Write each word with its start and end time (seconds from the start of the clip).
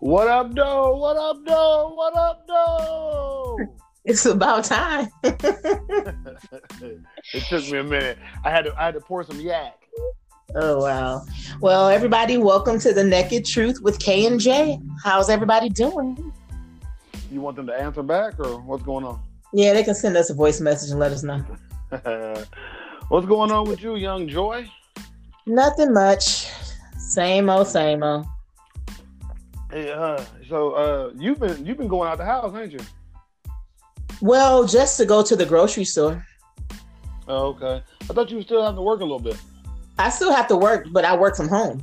What 0.00 0.28
up, 0.28 0.54
though? 0.54 0.96
What 0.96 1.18
up, 1.18 1.44
though? 1.44 1.92
What 1.94 2.16
up, 2.16 2.46
though? 2.48 3.58
It's 4.06 4.24
about 4.24 4.64
time. 4.64 5.10
it 5.22 5.44
took 7.50 7.70
me 7.70 7.76
a 7.76 7.84
minute. 7.84 8.16
I 8.42 8.48
had 8.50 8.64
to 8.64 8.74
I 8.80 8.86
had 8.86 8.94
to 8.94 9.00
pour 9.00 9.24
some 9.24 9.38
yak. 9.38 9.76
Oh 10.54 10.78
wow. 10.78 11.26
Well, 11.60 11.90
everybody, 11.90 12.38
welcome 12.38 12.78
to 12.78 12.94
the 12.94 13.04
Naked 13.04 13.44
Truth 13.44 13.82
with 13.82 13.98
K 13.98 14.24
and 14.24 14.40
J. 14.40 14.80
How's 15.04 15.28
everybody 15.28 15.68
doing? 15.68 16.32
You 17.30 17.42
want 17.42 17.56
them 17.56 17.66
to 17.66 17.74
answer 17.74 18.02
back 18.02 18.40
or 18.40 18.58
what's 18.58 18.82
going 18.82 19.04
on? 19.04 19.20
Yeah, 19.52 19.74
they 19.74 19.84
can 19.84 19.94
send 19.94 20.16
us 20.16 20.30
a 20.30 20.34
voice 20.34 20.62
message 20.62 20.92
and 20.92 20.98
let 20.98 21.12
us 21.12 21.22
know. 21.22 21.44
what's 23.10 23.26
going 23.26 23.52
on 23.52 23.68
with 23.68 23.82
you, 23.82 23.96
young 23.96 24.26
Joy? 24.28 24.66
Nothing 25.46 25.92
much. 25.92 26.48
Same 26.96 27.50
old, 27.50 27.66
same 27.66 28.02
old. 28.02 28.24
Hey, 29.70 29.92
uh, 29.92 30.24
so 30.48 30.72
uh, 30.72 31.12
you've 31.16 31.38
been 31.38 31.64
you've 31.64 31.78
been 31.78 31.86
going 31.86 32.10
out 32.10 32.18
the 32.18 32.24
house, 32.24 32.52
ain't 32.56 32.72
you? 32.72 32.80
Well, 34.20 34.64
just 34.66 34.96
to 34.96 35.06
go 35.06 35.22
to 35.22 35.36
the 35.36 35.46
grocery 35.46 35.84
store. 35.84 36.26
Oh, 37.28 37.48
okay. 37.48 37.82
I 38.02 38.12
thought 38.12 38.30
you 38.30 38.38
were 38.38 38.42
still 38.42 38.62
having 38.62 38.76
to 38.76 38.82
work 38.82 39.00
a 39.00 39.04
little 39.04 39.20
bit. 39.20 39.36
I 39.98 40.10
still 40.10 40.34
have 40.34 40.48
to 40.48 40.56
work, 40.56 40.88
but 40.90 41.04
I 41.04 41.16
work 41.16 41.36
from 41.36 41.48
home. 41.48 41.82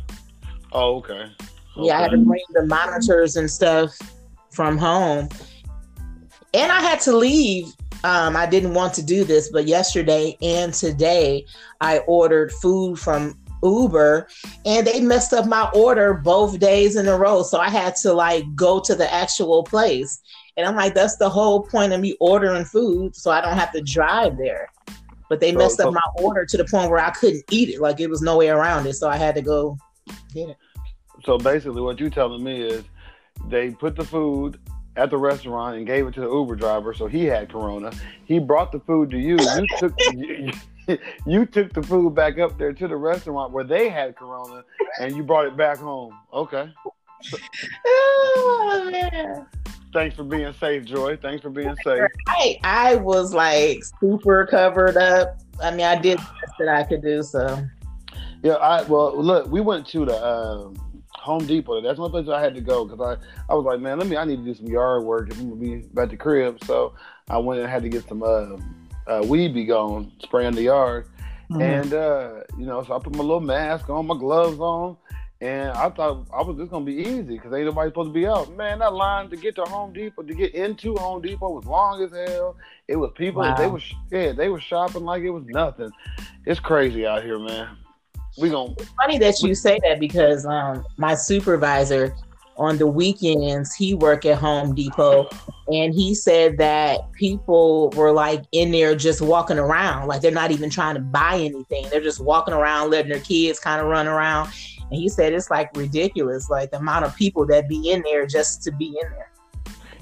Oh, 0.73 0.97
okay. 0.97 1.13
okay. 1.13 1.31
Yeah, 1.77 1.97
I 1.97 2.01
had 2.01 2.11
to 2.11 2.17
bring 2.17 2.41
the 2.53 2.65
monitors 2.65 3.37
and 3.37 3.49
stuff 3.49 3.97
from 4.51 4.77
home. 4.77 5.29
And 6.53 6.71
I 6.71 6.81
had 6.81 6.99
to 7.01 7.15
leave. 7.15 7.67
Um, 8.03 8.35
I 8.35 8.45
didn't 8.45 8.73
want 8.73 8.93
to 8.95 9.03
do 9.03 9.23
this, 9.23 9.49
but 9.49 9.65
yesterday 9.65 10.37
and 10.41 10.73
today 10.73 11.45
I 11.79 11.99
ordered 11.99 12.51
food 12.51 12.99
from 12.99 13.39
Uber 13.63 14.27
and 14.65 14.85
they 14.85 15.01
messed 15.01 15.33
up 15.33 15.45
my 15.45 15.69
order 15.73 16.13
both 16.13 16.59
days 16.59 16.95
in 16.95 17.07
a 17.07 17.17
row. 17.17 17.43
So 17.43 17.59
I 17.59 17.69
had 17.69 17.95
to 17.97 18.13
like 18.13 18.43
go 18.55 18.79
to 18.79 18.95
the 18.95 19.11
actual 19.11 19.63
place. 19.63 20.21
And 20.55 20.65
I'm 20.65 20.75
like, 20.75 20.93
that's 20.93 21.17
the 21.17 21.29
whole 21.29 21.63
point 21.63 21.93
of 21.93 22.01
me 22.01 22.15
ordering 22.19 22.65
food, 22.65 23.15
so 23.15 23.29
I 23.29 23.41
don't 23.41 23.57
have 23.57 23.71
to 23.73 23.81
drive 23.81 24.37
there. 24.37 24.69
But 25.29 25.39
they 25.39 25.51
so, 25.51 25.57
messed 25.57 25.77
so, 25.77 25.89
up 25.89 25.93
my 25.93 26.23
order 26.23 26.45
to 26.45 26.57
the 26.57 26.65
point 26.65 26.89
where 26.89 26.99
I 26.99 27.11
couldn't 27.11 27.43
eat 27.51 27.69
it. 27.69 27.79
Like 27.79 27.99
it 27.99 28.09
was 28.09 28.21
no 28.21 28.37
way 28.37 28.49
around 28.49 28.87
it. 28.87 28.93
So 28.93 29.07
I 29.07 29.17
had 29.17 29.35
to 29.35 29.41
go 29.41 29.77
get 30.33 30.49
it. 30.49 30.57
So 31.25 31.37
basically, 31.37 31.81
what 31.81 31.99
you're 31.99 32.09
telling 32.09 32.43
me 32.43 32.61
is 32.61 32.83
they 33.49 33.71
put 33.71 33.95
the 33.95 34.03
food 34.03 34.59
at 34.95 35.11
the 35.11 35.17
restaurant 35.17 35.77
and 35.77 35.85
gave 35.85 36.07
it 36.07 36.13
to 36.15 36.21
the 36.21 36.29
Uber 36.29 36.55
driver, 36.55 36.93
so 36.93 37.05
he 37.05 37.25
had 37.25 37.51
corona. 37.51 37.91
He 38.25 38.39
brought 38.39 38.71
the 38.71 38.79
food 38.79 39.11
to 39.11 39.17
you. 39.17 39.37
You 39.37 39.65
took 39.77 39.93
you, 41.25 41.45
took 41.45 41.73
the 41.73 41.83
food 41.83 42.15
back 42.15 42.39
up 42.39 42.57
there 42.57 42.73
to 42.73 42.87
the 42.87 42.95
restaurant 42.95 43.51
where 43.51 43.63
they 43.63 43.89
had 43.89 44.15
corona, 44.15 44.63
and 44.99 45.15
you 45.15 45.23
brought 45.23 45.45
it 45.45 45.57
back 45.57 45.77
home. 45.77 46.17
Okay. 46.33 46.71
Oh, 47.85 48.89
man 48.91 49.47
thanks 49.97 50.15
for 50.15 50.23
being 50.23 50.53
safe, 50.53 50.85
Joy. 50.85 51.17
Thanks 51.17 51.41
for 51.41 51.49
being 51.49 51.75
safe. 51.83 52.03
I 52.27 52.59
I 52.63 52.95
was 52.95 53.33
like 53.33 53.83
super 53.99 54.45
covered 54.45 54.97
up. 54.97 55.39
I 55.61 55.71
mean, 55.71 55.85
I 55.85 55.99
did 55.99 56.19
the 56.19 56.21
best 56.21 56.53
that 56.59 56.67
I 56.67 56.83
could 56.83 57.01
do. 57.01 57.23
So. 57.23 57.63
Yeah, 58.43 58.53
I 58.53 58.83
well 58.83 59.19
look, 59.21 59.47
we 59.47 59.61
went 59.61 59.87
to 59.87 60.05
the 60.05 60.23
um, 60.23 60.75
Home 61.15 61.45
Depot. 61.45 61.81
That's 61.81 61.97
one 61.99 62.11
place 62.11 62.29
I 62.29 62.39
had 62.39 62.53
to 62.55 62.61
go 62.61 62.85
because 62.85 63.01
I 63.01 63.51
I 63.51 63.55
was 63.55 63.65
like, 63.65 63.79
man, 63.79 63.97
let 63.97 64.07
me. 64.07 64.17
I 64.17 64.25
need 64.25 64.37
to 64.37 64.43
do 64.43 64.53
some 64.53 64.67
yard 64.67 65.03
work 65.03 65.31
if 65.31 65.39
I'm 65.39 65.49
gonna 65.49 65.61
be 65.61 65.77
back 65.93 66.09
to 66.09 66.17
crib. 66.17 66.63
So 66.65 66.93
I 67.29 67.37
went 67.37 67.59
and 67.61 67.69
had 67.69 67.83
to 67.83 67.89
get 67.89 68.07
some 68.07 68.21
uh, 68.21 68.57
uh, 69.07 69.23
weed 69.25 69.53
be 69.53 69.65
gone, 69.65 70.11
spraying 70.19 70.55
the 70.55 70.63
yard. 70.63 71.07
Mm-hmm. 71.49 71.61
And 71.61 71.93
uh, 71.93 72.43
you 72.57 72.65
know, 72.65 72.83
so 72.83 72.95
I 72.95 72.99
put 72.99 73.15
my 73.15 73.23
little 73.23 73.39
mask 73.39 73.89
on, 73.89 74.05
my 74.05 74.17
gloves 74.17 74.59
on, 74.59 74.97
and 75.39 75.69
I 75.71 75.89
thought 75.89 76.27
I 76.33 76.41
was 76.41 76.57
just 76.57 76.71
gonna 76.71 76.83
be 76.83 76.95
easy 76.95 77.37
because 77.37 77.53
ain't 77.53 77.65
nobody 77.65 77.89
supposed 77.89 78.09
to 78.09 78.13
be 78.13 78.27
out. 78.27 78.53
Man, 78.55 78.79
that 78.79 78.93
line 78.93 79.29
to 79.29 79.37
get 79.37 79.55
to 79.55 79.63
Home 79.63 79.93
Depot 79.93 80.23
to 80.23 80.33
get 80.33 80.53
into 80.55 80.95
Home 80.95 81.21
Depot 81.21 81.51
was 81.51 81.65
long 81.65 82.03
as 82.03 82.11
hell. 82.11 82.57
It 82.87 82.97
was 82.97 83.11
people 83.15 83.43
wow. 83.43 83.55
they 83.55 83.67
was 83.67 83.83
yeah 84.11 84.33
they 84.33 84.49
were 84.49 84.59
shopping 84.59 85.03
like 85.03 85.23
it 85.23 85.29
was 85.29 85.45
nothing. 85.45 85.91
It's 86.45 86.59
crazy 86.59 87.05
out 87.05 87.23
here, 87.23 87.39
man. 87.39 87.77
We 88.37 88.49
gonna. 88.49 88.73
It's 88.77 88.89
funny 89.01 89.17
that 89.19 89.41
you 89.41 89.55
say 89.55 89.79
that 89.83 89.99
because 89.99 90.45
um 90.45 90.85
my 90.97 91.15
supervisor 91.15 92.13
on 92.57 92.77
the 92.77 92.87
weekends 92.87 93.73
he 93.73 93.93
work 93.93 94.25
at 94.25 94.37
Home 94.37 94.73
Depot 94.73 95.29
and 95.67 95.93
he 95.93 96.15
said 96.15 96.57
that 96.57 97.11
people 97.13 97.89
were 97.91 98.11
like 98.11 98.43
in 98.51 98.71
there 98.71 98.95
just 98.95 99.21
walking 99.21 99.59
around 99.59 100.07
like 100.07 100.21
they're 100.21 100.31
not 100.31 100.51
even 100.51 100.69
trying 100.69 100.95
to 100.95 101.01
buy 101.01 101.35
anything 101.35 101.87
they're 101.89 102.01
just 102.01 102.19
walking 102.19 102.53
around 102.53 102.89
letting 102.89 103.11
their 103.11 103.21
kids 103.21 103.59
kind 103.59 103.81
of 103.81 103.87
run 103.87 104.07
around 104.07 104.49
and 104.89 104.99
he 104.99 105.09
said 105.09 105.33
it's 105.33 105.49
like 105.49 105.75
ridiculous, 105.75 106.49
like 106.49 106.71
the 106.71 106.77
amount 106.77 107.05
of 107.05 107.15
people 107.15 107.45
that 107.47 107.67
be 107.67 107.91
in 107.91 108.01
there 108.03 108.25
just 108.25 108.63
to 108.63 108.71
be 108.71 108.87
in 108.87 109.11
there. 109.11 109.31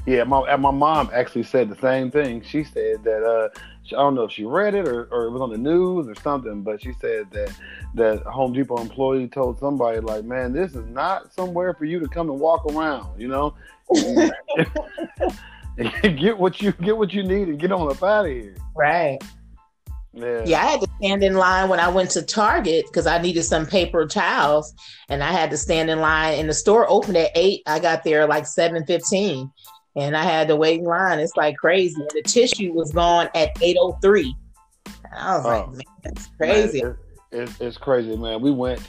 Yeah, 0.05 0.23
my 0.23 0.55
my 0.57 0.69
mom 0.69 1.09
actually 1.11 1.43
said 1.43 1.69
the 1.69 1.77
same 1.77 2.11
thing. 2.11 2.43
She 2.43 2.63
said 2.63 3.03
that 3.03 3.23
uh, 3.23 3.49
I 3.87 4.01
don't 4.01 4.13
know 4.13 4.25
if 4.25 4.31
she 4.31 4.43
read 4.43 4.75
it 4.75 4.87
or, 4.87 5.05
or 5.05 5.25
it 5.25 5.31
was 5.31 5.41
on 5.41 5.49
the 5.49 5.57
news 5.57 6.07
or 6.07 6.13
something, 6.21 6.61
but 6.61 6.83
she 6.83 6.93
said 6.93 7.31
that 7.31 7.51
that 7.95 8.23
Home 8.23 8.53
Depot 8.53 8.77
employee 8.77 9.27
told 9.27 9.59
somebody 9.59 9.99
like, 9.99 10.23
"Man, 10.23 10.53
this 10.53 10.75
is 10.75 10.85
not 10.87 11.33
somewhere 11.33 11.73
for 11.73 11.85
you 11.85 11.99
to 11.99 12.07
come 12.07 12.29
and 12.29 12.39
walk 12.39 12.65
around." 12.65 13.19
You 13.19 13.27
know, 13.29 13.55
get 16.01 16.37
what 16.37 16.61
you 16.61 16.71
get 16.73 16.97
what 16.97 17.13
you 17.13 17.23
need 17.23 17.47
and 17.47 17.59
get 17.59 17.71
on 17.71 17.89
up 17.89 18.03
out 18.03 18.25
of 18.25 18.31
here. 18.31 18.55
Right. 18.75 19.19
Yeah. 20.13 20.43
yeah, 20.45 20.61
I 20.61 20.65
had 20.67 20.79
to 20.79 20.87
stand 21.01 21.25
in 21.25 21.33
line 21.33 21.67
when 21.67 21.81
I 21.81 21.89
went 21.89 22.11
to 22.11 22.21
Target 22.21 22.85
because 22.87 23.05
I 23.05 23.21
needed 23.21 23.43
some 23.43 23.65
paper 23.65 24.07
towels, 24.07 24.73
and 25.09 25.21
I 25.21 25.33
had 25.33 25.49
to 25.51 25.57
stand 25.57 25.89
in 25.89 25.99
line. 25.99 26.39
And 26.39 26.47
the 26.47 26.53
store 26.53 26.89
opened 26.89 27.17
at 27.17 27.31
eight. 27.35 27.63
I 27.67 27.79
got 27.79 28.05
there 28.05 28.25
like 28.25 28.47
seven 28.47 28.85
fifteen, 28.85 29.51
and 29.97 30.15
I 30.15 30.23
had 30.23 30.47
to 30.47 30.55
wait 30.55 30.79
in 30.79 30.85
line. 30.85 31.19
It's 31.19 31.35
like 31.35 31.57
crazy. 31.57 31.99
And 31.99 32.09
the 32.11 32.21
tissue 32.23 32.71
was 32.71 32.93
gone 32.93 33.27
at 33.35 33.61
eight 33.61 33.75
oh 33.77 33.97
three. 34.01 34.33
I 35.13 35.35
was 35.35 35.45
oh, 35.45 35.49
like, 35.49 35.67
man, 35.69 35.81
it's 36.05 36.27
crazy. 36.37 36.83
Man, 36.83 36.97
it, 37.35 37.49
it, 37.49 37.61
it's 37.61 37.77
crazy, 37.77 38.15
man. 38.15 38.41
We 38.41 38.51
went 38.51 38.81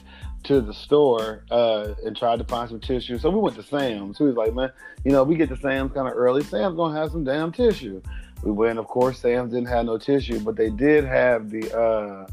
to 0.44 0.60
the 0.60 0.72
store 0.72 1.44
uh, 1.50 1.94
and 2.04 2.16
tried 2.16 2.38
to 2.38 2.44
find 2.44 2.68
some 2.68 2.80
tissue. 2.80 3.18
So 3.18 3.30
we 3.30 3.38
went 3.38 3.56
to 3.56 3.62
Sam's. 3.62 4.20
We 4.20 4.26
was 4.26 4.36
like, 4.36 4.54
man, 4.54 4.70
you 5.04 5.12
know, 5.12 5.24
we 5.24 5.36
get 5.36 5.48
to 5.48 5.56
Sam's 5.56 5.92
kind 5.92 6.08
of 6.08 6.14
early. 6.14 6.42
Sam's 6.44 6.76
gonna 6.76 6.98
have 6.98 7.10
some 7.10 7.24
damn 7.24 7.52
tissue. 7.52 8.00
We 8.42 8.52
went, 8.52 8.78
of 8.78 8.86
course, 8.86 9.18
Sam's 9.20 9.52
didn't 9.52 9.68
have 9.68 9.86
no 9.86 9.98
tissue, 9.98 10.40
but 10.40 10.56
they 10.56 10.70
did 10.70 11.04
have 11.04 11.50
the 11.50 11.76
uh, 11.76 12.26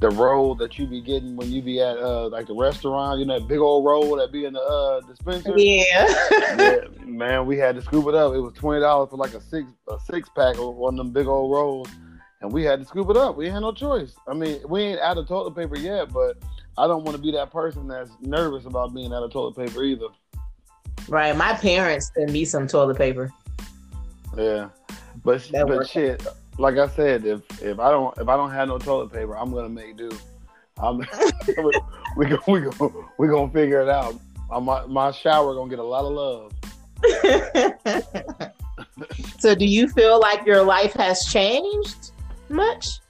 the 0.00 0.10
roll 0.10 0.54
that 0.56 0.78
you 0.78 0.86
be 0.86 1.00
getting 1.00 1.36
when 1.36 1.50
you 1.50 1.62
be 1.62 1.80
at 1.80 1.96
uh, 1.96 2.28
like 2.28 2.46
the 2.46 2.54
restaurant. 2.54 3.20
You 3.20 3.26
know, 3.26 3.38
that 3.38 3.48
big 3.48 3.60
old 3.60 3.84
roll 3.84 4.16
that 4.16 4.32
be 4.32 4.44
in 4.44 4.54
the 4.54 4.60
uh, 4.60 5.00
dispenser. 5.02 5.54
Yeah. 5.56 6.06
yeah. 6.30 6.76
Man, 7.04 7.46
we 7.46 7.56
had 7.56 7.76
to 7.76 7.82
scoop 7.82 8.06
it 8.08 8.14
up. 8.14 8.34
It 8.34 8.40
was 8.40 8.52
twenty 8.54 8.80
dollars 8.80 9.10
for 9.10 9.16
like 9.16 9.34
a 9.34 9.40
six 9.40 9.66
a 9.88 9.98
six 10.00 10.28
pack 10.28 10.58
of 10.58 10.74
one 10.74 10.94
of 10.94 10.98
them 10.98 11.12
big 11.12 11.26
old 11.26 11.52
rolls, 11.52 11.88
and 12.44 12.52
we 12.52 12.62
had 12.62 12.78
to 12.78 12.84
scoop 12.84 13.08
it 13.08 13.16
up. 13.16 13.36
We 13.36 13.48
had 13.48 13.60
no 13.60 13.72
choice. 13.72 14.16
I 14.28 14.34
mean, 14.34 14.60
we 14.68 14.82
ain't 14.82 15.00
out 15.00 15.16
of 15.16 15.26
toilet 15.26 15.56
paper 15.56 15.78
yet, 15.78 16.12
but 16.12 16.36
I 16.76 16.86
don't 16.86 17.02
want 17.02 17.16
to 17.16 17.22
be 17.22 17.32
that 17.32 17.50
person 17.50 17.88
that's 17.88 18.10
nervous 18.20 18.66
about 18.66 18.92
being 18.94 19.14
out 19.14 19.22
of 19.22 19.32
toilet 19.32 19.56
paper 19.56 19.82
either. 19.82 20.08
Right. 21.08 21.34
My 21.34 21.54
parents 21.54 22.12
sent 22.14 22.30
me 22.30 22.44
some 22.44 22.66
toilet 22.66 22.98
paper. 22.98 23.32
Yeah. 24.36 24.68
But 25.24 25.42
that 25.52 25.66
but 25.66 25.88
shit, 25.88 26.26
like 26.58 26.76
I 26.76 26.86
said, 26.88 27.24
if 27.24 27.40
if 27.62 27.80
I 27.80 27.90
don't 27.90 28.16
if 28.18 28.28
I 28.28 28.36
don't 28.36 28.50
have 28.50 28.68
no 28.68 28.76
toilet 28.76 29.10
paper, 29.10 29.38
I'm 29.38 29.50
gonna 29.50 29.70
make 29.70 29.96
do. 29.96 30.10
I'm 30.76 30.98
we 32.18 32.26
go 32.26 32.38
we 32.46 32.60
go 32.60 33.10
we 33.18 33.26
gonna 33.26 33.50
figure 33.52 33.80
it 33.80 33.88
out. 33.88 34.20
I'm, 34.50 34.64
my 34.64 34.84
my 34.84 35.12
shower 35.12 35.54
gonna 35.54 35.70
get 35.70 35.78
a 35.78 35.82
lot 35.82 36.04
of 36.04 36.12
love. 36.12 36.52
so, 39.38 39.54
do 39.54 39.64
you 39.64 39.88
feel 39.88 40.20
like 40.20 40.44
your 40.46 40.62
life 40.62 40.92
has 40.94 41.24
changed 41.26 42.12
much? 42.48 43.00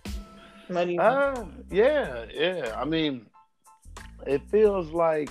Uh, 0.99 1.45
yeah, 1.71 2.25
yeah. 2.33 2.75
I 2.77 2.85
mean, 2.85 3.27
it 4.27 4.43
feels 4.51 4.91
like 4.91 5.31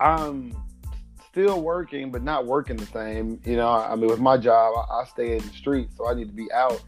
I'm 0.00 0.56
still 1.30 1.60
working, 1.62 2.10
but 2.10 2.22
not 2.22 2.46
working 2.46 2.76
the 2.76 2.86
same. 2.86 3.40
You 3.44 3.56
know, 3.56 3.68
I 3.68 3.94
mean, 3.96 4.08
with 4.08 4.20
my 4.20 4.36
job, 4.36 4.74
I, 4.76 5.00
I 5.00 5.04
stay 5.04 5.36
in 5.36 5.38
the 5.46 5.52
street, 5.52 5.88
so 5.96 6.08
I 6.08 6.14
need 6.14 6.28
to 6.28 6.34
be 6.34 6.50
out, 6.52 6.82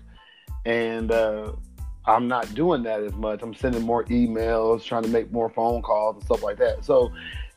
and 0.65 1.11
uh, 1.11 1.53
I'm 2.07 2.29
not 2.29 2.55
doing 2.55 2.83
that 2.85 3.03
as 3.03 3.13
much. 3.15 3.43
I'm 3.43 3.55
sending 3.55 3.83
more 3.83 4.05
emails, 4.05 4.85
trying 4.85 5.03
to 5.03 5.09
make 5.09 5.33
more 5.33 5.51
phone 5.51 5.83
calls 5.83 6.17
and 6.17 6.25
stuff 6.25 6.43
like 6.43 6.59
that. 6.59 6.85
So 6.85 7.13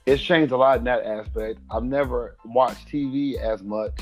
it's 0.06 0.22
changed 0.22 0.52
a 0.52 0.57
lot 0.57 0.80
in 0.80 0.84
that 0.86 1.06
aspect. 1.06 1.60
I've 1.69 1.84
never 1.84 2.36
watched 2.44 2.88
TV 2.88 3.38
as 3.40 3.62
much 3.62 4.00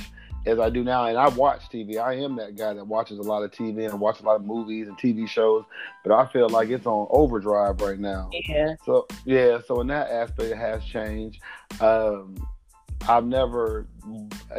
as 0.48 0.60
I 0.60 0.70
do 0.70 0.84
now, 0.84 1.06
and 1.06 1.18
I 1.18 1.28
watch 1.30 1.70
TV. 1.70 2.00
I 2.00 2.16
am 2.16 2.38
that 2.38 2.56
guy 2.56 2.74
that 2.74 2.88
watches 2.88 3.20
a 3.20 3.24
lot 3.24 3.44
of 3.44 3.52
TV 3.52 3.90
and 3.90 4.00
watches 4.00 4.24
a 4.24 4.26
lot 4.26 4.38
of 4.38 4.46
movies 4.46 4.88
and 4.88 4.98
TV 4.98 5.28
shows, 5.28 5.66
but 6.04 6.14
I 6.14 6.26
feel 6.26 6.50
like 6.50 6.70
it's 6.70 6.86
on 6.86 7.08
overdrive 7.10 7.82
right 7.82 8.00
now. 8.00 8.30
Yeah. 8.32 8.76
So 8.86 9.08
yeah, 9.26 9.60
so 9.68 9.82
in 9.82 9.88
that 9.88 10.10
aspect, 10.10 10.50
it 10.50 10.58
has 10.58 10.84
changed. 10.86 11.42
Um, 11.82 12.38
I've 13.08 13.26
never, 13.26 13.86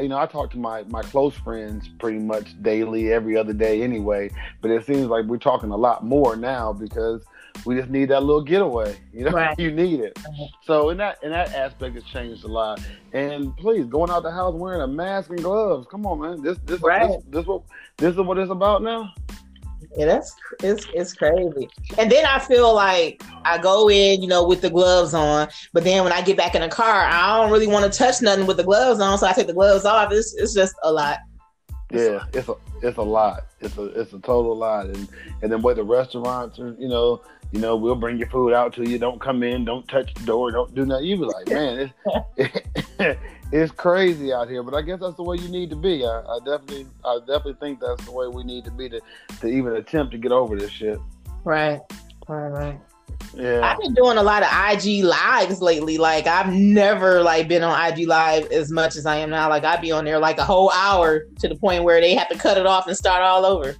you 0.00 0.08
know, 0.08 0.18
I 0.18 0.26
talk 0.26 0.50
to 0.52 0.58
my 0.58 0.84
my 0.84 1.02
close 1.02 1.34
friends 1.34 1.88
pretty 1.98 2.18
much 2.18 2.60
daily, 2.62 3.12
every 3.12 3.36
other 3.36 3.52
day 3.54 3.82
anyway. 3.82 4.30
But 4.60 4.70
it 4.70 4.84
seems 4.84 5.06
like 5.06 5.24
we're 5.24 5.38
talking 5.38 5.70
a 5.70 5.76
lot 5.76 6.04
more 6.04 6.36
now 6.36 6.72
because 6.72 7.24
we 7.64 7.76
just 7.76 7.90
need 7.90 8.06
that 8.06 8.22
little 8.22 8.42
getaway. 8.42 8.96
You 9.12 9.24
know, 9.24 9.30
right. 9.32 9.58
you 9.58 9.70
need 9.70 10.00
it. 10.00 10.18
So 10.64 10.90
in 10.90 10.98
that 10.98 11.18
in 11.22 11.30
that 11.30 11.54
aspect, 11.54 11.96
it's 11.96 12.08
changed 12.08 12.44
a 12.44 12.48
lot. 12.48 12.80
And 13.12 13.56
please, 13.56 13.86
going 13.86 14.10
out 14.10 14.22
the 14.22 14.30
house 14.30 14.54
wearing 14.54 14.82
a 14.82 14.86
mask 14.86 15.30
and 15.30 15.42
gloves. 15.42 15.86
Come 15.90 16.06
on, 16.06 16.20
man. 16.20 16.42
This 16.42 16.58
this 16.64 16.80
right. 16.80 17.08
this, 17.08 17.24
this 17.28 17.46
what 17.46 17.62
this 17.96 18.12
is 18.12 18.20
what 18.20 18.38
it's 18.38 18.50
about 18.50 18.82
now. 18.82 19.12
Yeah, 19.96 20.06
that's 20.06 20.34
it's 20.62 20.86
it's 20.92 21.14
crazy. 21.14 21.68
And 21.96 22.10
then 22.10 22.26
I 22.26 22.38
feel 22.38 22.74
like 22.74 23.22
I 23.44 23.58
go 23.58 23.88
in, 23.88 24.20
you 24.20 24.28
know, 24.28 24.46
with 24.46 24.60
the 24.60 24.70
gloves 24.70 25.14
on, 25.14 25.48
but 25.72 25.84
then 25.84 26.04
when 26.04 26.12
I 26.12 26.20
get 26.20 26.36
back 26.36 26.54
in 26.54 26.62
the 26.62 26.68
car, 26.68 27.06
I 27.06 27.36
don't 27.38 27.50
really 27.50 27.66
want 27.66 27.90
to 27.90 27.98
touch 27.98 28.20
nothing 28.20 28.46
with 28.46 28.58
the 28.58 28.64
gloves 28.64 29.00
on, 29.00 29.16
so 29.18 29.26
I 29.26 29.32
take 29.32 29.46
the 29.46 29.54
gloves 29.54 29.84
off. 29.84 30.12
It's 30.12 30.34
it's 30.34 30.54
just 30.54 30.74
a 30.82 30.92
lot. 30.92 31.18
Yeah, 31.90 32.24
it's 32.34 32.48
a 32.48 32.54
it's 32.82 32.98
a 32.98 33.02
lot. 33.02 33.46
It's 33.60 33.78
a 33.78 33.84
it's 34.00 34.12
a 34.12 34.18
total 34.18 34.56
lot. 34.56 34.86
And 34.86 35.08
and 35.42 35.50
then 35.50 35.62
where 35.62 35.74
the 35.74 35.84
restaurants 35.84 36.58
are, 36.58 36.76
you 36.78 36.88
know, 36.88 37.22
you 37.52 37.60
know, 37.60 37.76
we'll 37.76 37.94
bring 37.94 38.18
your 38.18 38.28
food 38.28 38.52
out 38.52 38.74
to 38.74 38.88
you. 38.88 38.98
Don't 38.98 39.20
come 39.20 39.42
in, 39.42 39.64
don't 39.64 39.86
touch 39.88 40.12
the 40.14 40.24
door, 40.24 40.50
don't 40.50 40.74
do 40.74 40.84
nothing. 40.84 41.06
You 41.06 41.16
be 41.16 41.24
like, 41.24 41.48
man, 41.48 41.92
it's 42.36 43.18
it's 43.52 43.72
crazy 43.72 44.32
out 44.32 44.48
here. 44.48 44.62
But 44.62 44.74
I 44.74 44.82
guess 44.82 45.00
that's 45.00 45.16
the 45.16 45.22
way 45.22 45.36
you 45.36 45.48
need 45.48 45.70
to 45.70 45.76
be. 45.76 46.04
I, 46.04 46.20
I, 46.20 46.38
definitely, 46.44 46.86
I 47.04 47.18
definitely 47.20 47.54
think 47.54 47.80
that's 47.80 48.04
the 48.04 48.12
way 48.12 48.28
we 48.28 48.44
need 48.44 48.64
to 48.64 48.70
be 48.70 48.88
to 48.90 49.00
to 49.40 49.46
even 49.46 49.76
attempt 49.76 50.12
to 50.12 50.18
get 50.18 50.32
over 50.32 50.56
this 50.56 50.70
shit. 50.70 50.98
Right, 51.44 51.80
right, 52.28 52.48
right. 52.48 52.80
Yeah. 53.34 53.60
I've 53.62 53.78
been 53.78 53.94
doing 53.94 54.18
a 54.18 54.22
lot 54.22 54.42
of 54.42 54.48
IG 54.50 55.04
lives 55.04 55.60
lately. 55.60 55.98
Like 55.98 56.26
I've 56.26 56.52
never 56.52 57.22
like 57.22 57.48
been 57.48 57.62
on 57.62 57.92
IG 57.92 58.06
live 58.06 58.46
as 58.52 58.70
much 58.70 58.96
as 58.96 59.06
I 59.06 59.16
am 59.16 59.30
now. 59.30 59.48
Like 59.48 59.64
I'd 59.64 59.80
be 59.80 59.90
on 59.92 60.04
there 60.04 60.18
like 60.18 60.38
a 60.38 60.44
whole 60.44 60.70
hour 60.72 61.24
to 61.38 61.48
the 61.48 61.56
point 61.56 61.84
where 61.84 62.00
they 62.00 62.14
have 62.14 62.28
to 62.28 62.38
cut 62.38 62.58
it 62.58 62.66
off 62.66 62.86
and 62.86 62.96
start 62.96 63.22
all 63.22 63.44
over. 63.44 63.74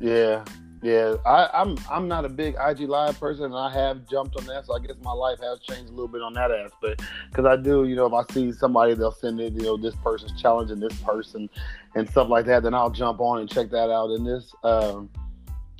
Yeah, 0.00 0.44
yeah, 0.82 1.16
I, 1.26 1.62
am 1.62 1.76
I'm, 1.76 1.78
I'm 1.90 2.08
not 2.08 2.24
a 2.24 2.28
big 2.28 2.56
IG 2.58 2.88
live 2.88 3.20
person, 3.20 3.46
and 3.46 3.54
I 3.54 3.70
have 3.72 4.08
jumped 4.08 4.36
on 4.36 4.46
that, 4.46 4.66
so 4.66 4.74
I 4.74 4.78
guess 4.78 4.96
my 5.02 5.12
life 5.12 5.38
has 5.40 5.60
changed 5.60 5.88
a 5.88 5.92
little 5.92 6.08
bit 6.08 6.22
on 6.22 6.32
that 6.34 6.50
aspect. 6.50 7.02
Because 7.28 7.44
I 7.44 7.56
do, 7.56 7.84
you 7.84 7.94
know, 7.96 8.06
if 8.06 8.12
I 8.14 8.32
see 8.32 8.50
somebody, 8.52 8.94
they'll 8.94 9.12
send 9.12 9.40
it, 9.40 9.52
you 9.52 9.62
know, 9.62 9.76
this 9.76 9.94
person's 9.96 10.40
challenging 10.40 10.80
this 10.80 10.94
person, 11.02 11.50
and 11.94 12.08
stuff 12.08 12.30
like 12.30 12.46
that. 12.46 12.62
Then 12.62 12.72
I'll 12.72 12.90
jump 12.90 13.20
on 13.20 13.40
and 13.40 13.50
check 13.50 13.70
that 13.70 13.90
out. 13.90 14.08
And 14.10 14.26
this, 14.26 14.54
um, 14.64 15.10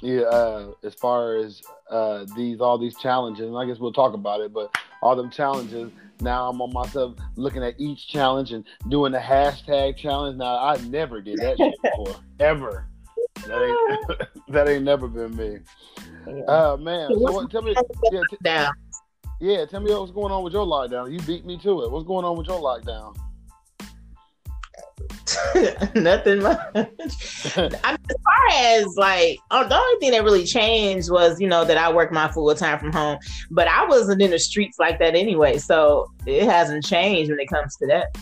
yeah, 0.02 0.22
uh, 0.22 0.72
as 0.82 0.92
far 0.94 1.36
as 1.36 1.62
uh, 1.90 2.26
these 2.36 2.60
all 2.60 2.76
these 2.76 2.96
challenges, 2.96 3.46
and 3.46 3.56
I 3.56 3.64
guess 3.64 3.78
we'll 3.78 3.94
talk 3.94 4.12
about 4.12 4.42
it, 4.42 4.52
but 4.52 4.76
all 5.02 5.16
them 5.16 5.30
challenges. 5.30 5.90
Now 6.20 6.50
I'm 6.50 6.60
on 6.60 6.74
myself 6.74 7.16
looking 7.36 7.62
at 7.62 7.74
each 7.78 8.06
challenge 8.06 8.52
and 8.52 8.66
doing 8.90 9.12
the 9.12 9.18
hashtag 9.18 9.96
challenge. 9.96 10.36
Now 10.36 10.58
I 10.58 10.76
never 10.88 11.22
did 11.22 11.38
that 11.38 11.56
before, 11.82 12.16
ever. 12.38 12.89
That 13.46 13.62
ain't 13.62 14.30
that 14.48 14.68
ain't 14.68 14.84
never 14.84 15.08
been 15.08 15.36
me. 15.36 15.58
Yeah. 16.26 16.42
Uh 16.44 16.76
man, 16.76 17.10
so 17.10 17.32
what, 17.32 17.50
tell 17.50 17.62
me, 17.62 17.74
yeah, 18.12 18.20
t- 18.30 18.36
yeah, 19.40 19.64
tell 19.64 19.80
me 19.80 19.92
what's 19.92 20.12
going 20.12 20.32
on 20.32 20.44
with 20.44 20.52
your 20.52 20.66
lockdown. 20.66 21.10
You 21.10 21.18
beat 21.20 21.46
me 21.46 21.56
to 21.58 21.82
it. 21.82 21.90
What's 21.90 22.06
going 22.06 22.24
on 22.24 22.36
with 22.36 22.46
your 22.46 22.60
lockdown? 22.60 23.16
Nothing 25.94 26.42
much. 26.42 26.58
I 26.74 27.62
mean, 27.62 27.72
as 27.74 28.16
far 28.24 28.48
as 28.52 28.96
like, 28.96 29.38
oh, 29.50 29.66
the 29.66 29.76
only 29.76 30.00
thing 30.00 30.10
that 30.12 30.24
really 30.24 30.44
changed 30.44 31.10
was, 31.10 31.40
you 31.40 31.46
know, 31.46 31.64
that 31.64 31.76
I 31.76 31.92
work 31.92 32.12
my 32.12 32.28
full 32.28 32.54
time 32.54 32.78
from 32.78 32.92
home. 32.92 33.18
But 33.50 33.68
I 33.68 33.86
wasn't 33.86 34.20
in 34.20 34.30
the 34.30 34.38
streets 34.38 34.78
like 34.78 34.98
that 34.98 35.14
anyway, 35.14 35.58
so 35.58 36.10
it 36.26 36.44
hasn't 36.44 36.84
changed 36.84 37.30
when 37.30 37.40
it 37.40 37.48
comes 37.48 37.76
to 37.76 37.86
that. 37.86 38.16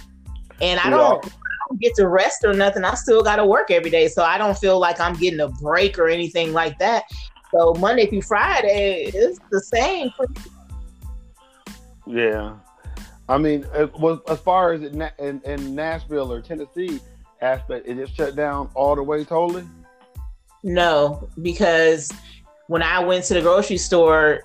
And 0.60 0.78
I 0.80 0.90
don't, 0.90 1.24
don't 1.68 1.80
get 1.80 1.94
to 1.96 2.08
rest 2.08 2.44
or 2.44 2.54
nothing. 2.54 2.84
I 2.84 2.94
still 2.94 3.22
got 3.22 3.36
to 3.36 3.46
work 3.46 3.70
every 3.70 3.90
day. 3.90 4.08
So 4.08 4.22
I 4.22 4.38
don't 4.38 4.56
feel 4.56 4.78
like 4.78 5.00
I'm 5.00 5.14
getting 5.14 5.40
a 5.40 5.48
break 5.48 5.98
or 5.98 6.08
anything 6.08 6.52
like 6.52 6.78
that. 6.78 7.04
So 7.52 7.74
Monday 7.74 8.06
through 8.06 8.22
Friday 8.22 9.10
is 9.14 9.38
the 9.50 9.60
same 9.60 10.10
for 10.16 10.26
me. 10.28 10.36
Yeah. 12.06 12.54
I 13.28 13.38
mean, 13.38 13.66
uh, 13.74 14.16
as 14.28 14.40
far 14.40 14.72
as 14.72 14.82
in, 14.82 15.10
in, 15.18 15.42
in 15.44 15.74
Nashville 15.74 16.32
or 16.32 16.40
Tennessee 16.40 17.00
aspect, 17.40 17.86
is 17.86 17.98
it 17.98 18.08
shut 18.14 18.34
down 18.36 18.70
all 18.74 18.96
the 18.96 19.02
way 19.02 19.24
totally? 19.24 19.64
No, 20.62 21.28
because 21.42 22.10
when 22.66 22.82
I 22.82 22.98
went 23.00 23.24
to 23.26 23.34
the 23.34 23.42
grocery 23.42 23.76
store, 23.76 24.44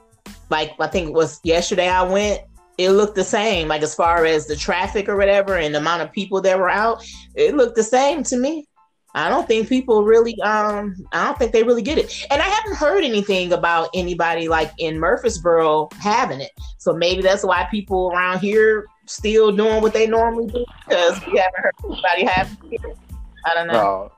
like 0.50 0.74
I 0.80 0.88
think 0.88 1.10
it 1.10 1.14
was 1.14 1.40
yesterday, 1.44 1.88
I 1.88 2.04
went 2.04 2.42
it 2.78 2.92
looked 2.92 3.16
the 3.16 3.24
same. 3.24 3.68
Like 3.68 3.82
as 3.82 3.96
far 3.96 4.26
as 4.26 4.48
the 4.48 4.56
traffic 4.56 5.08
or 5.08 5.16
whatever 5.16 5.58
and 5.58 5.74
the 5.74 5.80
amount 5.80 6.02
of 6.02 6.12
people 6.12 6.42
that 6.42 6.58
were 6.58 6.70
out, 6.70 7.06
it 7.36 7.56
looked 7.56 7.76
the 7.76 7.84
same 7.84 8.24
to 8.24 8.38
me. 8.38 8.68
I 9.16 9.30
don't 9.30 9.48
think 9.48 9.70
people 9.70 10.04
really 10.04 10.40
um 10.42 10.96
I 11.12 11.26
don't 11.26 11.38
think 11.38 11.52
they 11.52 11.64
really 11.64 11.84
get 11.84 11.98
it. 11.98 12.26
And 12.32 12.42
I 12.42 12.46
haven't 12.46 12.76
heard 12.76 13.04
anything 13.04 13.54
about 13.54 13.90
anybody 13.94 14.48
like 14.48 14.72
in 14.80 15.00
Murfreesboro 15.00 15.90
having 16.00 16.42
it. 16.42 16.52
So 16.80 16.94
maybe 16.94 17.22
that's 17.22 17.44
why 17.44 17.68
people 17.70 18.12
around 18.12 18.40
here 18.40 18.88
still 19.06 19.52
doing 19.56 19.82
what 19.82 19.94
they 19.94 20.08
normally 20.08 20.48
do 20.48 20.66
because 20.88 21.20
we 21.28 21.38
haven't 21.38 21.62
heard 21.62 21.74
anybody 21.86 22.26
have 22.26 22.58
it. 22.72 22.98
I 23.46 23.54
don't 23.54 23.68
know. 23.68 24.12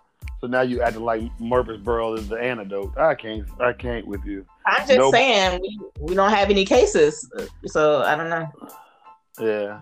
So 0.46 0.50
now 0.50 0.62
you 0.62 0.82
acting 0.82 1.02
like 1.02 1.24
Murfreesboro 1.40 2.14
is 2.14 2.28
the 2.28 2.36
antidote. 2.36 2.96
I 2.98 3.16
can't 3.16 3.48
I 3.60 3.74
can't 3.74 4.06
with 4.06 4.24
you. 4.26 4.46
I'm 4.68 4.88
just 4.88 5.00
nope. 5.00 5.12
saying 5.12 5.60
we, 5.60 5.80
we 6.00 6.14
don't 6.14 6.30
have 6.30 6.52
any 6.52 6.66
cases, 6.66 7.28
so 7.66 8.04
I 8.04 8.16
don't 8.16 8.30
know. 8.30 8.48
Yeah. 9.40 9.82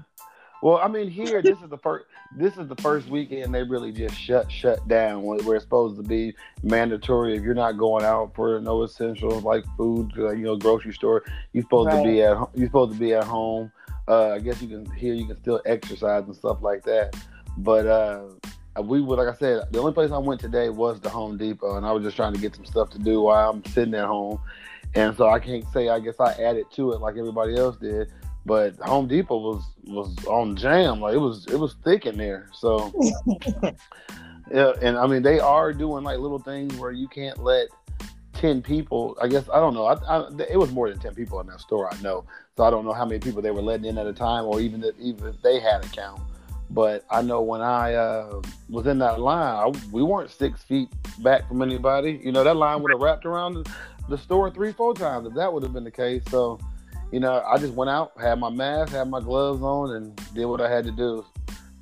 Well, 0.61 0.77
I 0.77 0.87
mean, 0.87 1.09
here 1.09 1.41
this 1.41 1.59
is 1.61 1.69
the 1.69 1.77
first. 1.77 2.05
This 2.37 2.57
is 2.57 2.69
the 2.69 2.77
first 2.77 3.09
weekend 3.09 3.53
they 3.53 3.63
really 3.63 3.91
just 3.91 4.17
shut 4.17 4.49
shut 4.49 4.87
down. 4.87 5.21
Where 5.21 5.57
it's 5.57 5.65
supposed 5.65 5.97
to 5.97 6.03
be 6.03 6.33
mandatory 6.63 7.35
if 7.35 7.43
you're 7.43 7.53
not 7.53 7.73
going 7.73 8.05
out 8.05 8.33
for 8.33 8.61
no 8.61 8.83
essentials 8.83 9.43
like 9.43 9.65
food, 9.75 10.15
like, 10.15 10.37
you 10.37 10.43
know, 10.43 10.55
grocery 10.55 10.93
store. 10.93 11.25
You're 11.51 11.63
supposed 11.63 11.89
right. 11.89 12.03
to 12.03 12.09
be 12.09 12.23
at 12.23 12.37
you're 12.55 12.67
supposed 12.67 12.93
to 12.93 12.99
be 12.99 13.13
at 13.13 13.25
home. 13.25 13.69
Uh, 14.07 14.29
I 14.29 14.39
guess 14.39 14.61
you 14.61 14.69
can 14.69 14.89
here 14.95 15.13
you 15.13 15.25
can 15.25 15.35
still 15.41 15.61
exercise 15.65 16.23
and 16.23 16.35
stuff 16.35 16.59
like 16.61 16.83
that. 16.83 17.15
But 17.57 17.85
uh, 17.85 18.23
Uh, 18.77 18.81
we 18.81 19.01
would 19.01 19.19
like 19.19 19.27
I 19.27 19.37
said, 19.37 19.71
the 19.71 19.79
only 19.79 19.93
place 19.93 20.11
I 20.11 20.17
went 20.17 20.41
today 20.41 20.69
was 20.69 20.99
the 20.99 21.09
Home 21.09 21.37
Depot, 21.37 21.77
and 21.77 21.85
I 21.85 21.91
was 21.91 22.03
just 22.03 22.15
trying 22.15 22.33
to 22.33 22.39
get 22.39 22.55
some 22.55 22.65
stuff 22.65 22.89
to 22.91 22.99
do 22.99 23.21
while 23.21 23.51
I'm 23.51 23.65
sitting 23.65 23.93
at 23.93 24.05
home. 24.05 24.39
And 24.95 25.15
so 25.17 25.29
I 25.29 25.39
can't 25.39 25.65
say 25.73 25.89
I 25.89 25.99
guess 25.99 26.19
I 26.19 26.33
added 26.33 26.65
to 26.75 26.91
it 26.91 27.01
like 27.01 27.17
everybody 27.17 27.55
else 27.55 27.77
did. 27.77 28.11
But 28.45 28.75
Home 28.77 29.07
Depot 29.07 29.37
was 29.37 29.63
was 29.85 30.15
on 30.25 30.55
jam. 30.55 30.99
Like 31.01 31.13
it 31.15 31.19
was 31.19 31.45
it 31.47 31.57
was 31.57 31.75
thick 31.83 32.05
in 32.05 32.17
there. 32.17 32.49
So 32.53 32.93
yeah, 34.51 34.73
and 34.81 34.97
I 34.97 35.07
mean 35.07 35.23
they 35.23 35.39
are 35.39 35.73
doing 35.73 36.03
like 36.03 36.19
little 36.19 36.39
things 36.39 36.75
where 36.75 36.91
you 36.91 37.07
can't 37.07 37.37
let 37.43 37.67
10 38.33 38.61
people 38.61 39.15
i 39.21 39.27
guess 39.27 39.47
i 39.53 39.57
don't 39.57 39.73
know 39.73 39.85
I, 39.85 39.93
I, 39.93 40.27
it 40.49 40.57
was 40.57 40.71
more 40.71 40.89
than 40.89 40.99
10 40.99 41.15
people 41.15 41.39
in 41.39 41.47
that 41.47 41.61
store 41.61 41.87
i 41.93 42.01
know 42.01 42.25
so 42.57 42.63
i 42.63 42.69
don't 42.69 42.83
know 42.83 42.91
how 42.91 43.05
many 43.05 43.19
people 43.19 43.41
they 43.41 43.51
were 43.51 43.61
letting 43.61 43.85
in 43.85 43.97
at 43.97 44.07
a 44.07 44.11
time 44.11 44.45
or 44.45 44.59
even 44.59 44.83
if, 44.83 44.95
even 44.99 45.27
if 45.27 45.41
they 45.41 45.59
had 45.59 45.85
a 45.85 45.87
count 45.89 46.19
but 46.69 47.05
i 47.09 47.21
know 47.21 47.41
when 47.41 47.61
i 47.61 47.93
uh, 47.93 48.41
was 48.69 48.87
in 48.87 48.97
that 48.99 49.19
line 49.19 49.55
I, 49.55 49.79
we 49.91 50.03
weren't 50.03 50.31
six 50.31 50.63
feet 50.63 50.89
back 51.19 51.47
from 51.47 51.61
anybody 51.61 52.19
you 52.23 52.31
know 52.31 52.43
that 52.43 52.55
line 52.55 52.81
would 52.81 52.91
have 52.91 53.01
wrapped 53.01 53.25
around 53.25 53.67
the 54.09 54.17
store 54.17 54.49
three, 54.49 54.71
four 54.71 54.93
times 54.93 55.27
if 55.27 55.33
that 55.33 55.51
would 55.51 55.63
have 55.63 55.73
been 55.73 55.83
the 55.83 55.91
case. 55.91 56.23
So, 56.29 56.59
you 57.11 57.19
know, 57.19 57.41
I 57.41 57.57
just 57.57 57.73
went 57.73 57.89
out, 57.89 58.11
had 58.19 58.39
my 58.39 58.49
mask, 58.49 58.93
had 58.93 59.09
my 59.09 59.19
gloves 59.19 59.61
on, 59.61 59.95
and 59.95 60.15
did 60.33 60.45
what 60.45 60.61
I 60.61 60.69
had 60.69 60.85
to 60.85 60.91
do. 60.91 61.25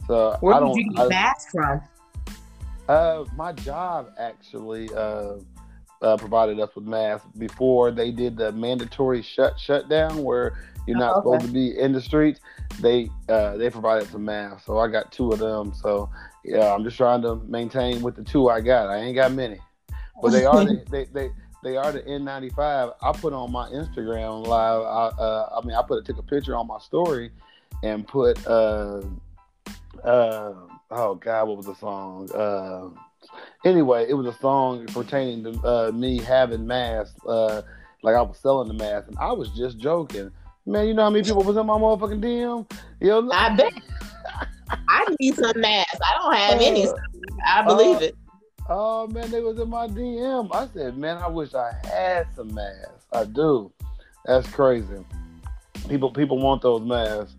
So 0.08 0.38
where 0.42 0.56
I 0.56 0.60
don't, 0.60 0.76
did 0.76 0.86
you 0.86 0.94
get 0.94 1.10
mask 1.10 1.52
from? 1.52 1.82
Uh, 2.88 3.24
my 3.36 3.54
job 3.54 4.12
actually 4.20 4.90
uh, 4.94 5.36
uh, 6.02 6.18
provided 6.18 6.60
us 6.60 6.70
with 6.76 6.86
masks 6.86 7.28
before 7.38 7.92
they 7.92 8.12
did 8.12 8.36
the 8.36 8.52
mandatory 8.52 9.22
shut 9.22 9.60
shutdown 9.60 10.24
where 10.24 10.71
you're 10.88 10.98
not 10.98 11.16
oh, 11.16 11.20
okay. 11.20 11.38
supposed 11.38 11.46
to 11.48 11.54
be 11.54 11.78
in 11.78 11.94
the 11.94 12.02
streets. 12.02 12.40
They 12.80 13.10
uh, 13.30 13.58
they 13.58 13.70
provided 13.70 14.10
some 14.10 14.26
masks, 14.26 14.66
so 14.66 14.80
I 14.80 14.88
got 14.88 15.12
two 15.12 15.32
of 15.32 15.40
them. 15.40 15.74
So 15.74 16.10
yeah, 16.44 16.74
I'm 16.74 16.84
just 16.84 16.98
trying 16.98 17.22
to 17.24 17.36
maintain 17.48 18.02
with 18.02 18.16
the 18.16 18.24
two 18.24 18.50
I 18.50 18.62
got. 18.62 18.90
I 18.90 18.98
ain't 18.98 19.16
got 19.16 19.32
many, 19.32 19.60
but 20.22 20.32
they 20.32 20.46
are 20.46 20.66
they, 20.66 20.84
they, 20.90 21.06
they 21.06 21.32
they 21.64 21.78
are 21.78 21.92
the 21.92 22.02
N95. 22.02 22.94
I 23.02 23.12
put 23.14 23.34
on 23.34 23.52
my 23.52 23.70
Instagram 23.70 24.48
live. 24.48 24.82
I, 24.82 25.22
uh, 25.22 25.60
I 25.62 25.66
mean, 25.66 25.76
I 25.76 25.84
put 25.84 26.04
took 26.06 26.18
a 26.18 26.24
picture 26.24 26.56
on 26.56 26.68
my 26.68 26.80
story 26.80 27.32
and 27.84 28.08
put 28.08 28.46
uh, 28.48 29.02
uh, 30.04 30.54
oh 30.90 31.16
god, 31.16 31.48
what 31.48 31.58
was 31.58 31.66
the 31.68 31.76
song? 31.76 32.30
Uh, 32.32 32.90
anyway, 33.66 34.06
it 34.10 34.14
was 34.14 34.28
a 34.28 34.38
song 34.40 34.86
pertaining 34.88 35.44
to 35.44 35.68
uh, 35.68 35.92
me 35.94 36.20
having 36.20 36.66
masks. 36.66 37.16
Uh, 37.26 37.62
like 38.04 38.16
I 38.16 38.22
was 38.22 38.40
selling 38.40 38.68
the 38.68 38.74
mask, 38.74 39.10
and 39.10 39.18
I 39.20 39.32
was 39.32 39.50
just 39.52 39.78
joking. 39.78 40.32
Man, 40.66 40.88
you 40.88 40.94
know 40.94 41.04
how 41.04 41.10
many 41.10 41.24
people 41.24 41.44
was 41.44 41.58
in 41.58 41.66
my 41.66 41.74
motherfucking 41.74 42.22
DM? 42.22 42.72
Yo, 43.00 43.30
I 43.32 43.56
bet. 43.56 43.74
I 44.90 45.06
need 45.20 45.36
some 45.36 45.60
masks. 45.60 46.00
I 46.00 46.18
don't 46.20 46.36
have 46.36 46.62
any. 46.62 46.88
I 47.46 47.64
believe 47.64 47.98
uh, 47.98 48.06
it. 48.06 48.16
Oh 48.70 49.08
man, 49.08 49.32
they 49.32 49.42
was 49.42 49.60
in 49.60 49.70
my 49.70 49.88
DM. 49.88 50.54
I 50.54 50.68
said, 50.68 50.98
man, 50.98 51.18
I 51.18 51.28
wish 51.28 51.56
I 51.56 51.74
had 51.84 52.28
some 52.36 52.54
masks. 52.54 53.06
I 53.12 53.26
do. 53.26 53.72
That's 54.26 54.48
crazy. 54.50 55.04
People 55.90 56.12
people 56.12 56.38
want 56.38 56.62
those 56.62 56.82
masks. 56.82 57.34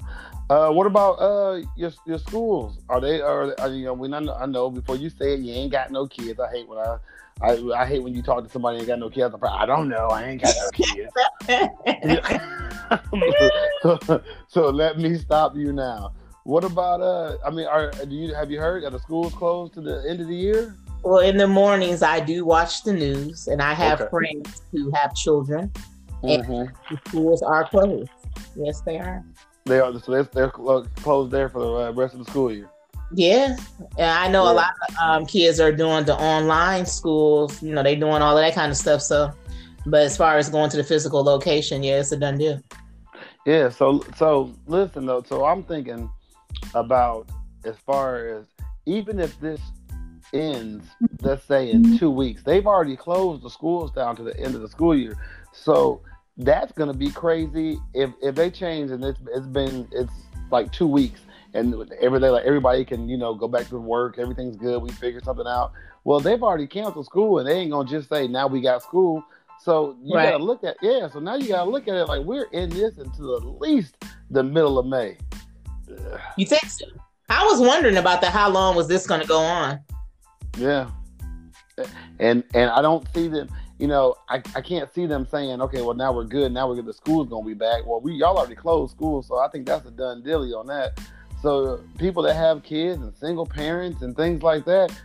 Uh, 0.51 0.71
what 0.71 0.89
about 0.89 1.13
uh 1.13 1.63
your 1.77 1.93
your 2.07 2.19
schools? 2.19 2.79
Are 2.89 3.01
they 3.01 3.21
are, 3.21 3.59
are 3.61 3.69
you 3.69 3.85
know 3.85 3.95
we 3.95 4.09
not, 4.09 4.29
I 4.29 4.47
know 4.47 4.69
before 4.69 4.97
you 4.97 5.11
say 5.11 5.35
it 5.35 5.41
you 5.41 5.55
ain't 5.55 5.71
got 5.71 5.93
no 5.93 6.09
kids. 6.09 6.41
I 6.41 6.51
hate 6.51 6.69
when 6.69 6.79
I 6.79 6.99
I, 7.41 7.53
I 7.77 7.87
hate 7.87 8.03
when 8.03 8.15
you 8.15 8.23
talk 8.23 8.43
to 8.45 8.51
somebody 8.51 8.79
ain't 8.79 8.89
got 8.89 8.99
no 8.99 9.11
kids. 9.11 9.33
I 9.43 9.65
don't 9.65 9.89
know. 9.89 10.09
I 10.09 10.25
ain't 10.25 10.43
got 10.43 10.55
no 10.57 10.71
kids. 10.73 11.13
so, 13.83 14.23
so 14.49 14.71
let 14.71 14.99
me 14.99 15.17
stop 15.17 15.57
you 15.57 15.73
now. 15.73 16.13
What 16.45 16.65
about 16.65 17.01
uh? 17.01 17.37
I 17.45 17.51
mean, 17.51 17.67
are 17.67 17.91
do 17.91 18.15
you 18.15 18.35
have 18.35 18.51
you 18.51 18.59
heard 18.59 18.83
that 18.85 18.91
the 18.91 18.99
schools 18.99 19.33
closed 19.33 19.75
to 19.75 19.81
the 19.81 20.05
end 20.09 20.21
of 20.21 20.29
the 20.29 20.35
year? 20.35 20.77
Well, 21.05 21.19
in 21.19 21.37
the 21.37 21.47
mornings, 21.47 22.03
I 22.03 22.21
do 22.21 22.45
watch 22.45 22.85
the 22.85 22.93
news, 22.93 23.49
and 23.49 23.61
I 23.63 23.75
have 23.75 24.01
okay. 24.01 24.11
friends 24.11 24.63
who 24.73 24.91
have 24.93 25.15
children, 25.15 25.73
and 26.23 26.45
mm-hmm. 26.45 26.95
the 26.95 27.01
schools 27.09 27.43
are 27.43 27.69
closed. 27.69 28.11
Yes, 28.57 28.81
they 28.83 28.99
are. 28.99 29.25
They 29.65 29.81
are. 29.81 29.93
So 30.01 30.13
they're, 30.13 30.23
they're 30.25 30.51
closed 30.51 31.31
there 31.31 31.49
for 31.49 31.61
the 31.61 31.73
uh, 31.73 31.93
rest 31.93 32.15
of 32.15 32.25
the 32.25 32.31
school 32.31 32.53
year. 32.53 32.69
Yeah, 33.15 33.57
and 33.99 34.11
I 34.11 34.29
know 34.29 34.45
yeah. 34.45 34.53
a 34.53 34.55
lot 34.55 34.73
of 34.89 34.95
um, 35.03 35.27
kids 35.27 35.61
are 35.61 35.73
doing 35.73 36.05
the 36.05 36.17
online 36.17 36.87
schools. 36.87 37.63
You 37.63 37.75
know, 37.75 37.83
they're 37.83 37.97
doing 37.97 38.23
all 38.23 38.37
of 38.37 38.43
that 38.43 38.55
kind 38.55 38.71
of 38.71 38.77
stuff. 38.77 39.03
So, 39.03 39.33
but 39.87 40.03
as 40.03 40.17
far 40.17 40.39
as 40.39 40.49
going 40.49 40.71
to 40.71 40.77
the 40.77 40.85
physical 40.85 41.23
location, 41.23 41.83
yeah, 41.83 42.01
it's 42.01 42.13
a 42.13 42.17
done 42.17 42.39
deal. 42.39 42.61
Yeah. 43.47 43.69
So, 43.69 44.05
so 44.17 44.53
listen 44.67 45.07
though. 45.07 45.23
So 45.23 45.45
I'm 45.45 45.63
thinking 45.63 46.11
about 46.75 47.29
as 47.65 47.77
far 47.79 48.27
as 48.29 48.47
even 48.87 49.19
if 49.19 49.39
this 49.41 49.61
ends, 50.33 50.87
let's 51.21 51.45
say 51.45 51.71
in 51.71 51.83
mm-hmm. 51.83 51.97
two 51.97 52.11
weeks, 52.11 52.43
they've 52.43 52.67
already 52.67 52.97
closed 52.97 53.43
the 53.43 53.51
schools 53.51 53.91
down 53.93 54.17
to 54.17 54.23
the 54.23 54.39
end 54.39 54.55
of 54.55 54.61
the 54.61 54.69
school 54.69 54.97
year. 54.97 55.17
So 55.53 56.03
that's 56.39 56.73
going 56.73 56.91
to 56.91 56.97
be 56.97 57.11
crazy 57.11 57.79
if 57.95 58.11
if 58.23 58.35
they 58.35 58.51
change 58.51 58.91
and 58.91 59.05
it's 59.05 59.21
it's 59.35 59.47
been 59.47 59.87
it's 59.93 60.13
like 60.51 60.73
two 60.73 60.87
weeks 60.87 61.21
and 61.55 61.75
every 62.01 62.21
day 62.21 62.31
like 62.31 62.45
everybody 62.45 62.85
can 62.85 63.09
you 63.09 63.19
know 63.19 63.35
go 63.35 63.47
back 63.47 63.69
to 63.69 63.79
work 63.79 64.19
everything's 64.19 64.57
good 64.57 64.81
we 64.81 64.91
figure 64.93 65.21
something 65.23 65.47
out 65.47 65.73
well 66.05 66.21
they've 66.21 66.43
already 66.43 66.67
canceled 66.67 67.05
school 67.05 67.39
and 67.39 67.47
they 67.47 67.55
ain't 67.55 67.71
gonna 67.71 67.89
just 67.89 68.09
say 68.09 68.27
now 68.27 68.47
we 68.47 68.63
got 68.63 68.83
school 68.83 69.23
so 69.63 69.97
you 70.03 70.15
right. 70.15 70.31
gotta 70.31 70.45
look 70.45 70.65
at 70.65 70.77
yeah 70.83 71.09
so 71.09 71.21
now 71.21 71.35
you 71.35 71.49
gotta 71.49 71.71
look 71.71 71.89
at 71.89 71.95
it 71.95 72.05
like 72.07 72.23
we're 72.23 72.49
in 72.53 72.69
this 72.71 72.99
until 72.99 73.37
at 73.37 73.45
least 73.61 74.05
the 74.31 74.43
middle 74.43 74.79
of 74.79 74.87
may 74.87 75.17
you 76.37 76.47
think 76.47 76.65
so 76.65 76.87
i 77.29 77.45
was 77.45 77.61
wondering 77.61 77.97
about 77.97 78.21
that 78.21 78.33
how 78.33 78.49
long 78.49 78.75
was 78.75 78.89
this 78.89 79.07
gonna 79.07 79.27
go 79.27 79.41
on 79.41 79.79
yeah 80.59 80.89
and 82.19 82.43
and 82.55 82.71
i 82.71 82.83
don't 82.83 83.07
see 83.15 83.29
them 83.29 83.49
you 83.83 83.89
know, 83.89 84.15
I, 84.29 84.37
I 84.55 84.61
can't 84.61 84.95
see 84.95 85.07
them 85.07 85.27
saying, 85.29 85.61
okay, 85.61 85.83
well 85.83 85.95
now 85.95 86.13
we're 86.13 86.23
good, 86.23 86.53
now 86.53 86.69
we're 86.69 86.77
good, 86.77 86.87
the 86.87 86.93
school's 86.93 87.29
gonna 87.29 87.45
be 87.45 87.53
back. 87.53 87.85
Well, 87.85 88.01
we 88.01 88.13
y'all 88.13 88.39
already 88.39 88.55
closed 88.55 88.93
school, 88.93 89.25
so 89.25 89.39
I 89.39 89.49
think 89.49 89.67
that's 89.67 89.85
a 89.85 89.91
done 89.91 90.23
deal 90.23 90.57
on 90.57 90.69
that. 90.69 91.01
So 91.43 91.83
people 91.99 92.23
that 92.23 92.37
have 92.37 92.63
kids 92.63 93.03
and 93.03 93.13
single 93.17 93.45
parents 93.45 94.03
and 94.03 94.15
things 94.15 94.41
like 94.41 94.65
that, 94.67 94.97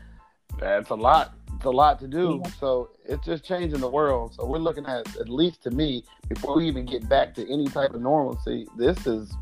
that's 0.59 0.91
a 0.91 0.95
lot. 0.95 1.33
It's 1.57 1.65
a 1.65 1.71
lot 1.71 1.99
to 2.01 2.07
do. 2.07 2.43
So 2.59 2.91
it's 3.03 3.25
just 3.25 3.43
changing 3.43 3.79
the 3.79 3.89
world. 3.89 4.35
So 4.35 4.45
we're 4.45 4.59
looking 4.59 4.85
at, 4.85 5.07
at 5.17 5.27
least 5.27 5.63
to 5.63 5.71
me, 5.71 6.03
before 6.29 6.55
we 6.55 6.67
even 6.67 6.85
get 6.85 7.09
back 7.09 7.33
to 7.33 7.51
any 7.51 7.65
type 7.65 7.95
of 7.95 8.01
normalcy, 8.01 8.67
this 8.77 9.07
is 9.07 9.33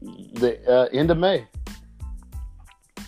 the 0.00 0.60
uh, 0.68 0.84
end 0.92 1.10
of 1.10 1.18
May. 1.18 1.44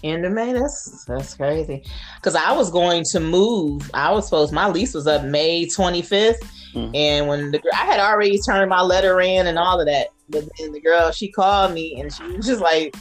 End 0.02 0.26
of 0.26 0.32
May. 0.32 0.52
That's 0.52 1.04
that's 1.04 1.34
crazy. 1.34 1.84
Because 2.16 2.34
I 2.34 2.50
was 2.50 2.68
going 2.68 3.04
to 3.12 3.20
move. 3.20 3.88
I 3.94 4.10
was 4.10 4.24
supposed 4.24 4.52
my 4.52 4.68
lease 4.68 4.92
was 4.92 5.06
up 5.06 5.24
May 5.24 5.66
25th, 5.66 6.34
mm-hmm. 6.74 6.94
and 6.96 7.28
when 7.28 7.52
the 7.52 7.60
girl 7.60 7.70
I 7.74 7.84
had 7.84 8.00
already 8.00 8.40
turned 8.40 8.70
my 8.70 8.82
letter 8.82 9.20
in 9.20 9.46
and 9.46 9.56
all 9.56 9.80
of 9.80 9.86
that, 9.86 10.08
but 10.28 10.48
then 10.58 10.72
the 10.72 10.80
girl 10.80 11.12
she 11.12 11.30
called 11.30 11.74
me 11.74 12.00
and 12.00 12.12
she 12.12 12.24
was 12.24 12.46
just 12.46 12.60
like, 12.60 12.96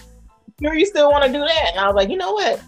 "Sure, 0.61 0.75
you 0.75 0.85
still 0.85 1.09
want 1.09 1.25
to 1.25 1.31
do 1.31 1.39
that?" 1.39 1.71
And 1.71 1.79
I 1.79 1.87
was 1.87 1.95
like, 1.95 2.09
"You 2.09 2.17
know 2.17 2.33
what? 2.33 2.61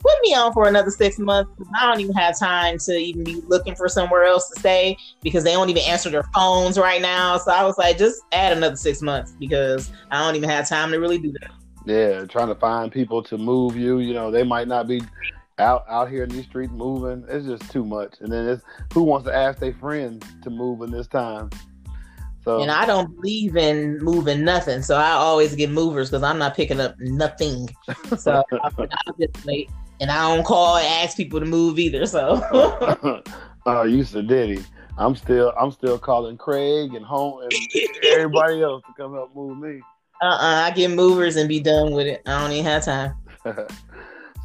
Put 0.00 0.12
me 0.22 0.34
on 0.34 0.52
for 0.52 0.68
another 0.68 0.90
six 0.90 1.18
months. 1.18 1.50
I 1.78 1.86
don't 1.86 2.00
even 2.00 2.14
have 2.14 2.38
time 2.38 2.78
to 2.78 2.92
even 2.92 3.24
be 3.24 3.42
looking 3.46 3.74
for 3.74 3.88
somewhere 3.88 4.24
else 4.24 4.48
to 4.50 4.60
stay 4.60 4.96
because 5.22 5.44
they 5.44 5.52
don't 5.52 5.68
even 5.68 5.82
answer 5.82 6.10
their 6.10 6.24
phones 6.34 6.78
right 6.78 7.02
now. 7.02 7.38
So 7.38 7.52
I 7.52 7.64
was 7.64 7.78
like, 7.78 7.98
just 7.98 8.22
add 8.32 8.56
another 8.56 8.76
six 8.76 9.02
months 9.02 9.34
because 9.38 9.90
I 10.10 10.24
don't 10.24 10.36
even 10.36 10.48
have 10.48 10.68
time 10.68 10.90
to 10.92 10.98
really 10.98 11.18
do 11.18 11.32
that. 11.40 11.50
Yeah, 11.84 12.24
trying 12.26 12.48
to 12.48 12.54
find 12.54 12.92
people 12.92 13.22
to 13.24 13.38
move 13.38 13.76
you. 13.76 14.00
You 14.00 14.14
know, 14.14 14.30
they 14.30 14.44
might 14.44 14.68
not 14.68 14.86
be 14.86 15.02
out 15.58 15.84
out 15.88 16.08
here 16.08 16.24
in 16.24 16.28
these 16.30 16.44
streets 16.44 16.72
moving. 16.72 17.24
It's 17.28 17.46
just 17.46 17.70
too 17.70 17.84
much. 17.84 18.16
And 18.20 18.32
then 18.32 18.48
it's 18.48 18.62
who 18.92 19.02
wants 19.02 19.26
to 19.26 19.34
ask 19.34 19.58
their 19.58 19.72
friends 19.74 20.26
to 20.42 20.50
move 20.50 20.82
in 20.82 20.90
this 20.90 21.06
time. 21.06 21.50
So 22.44 22.60
and 22.60 22.70
I 22.70 22.86
don't 22.86 23.14
believe 23.14 23.56
in 23.56 23.98
moving 23.98 24.44
nothing, 24.44 24.82
so 24.82 24.96
I 24.96 25.10
always 25.10 25.54
get 25.54 25.70
movers 25.70 26.10
because 26.10 26.22
I'm 26.22 26.38
not 26.38 26.54
picking 26.54 26.80
up 26.80 26.94
nothing. 26.98 27.68
So 28.16 28.42
I'll 28.62 29.14
just 29.20 29.44
wait, 29.44 29.70
and 30.00 30.10
I 30.10 30.34
don't 30.34 30.44
call 30.44 30.76
and 30.76 30.86
ask 30.86 31.16
people 31.16 31.40
to 31.40 31.46
move 31.46 31.78
either. 31.78 32.06
So. 32.06 32.40
oh, 33.66 33.82
you 33.82 34.04
said 34.04 34.28
Diddy. 34.28 34.64
I'm 34.98 35.14
still 35.14 35.52
I'm 35.58 35.70
still 35.70 35.98
calling 35.98 36.36
Craig 36.36 36.94
and 36.94 37.04
home 37.04 37.42
and 37.42 37.52
everybody 38.04 38.62
else 38.62 38.82
to 38.86 38.92
come 39.00 39.14
help 39.14 39.34
move 39.34 39.58
me. 39.58 39.80
Uh 40.20 40.26
uh 40.26 40.62
I 40.66 40.70
get 40.72 40.90
movers 40.90 41.36
and 41.36 41.48
be 41.48 41.60
done 41.60 41.92
with 41.92 42.06
it. 42.06 42.22
I 42.26 42.40
don't 42.40 42.52
even 42.52 42.64
have 42.64 42.84
time. 42.84 43.14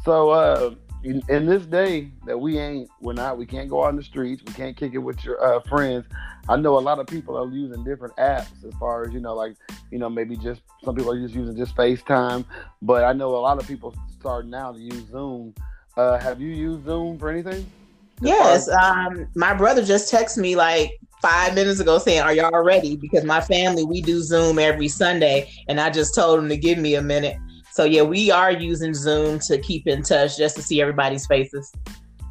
so 0.04 0.30
uh 0.30 0.74
in, 1.04 1.22
in, 1.28 1.46
this 1.46 1.66
day 1.66 2.10
that 2.26 2.38
we 2.38 2.58
ain't 2.58 2.88
we're 3.00 3.12
not 3.12 3.38
we 3.38 3.46
can't 3.46 3.68
go 3.68 3.84
out 3.84 3.90
in 3.90 3.96
the 3.96 4.02
streets, 4.02 4.42
we 4.46 4.52
can't 4.54 4.76
kick 4.76 4.94
it 4.94 4.98
with 4.98 5.24
your 5.24 5.42
uh, 5.42 5.60
friends. 5.60 6.06
I 6.48 6.56
know 6.56 6.78
a 6.78 6.80
lot 6.80 6.98
of 6.98 7.06
people 7.06 7.36
are 7.36 7.48
using 7.48 7.84
different 7.84 8.14
apps 8.16 8.64
as 8.66 8.74
far 8.78 9.04
as, 9.04 9.12
you 9.12 9.20
know, 9.20 9.34
like, 9.34 9.56
you 9.90 9.98
know, 9.98 10.10
maybe 10.10 10.36
just 10.36 10.60
some 10.84 10.94
people 10.94 11.12
are 11.12 11.20
just 11.20 11.34
using 11.34 11.56
just 11.56 11.74
FaceTime. 11.74 12.44
But 12.82 13.04
I 13.04 13.12
know 13.12 13.30
a 13.30 13.38
lot 13.38 13.58
of 13.58 13.66
people 13.66 13.94
starting 14.18 14.50
now 14.50 14.72
to 14.72 14.78
use 14.78 15.06
Zoom. 15.10 15.54
Uh, 15.96 16.18
have 16.18 16.40
you 16.40 16.48
used 16.48 16.84
Zoom 16.84 17.18
for 17.18 17.30
anything? 17.30 17.66
Yes. 18.20 18.68
Um, 18.68 19.26
my 19.34 19.54
brother 19.54 19.84
just 19.84 20.12
texted 20.12 20.38
me 20.38 20.54
like 20.54 20.98
five 21.22 21.54
minutes 21.54 21.80
ago 21.80 21.98
saying, 21.98 22.20
Are 22.20 22.34
y'all 22.34 22.62
ready? 22.62 22.96
Because 22.96 23.24
my 23.24 23.40
family, 23.40 23.84
we 23.84 24.02
do 24.02 24.20
Zoom 24.20 24.58
every 24.58 24.88
Sunday. 24.88 25.50
And 25.68 25.80
I 25.80 25.90
just 25.90 26.14
told 26.14 26.38
him 26.38 26.48
to 26.48 26.56
give 26.56 26.78
me 26.78 26.94
a 26.96 27.02
minute. 27.02 27.36
So, 27.74 27.82
yeah, 27.82 28.02
we 28.02 28.30
are 28.30 28.52
using 28.52 28.94
Zoom 28.94 29.40
to 29.48 29.58
keep 29.58 29.88
in 29.88 30.04
touch 30.04 30.36
just 30.36 30.54
to 30.54 30.62
see 30.62 30.80
everybody's 30.80 31.26
faces. 31.26 31.72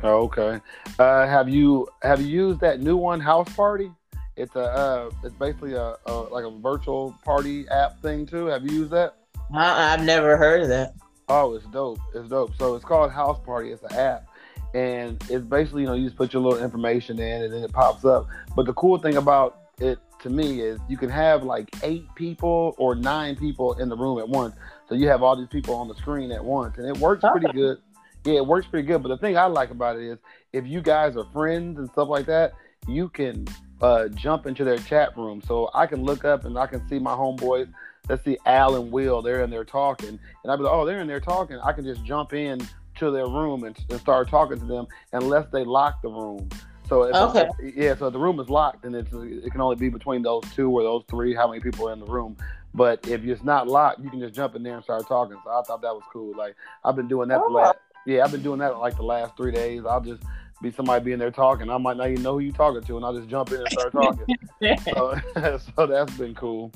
Oh, 0.02 0.24
okay. 0.24 0.62
Uh, 0.98 1.28
have 1.28 1.50
you 1.50 1.90
have 2.02 2.22
you 2.22 2.28
used 2.28 2.62
that 2.62 2.80
new 2.80 2.96
one, 2.96 3.20
House 3.20 3.54
Party? 3.54 3.92
It's 4.38 4.56
a 4.56 4.62
uh, 4.62 5.10
it's 5.22 5.36
basically 5.36 5.74
a, 5.74 5.96
a, 6.06 6.14
like 6.14 6.46
a 6.46 6.50
virtual 6.50 7.14
party 7.26 7.68
app 7.68 8.02
thing 8.02 8.26
too. 8.26 8.46
Have 8.46 8.64
you 8.64 8.72
used 8.72 8.92
that? 8.92 9.16
Uh, 9.54 9.58
I've 9.58 10.06
never 10.06 10.38
heard 10.38 10.62
of 10.62 10.70
that. 10.70 10.94
Oh, 11.28 11.56
it's 11.56 11.66
dope. 11.66 12.00
It's 12.16 12.30
dope. 12.30 12.56
So 12.58 12.76
it's 12.76 12.86
called 12.86 13.12
House 13.12 13.40
Party. 13.46 13.72
It's 13.72 13.84
an 13.84 13.96
app, 13.96 14.30
and 14.74 15.22
it's 15.30 15.44
basically 15.44 15.82
you 15.82 15.88
know 15.88 15.94
you 15.94 16.06
just 16.06 16.16
put 16.16 16.32
your 16.32 16.42
little 16.42 16.64
information 16.64 17.20
in 17.20 17.42
and 17.44 17.54
then 17.54 17.64
it 17.64 17.74
pops 17.74 18.06
up. 18.06 18.30
But 18.56 18.66
the 18.66 18.74
cool 18.76 18.98
thing 18.98 19.18
about 19.18 19.60
it 19.78 20.00
to 20.22 20.30
me 20.30 20.62
is 20.62 20.80
you 20.88 20.98
can 20.98 21.10
have 21.10 21.44
like 21.44 21.70
eight 21.84 22.06
people 22.16 22.76
or 22.78 22.96
nine 22.96 23.36
people 23.36 23.74
in 23.74 23.90
the 23.90 23.98
room 23.98 24.20
at 24.20 24.28
once. 24.28 24.56
So 24.94 25.00
you 25.00 25.08
have 25.08 25.24
all 25.24 25.36
these 25.36 25.48
people 25.48 25.74
on 25.74 25.88
the 25.88 25.96
screen 25.96 26.32
at 26.32 26.46
once, 26.46 26.78
and 26.78 26.88
it 26.88 26.96
works 26.96 27.24
pretty 27.32 27.52
good. 27.52 27.80
Yeah, 28.26 28.36
it 28.36 28.46
works 28.46 28.68
pretty 28.68 28.88
good. 28.88 29.02
But 29.02 29.10
the 29.10 29.18
thing 29.18 29.36
I 29.36 29.46
like 29.46 29.72
about 29.72 29.96
it 29.96 30.04
is 30.04 30.20
if 30.52 30.68
you 30.68 30.84
guys 30.84 31.18
are 31.18 31.26
friends 31.34 31.80
and 31.80 31.90
stuff 31.90 32.10
like 32.10 32.28
that, 32.28 32.54
you 32.88 33.10
can 33.10 33.48
uh, 33.82 34.10
jump 34.10 34.46
into 34.46 34.64
their 34.64 34.78
chat 34.78 35.18
room. 35.18 35.42
So 35.48 35.72
I 35.74 35.88
can 35.88 36.04
look 36.04 36.26
up 36.26 36.46
and 36.46 36.60
I 36.60 36.68
can 36.68 36.88
see 36.88 37.00
my 37.00 37.16
homeboys. 37.16 37.74
Let's 38.08 38.24
see 38.24 38.38
Al 38.46 38.76
and 38.76 38.92
Will. 38.92 39.24
They're 39.24 39.44
in 39.44 39.50
there 39.50 39.66
talking, 39.66 40.10
and 40.44 40.52
I'd 40.52 40.58
be 40.58 40.62
like, 40.62 40.74
oh, 40.74 40.86
they're 40.86 41.02
in 41.02 41.08
there 41.08 41.20
talking. 41.20 41.58
I 41.64 41.72
can 41.72 41.86
just 41.86 42.06
jump 42.06 42.34
in 42.34 42.62
to 42.98 43.10
their 43.10 43.26
room 43.26 43.64
and, 43.64 43.76
and 43.90 44.00
start 44.00 44.30
talking 44.30 44.60
to 44.60 44.66
them 44.66 44.86
unless 45.12 45.48
they 45.52 45.64
lock 45.64 46.04
the 46.04 46.10
room. 46.10 46.50
So 46.88 47.02
if 47.06 47.16
okay. 47.16 47.50
yeah, 47.76 47.96
so 47.96 48.08
if 48.08 48.14
the 48.14 48.20
room 48.20 48.40
is 48.40 48.48
locked, 48.48 48.86
and 48.86 48.96
it's 48.96 49.12
it 49.12 49.52
can 49.52 49.60
only 49.60 49.76
be 49.76 49.90
between 49.90 50.22
those 50.22 50.44
two 50.54 50.70
or 50.70 50.84
those 50.84 51.04
three, 51.10 51.34
how 51.34 51.48
many 51.48 51.62
people 51.62 51.90
are 51.90 51.94
in 51.94 52.00
the 52.00 52.06
room. 52.06 52.38
But 52.74 53.08
if 53.08 53.24
it's 53.24 53.44
not 53.44 53.68
locked, 53.68 54.04
you 54.04 54.10
can 54.10 54.20
just 54.20 54.34
jump 54.34 54.56
in 54.56 54.64
there 54.64 54.76
and 54.76 54.84
start 54.84 55.08
talking. 55.08 55.38
So 55.44 55.52
I 55.52 55.62
thought 55.62 55.82
that 55.82 55.94
was 55.94 56.04
cool. 56.12 56.36
Like 56.36 56.56
I've 56.84 56.96
been 56.96 57.08
doing 57.08 57.30
that 57.30 57.40
oh. 57.40 57.48
the 57.48 57.54
last 57.54 57.78
yeah, 58.06 58.24
I've 58.24 58.32
been 58.32 58.44
doing 58.44 58.60
that 58.60 58.78
like 58.80 58.96
the 58.96 59.04
last 59.04 59.38
three 59.38 59.52
days. 59.52 59.86
I'll 59.86 60.02
just 60.02 60.24
be 60.62 60.72
somebody 60.72 61.04
being 61.04 61.20
there 61.20 61.32
talking. 61.32 61.70
I 61.70 61.78
might 61.78 61.98
not 61.98 62.10
even 62.10 62.24
know 62.24 62.34
who 62.34 62.40
you're 62.40 62.54
talking 62.54 62.82
to, 62.82 62.98
and 62.98 63.06
I'll 63.06 63.16
just 63.16 63.30
jump 63.30 63.52
in 63.52 63.60
and 63.60 63.70
start 63.70 63.92
talking. 63.92 64.26
so, 64.94 65.20
so 65.76 65.88
that's 65.88 66.18
been 66.18 66.36
cool. 66.36 66.72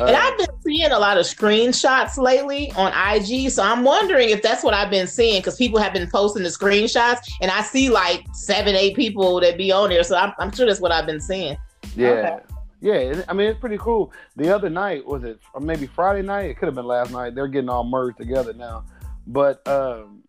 And 0.00 0.10
uh, 0.10 0.18
I've 0.18 0.38
been 0.38 0.48
seeing 0.64 0.90
a 0.90 0.98
lot 0.98 1.18
of 1.18 1.24
screenshots 1.24 2.18
lately 2.18 2.72
on 2.72 2.92
IG. 3.14 3.50
So 3.50 3.62
I'm 3.62 3.84
wondering 3.84 4.30
if 4.30 4.42
that's 4.42 4.64
what 4.64 4.74
I've 4.74 4.90
been 4.90 5.06
seeing 5.06 5.40
because 5.40 5.56
people 5.56 5.78
have 5.78 5.92
been 5.92 6.10
posting 6.10 6.42
the 6.42 6.48
screenshots 6.48 7.18
and 7.40 7.48
I 7.48 7.62
see 7.62 7.90
like 7.90 8.24
seven, 8.32 8.74
eight 8.74 8.96
people 8.96 9.38
that 9.40 9.56
be 9.56 9.70
on 9.70 9.90
there. 9.90 10.02
So 10.02 10.16
I'm, 10.16 10.32
I'm 10.40 10.50
sure 10.50 10.66
that's 10.66 10.80
what 10.80 10.90
I've 10.90 11.06
been 11.06 11.20
seeing. 11.20 11.56
Yeah. 11.94 12.08
Okay. 12.08 12.53
Yeah. 12.80 13.22
I 13.28 13.32
mean, 13.32 13.48
it's 13.48 13.60
pretty 13.60 13.78
cool. 13.78 14.12
The 14.36 14.54
other 14.54 14.70
night, 14.70 15.06
was 15.06 15.24
it 15.24 15.40
or 15.52 15.60
maybe 15.60 15.86
Friday 15.86 16.22
night? 16.22 16.50
It 16.50 16.58
could 16.58 16.66
have 16.66 16.74
been 16.74 16.86
last 16.86 17.10
night. 17.10 17.34
They're 17.34 17.48
getting 17.48 17.70
all 17.70 17.84
merged 17.84 18.18
together 18.18 18.52
now. 18.52 18.84
But 19.26 19.66
um, 19.66 20.22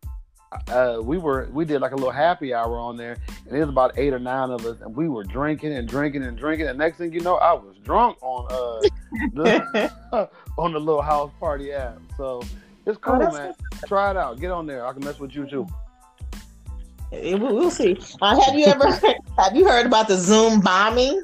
uh, 0.68 1.00
we 1.04 1.18
were 1.18 1.50
we 1.52 1.66
did 1.66 1.82
like 1.82 1.92
a 1.92 1.96
little 1.96 2.12
happy 2.12 2.54
hour 2.54 2.78
on 2.78 2.98
there, 2.98 3.18
and 3.48 3.56
it 3.56 3.60
was 3.60 3.70
about 3.70 3.98
eight 3.98 4.14
or 4.14 4.20
nine 4.20 4.52
of 4.52 4.66
us, 4.66 4.78
and 4.82 4.96
we 4.96 5.10
were 5.10 5.24
drinking 5.24 5.74
and 5.74 5.88
drinking 5.88 6.24
and 6.24 6.38
drinking. 6.38 6.68
And 6.68 6.78
next 6.78 6.98
thing 6.98 7.14
you 7.14 7.22
know, 7.22 7.36
I 7.36 7.54
was 7.54 7.75
drunk 7.84 8.18
on 8.22 8.48
uh 8.50 8.90
the, 9.34 10.30
on 10.58 10.74
the 10.74 10.80
little 10.80 11.02
house 11.02 11.32
party 11.40 11.72
app. 11.74 12.00
So 12.18 12.42
it's 12.86 12.98
cool, 12.98 13.22
oh, 13.22 13.32
man. 13.32 13.54
Try 13.88 14.12
it 14.12 14.18
out. 14.18 14.40
Get 14.40 14.52
on 14.52 14.66
there. 14.66 14.86
I 14.86 14.94
can 14.94 15.04
mess 15.04 15.20
with 15.20 15.36
you 15.36 15.46
too. 15.50 15.68
We'll 17.12 17.72
see. 17.72 17.98
Uh, 18.22 18.40
have 18.40 18.56
you 18.56 18.66
ever 18.66 18.92
have 19.38 19.56
you 19.56 19.68
heard 19.68 19.86
about 19.86 20.08
the 20.08 20.18
Zoom 20.18 20.62
bombing? 20.62 21.24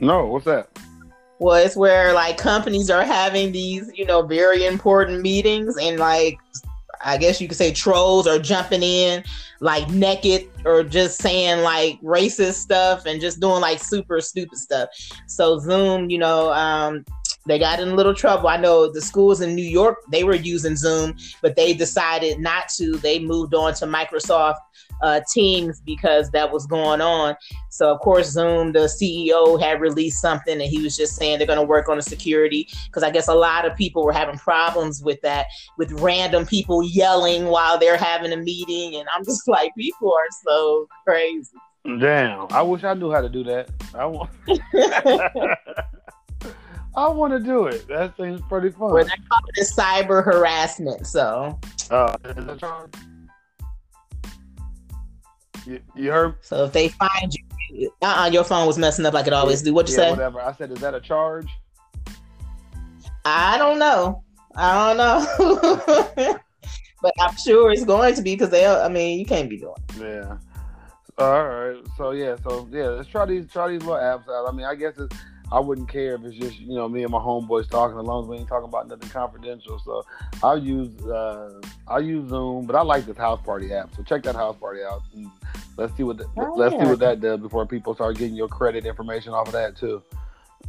No. 0.00 0.26
What's 0.26 0.44
that? 0.44 0.68
Well, 1.38 1.56
it's 1.56 1.76
where 1.76 2.12
like 2.12 2.38
companies 2.38 2.88
are 2.88 3.04
having 3.04 3.52
these, 3.52 3.90
you 3.94 4.06
know, 4.06 4.22
very 4.22 4.64
important 4.64 5.20
meetings, 5.20 5.76
and 5.76 5.98
like 5.98 6.38
I 7.04 7.18
guess 7.18 7.40
you 7.40 7.48
could 7.48 7.56
say 7.56 7.72
trolls 7.72 8.26
are 8.26 8.38
jumping 8.38 8.82
in 8.82 9.22
like 9.60 9.88
naked 9.90 10.48
or 10.64 10.82
just 10.82 11.20
saying 11.20 11.62
like 11.62 12.00
racist 12.00 12.54
stuff 12.54 13.06
and 13.06 13.20
just 13.20 13.40
doing 13.40 13.60
like 13.60 13.78
super 13.78 14.20
stupid 14.20 14.58
stuff. 14.58 14.88
So 15.26 15.58
Zoom, 15.58 16.10
you 16.10 16.18
know, 16.18 16.52
um, 16.52 17.04
they 17.46 17.58
got 17.58 17.80
in 17.80 17.88
a 17.88 17.94
little 17.94 18.14
trouble. 18.14 18.48
I 18.48 18.56
know 18.56 18.90
the 18.90 19.00
schools 19.00 19.40
in 19.40 19.54
New 19.54 19.64
York, 19.64 19.98
they 20.10 20.24
were 20.24 20.34
using 20.34 20.76
Zoom, 20.76 21.16
but 21.42 21.56
they 21.56 21.74
decided 21.74 22.40
not 22.40 22.68
to. 22.76 22.96
They 22.98 23.18
moved 23.18 23.54
on 23.54 23.74
to 23.74 23.86
Microsoft 23.86 24.56
uh, 25.02 25.20
Teams 25.32 25.80
because 25.80 26.30
that 26.30 26.50
was 26.50 26.66
going 26.66 27.00
on. 27.00 27.36
So, 27.70 27.92
of 27.92 28.00
course, 28.00 28.30
Zoom, 28.30 28.72
the 28.72 28.80
CEO, 28.80 29.60
had 29.60 29.80
released 29.80 30.20
something 30.20 30.60
and 30.60 30.70
he 30.70 30.82
was 30.82 30.96
just 30.96 31.16
saying 31.16 31.38
they're 31.38 31.46
going 31.46 31.58
to 31.58 31.64
work 31.64 31.88
on 31.88 31.96
the 31.96 32.02
security 32.02 32.68
because 32.86 33.02
I 33.02 33.10
guess 33.10 33.28
a 33.28 33.34
lot 33.34 33.66
of 33.66 33.76
people 33.76 34.04
were 34.04 34.12
having 34.12 34.38
problems 34.38 35.02
with 35.02 35.20
that, 35.22 35.46
with 35.76 35.92
random 35.92 36.46
people 36.46 36.82
yelling 36.82 37.46
while 37.46 37.78
they're 37.78 37.96
having 37.96 38.32
a 38.32 38.36
meeting. 38.36 38.96
And 38.96 39.08
I'm 39.14 39.24
just 39.24 39.46
like, 39.48 39.72
people 39.76 40.12
are 40.12 40.30
so 40.44 40.88
crazy. 41.04 41.56
Damn, 41.84 42.48
I 42.50 42.62
wish 42.62 42.82
I 42.82 42.94
knew 42.94 43.12
how 43.12 43.20
to 43.20 43.28
do 43.28 43.44
that. 43.44 43.70
I 43.94 44.06
want. 44.06 44.30
I 46.96 47.08
want 47.08 47.34
to 47.34 47.38
do 47.38 47.66
it. 47.66 47.86
That 47.88 48.16
seems 48.16 48.40
pretty 48.48 48.70
fun. 48.70 48.92
Well, 48.92 49.04
they 49.04 49.10
call 49.10 49.40
it 49.54 49.68
cyber 49.68 50.24
harassment. 50.24 51.06
So. 51.06 51.58
Uh, 51.90 52.16
is 52.24 52.46
that 52.46 52.58
charge? 52.58 52.94
You, 55.66 55.80
you 55.94 56.10
heard? 56.10 56.36
So 56.40 56.64
if 56.64 56.72
they 56.72 56.88
find 56.88 57.34
you, 57.70 57.92
uh, 58.00 58.24
uh 58.24 58.30
your 58.32 58.44
phone 58.44 58.66
was 58.66 58.78
messing 58.78 59.04
up 59.04 59.12
like 59.12 59.26
it 59.26 59.32
always 59.32 59.60
do. 59.62 59.74
What 59.74 59.88
you 59.88 59.94
yeah, 59.94 60.04
say? 60.04 60.10
Whatever. 60.10 60.40
I 60.40 60.52
said, 60.52 60.70
is 60.72 60.78
that 60.80 60.94
a 60.94 61.00
charge? 61.00 61.48
I 63.24 63.58
don't 63.58 63.78
know. 63.78 64.22
I 64.54 64.94
don't 64.94 64.96
know. 64.96 66.38
but 67.02 67.12
I'm 67.20 67.36
sure 67.36 67.72
it's 67.72 67.84
going 67.84 68.14
to 68.14 68.22
be 68.22 68.34
because 68.34 68.50
they. 68.50 68.64
I 68.64 68.88
mean, 68.88 69.18
you 69.18 69.26
can't 69.26 69.50
be 69.50 69.58
doing. 69.58 69.74
It. 69.96 70.24
Yeah. 70.24 70.38
All 71.18 71.46
right. 71.46 71.76
So 71.98 72.12
yeah. 72.12 72.36
So 72.42 72.68
yeah. 72.70 72.88
Let's 72.88 73.08
try 73.08 73.26
these. 73.26 73.50
Try 73.50 73.68
these 73.68 73.82
little 73.82 73.96
apps 73.96 74.28
out. 74.28 74.48
I 74.48 74.52
mean, 74.52 74.64
I 74.64 74.76
guess 74.76 74.94
it's 74.96 75.16
I 75.52 75.60
wouldn't 75.60 75.88
care 75.88 76.14
if 76.16 76.24
it's 76.24 76.36
just 76.36 76.58
you 76.58 76.74
know 76.74 76.88
me 76.88 77.02
and 77.02 77.12
my 77.12 77.18
homeboys 77.18 77.68
talking 77.70 77.98
as 77.98 78.04
long 78.04 78.24
as 78.24 78.28
we 78.28 78.36
ain't 78.36 78.48
talking 78.48 78.68
about 78.68 78.88
nothing 78.88 79.08
confidential. 79.08 79.78
So 79.78 80.04
I'll 80.42 80.58
use 80.58 81.00
uh, 81.06 81.60
I'll 81.86 82.02
use 82.02 82.28
Zoom, 82.28 82.66
but 82.66 82.74
I 82.74 82.82
like 82.82 83.06
this 83.06 83.16
house 83.16 83.40
party 83.42 83.72
app. 83.72 83.94
So 83.94 84.02
check 84.02 84.22
that 84.24 84.34
house 84.34 84.56
party 84.56 84.82
out. 84.82 85.02
And 85.14 85.30
let's 85.76 85.96
see 85.96 86.02
what 86.02 86.18
the, 86.18 86.26
oh, 86.36 86.54
let's 86.56 86.74
yeah. 86.74 86.84
see 86.84 86.90
what 86.90 86.98
that 86.98 87.20
does 87.20 87.40
before 87.40 87.64
people 87.64 87.94
start 87.94 88.18
getting 88.18 88.34
your 88.34 88.48
credit 88.48 88.86
information 88.86 89.32
off 89.32 89.46
of 89.46 89.52
that 89.52 89.76
too. 89.76 90.02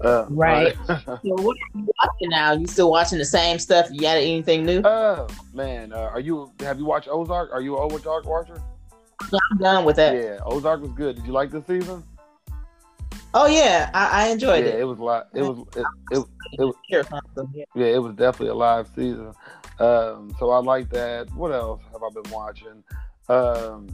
Uh, 0.02 0.28
right. 0.30 0.78
right. 0.88 1.04
so 1.06 1.18
what 1.24 1.58
are 1.58 1.80
you 1.80 1.90
watching 2.00 2.30
now? 2.30 2.54
You 2.54 2.68
still 2.68 2.92
watching 2.92 3.18
the 3.18 3.26
same 3.26 3.58
stuff? 3.58 3.88
You 3.92 4.02
got 4.02 4.18
anything 4.18 4.64
new? 4.64 4.82
Oh 4.86 5.28
man, 5.54 5.92
uh, 5.92 6.12
are 6.14 6.20
you 6.20 6.52
have 6.60 6.78
you 6.78 6.86
watched 6.86 7.08
Ozark? 7.10 7.52
Are 7.52 7.62
you 7.62 7.76
an 7.78 7.92
Ozark 7.92 8.26
watcher? 8.26 8.62
I'm 9.22 9.58
done 9.58 9.86
with 9.86 9.96
that. 9.96 10.14
Yeah, 10.16 10.38
Ozark 10.46 10.82
was 10.82 10.92
good. 10.92 11.16
Did 11.16 11.26
you 11.26 11.32
like 11.32 11.50
this 11.50 11.66
season? 11.66 12.04
Oh 13.34 13.46
yeah, 13.46 13.90
I, 13.94 14.26
I 14.26 14.28
enjoyed 14.30 14.64
it. 14.64 14.68
yeah, 14.68 14.74
it. 14.74 14.82
it 14.82 14.86
was 14.86 15.00
lot. 15.00 15.28
It 15.34 15.42
was 15.42 15.60
it, 15.76 15.86
it, 16.12 16.26
it, 16.58 16.64
was 16.64 16.76
yeah, 17.76 17.86
it 17.86 18.02
was 18.02 18.14
definitely 18.16 18.50
a 18.50 18.56
live 18.56 18.88
season. 18.96 19.34
Um, 19.80 20.34
so 20.40 20.50
I 20.50 20.60
like 20.60 20.90
that. 20.90 21.34
What 21.36 21.52
else 21.52 21.82
have 21.92 22.02
I 22.04 22.10
been 22.10 22.32
watching? 22.32 22.84
Um, 23.30 23.88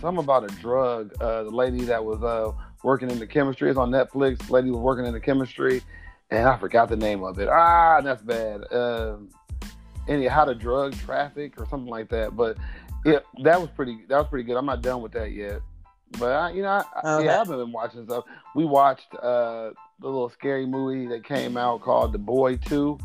some 0.00 0.18
about 0.18 0.50
a 0.50 0.54
drug. 0.56 1.12
Uh, 1.20 1.44
the 1.44 1.50
lady 1.50 1.84
that 1.84 2.04
was 2.04 2.22
uh, 2.22 2.52
working 2.82 3.10
in 3.10 3.18
the 3.18 3.26
chemistry 3.26 3.70
is 3.70 3.76
on 3.76 3.90
Netflix. 3.90 4.46
The 4.46 4.52
lady 4.52 4.70
was 4.70 4.80
working 4.80 5.06
in 5.06 5.12
the 5.12 5.20
chemistry, 5.20 5.82
and 6.30 6.48
I 6.48 6.56
forgot 6.58 6.88
the 6.88 6.96
name 6.96 7.22
of 7.22 7.38
it. 7.38 7.48
Ah, 7.48 8.00
that's 8.02 8.22
bad. 8.22 8.70
Um, 8.72 9.30
any 10.08 10.26
how 10.26 10.44
to 10.44 10.54
drug 10.54 10.96
traffic 10.98 11.60
or 11.60 11.66
something 11.66 11.88
like 11.88 12.08
that. 12.10 12.36
But 12.36 12.58
yeah, 13.04 13.20
that 13.44 13.60
was 13.60 13.70
pretty. 13.70 14.04
That 14.08 14.18
was 14.18 14.26
pretty 14.28 14.44
good. 14.44 14.56
I'm 14.56 14.66
not 14.66 14.82
done 14.82 15.00
with 15.00 15.12
that 15.12 15.32
yet. 15.32 15.60
But 16.18 16.32
I, 16.32 16.50
you 16.50 16.62
know, 16.62 16.68
I, 16.94 17.14
okay. 17.14 17.26
yeah, 17.26 17.40
I've 17.40 17.48
been 17.48 17.72
watching 17.72 18.04
stuff. 18.04 18.24
We 18.54 18.64
watched 18.64 19.14
uh, 19.14 19.70
the 20.00 20.06
little 20.06 20.28
scary 20.28 20.66
movie 20.66 21.06
that 21.06 21.24
came 21.24 21.56
out 21.56 21.82
called 21.82 22.12
The 22.12 22.18
Boy 22.18 22.56
Two. 22.56 22.98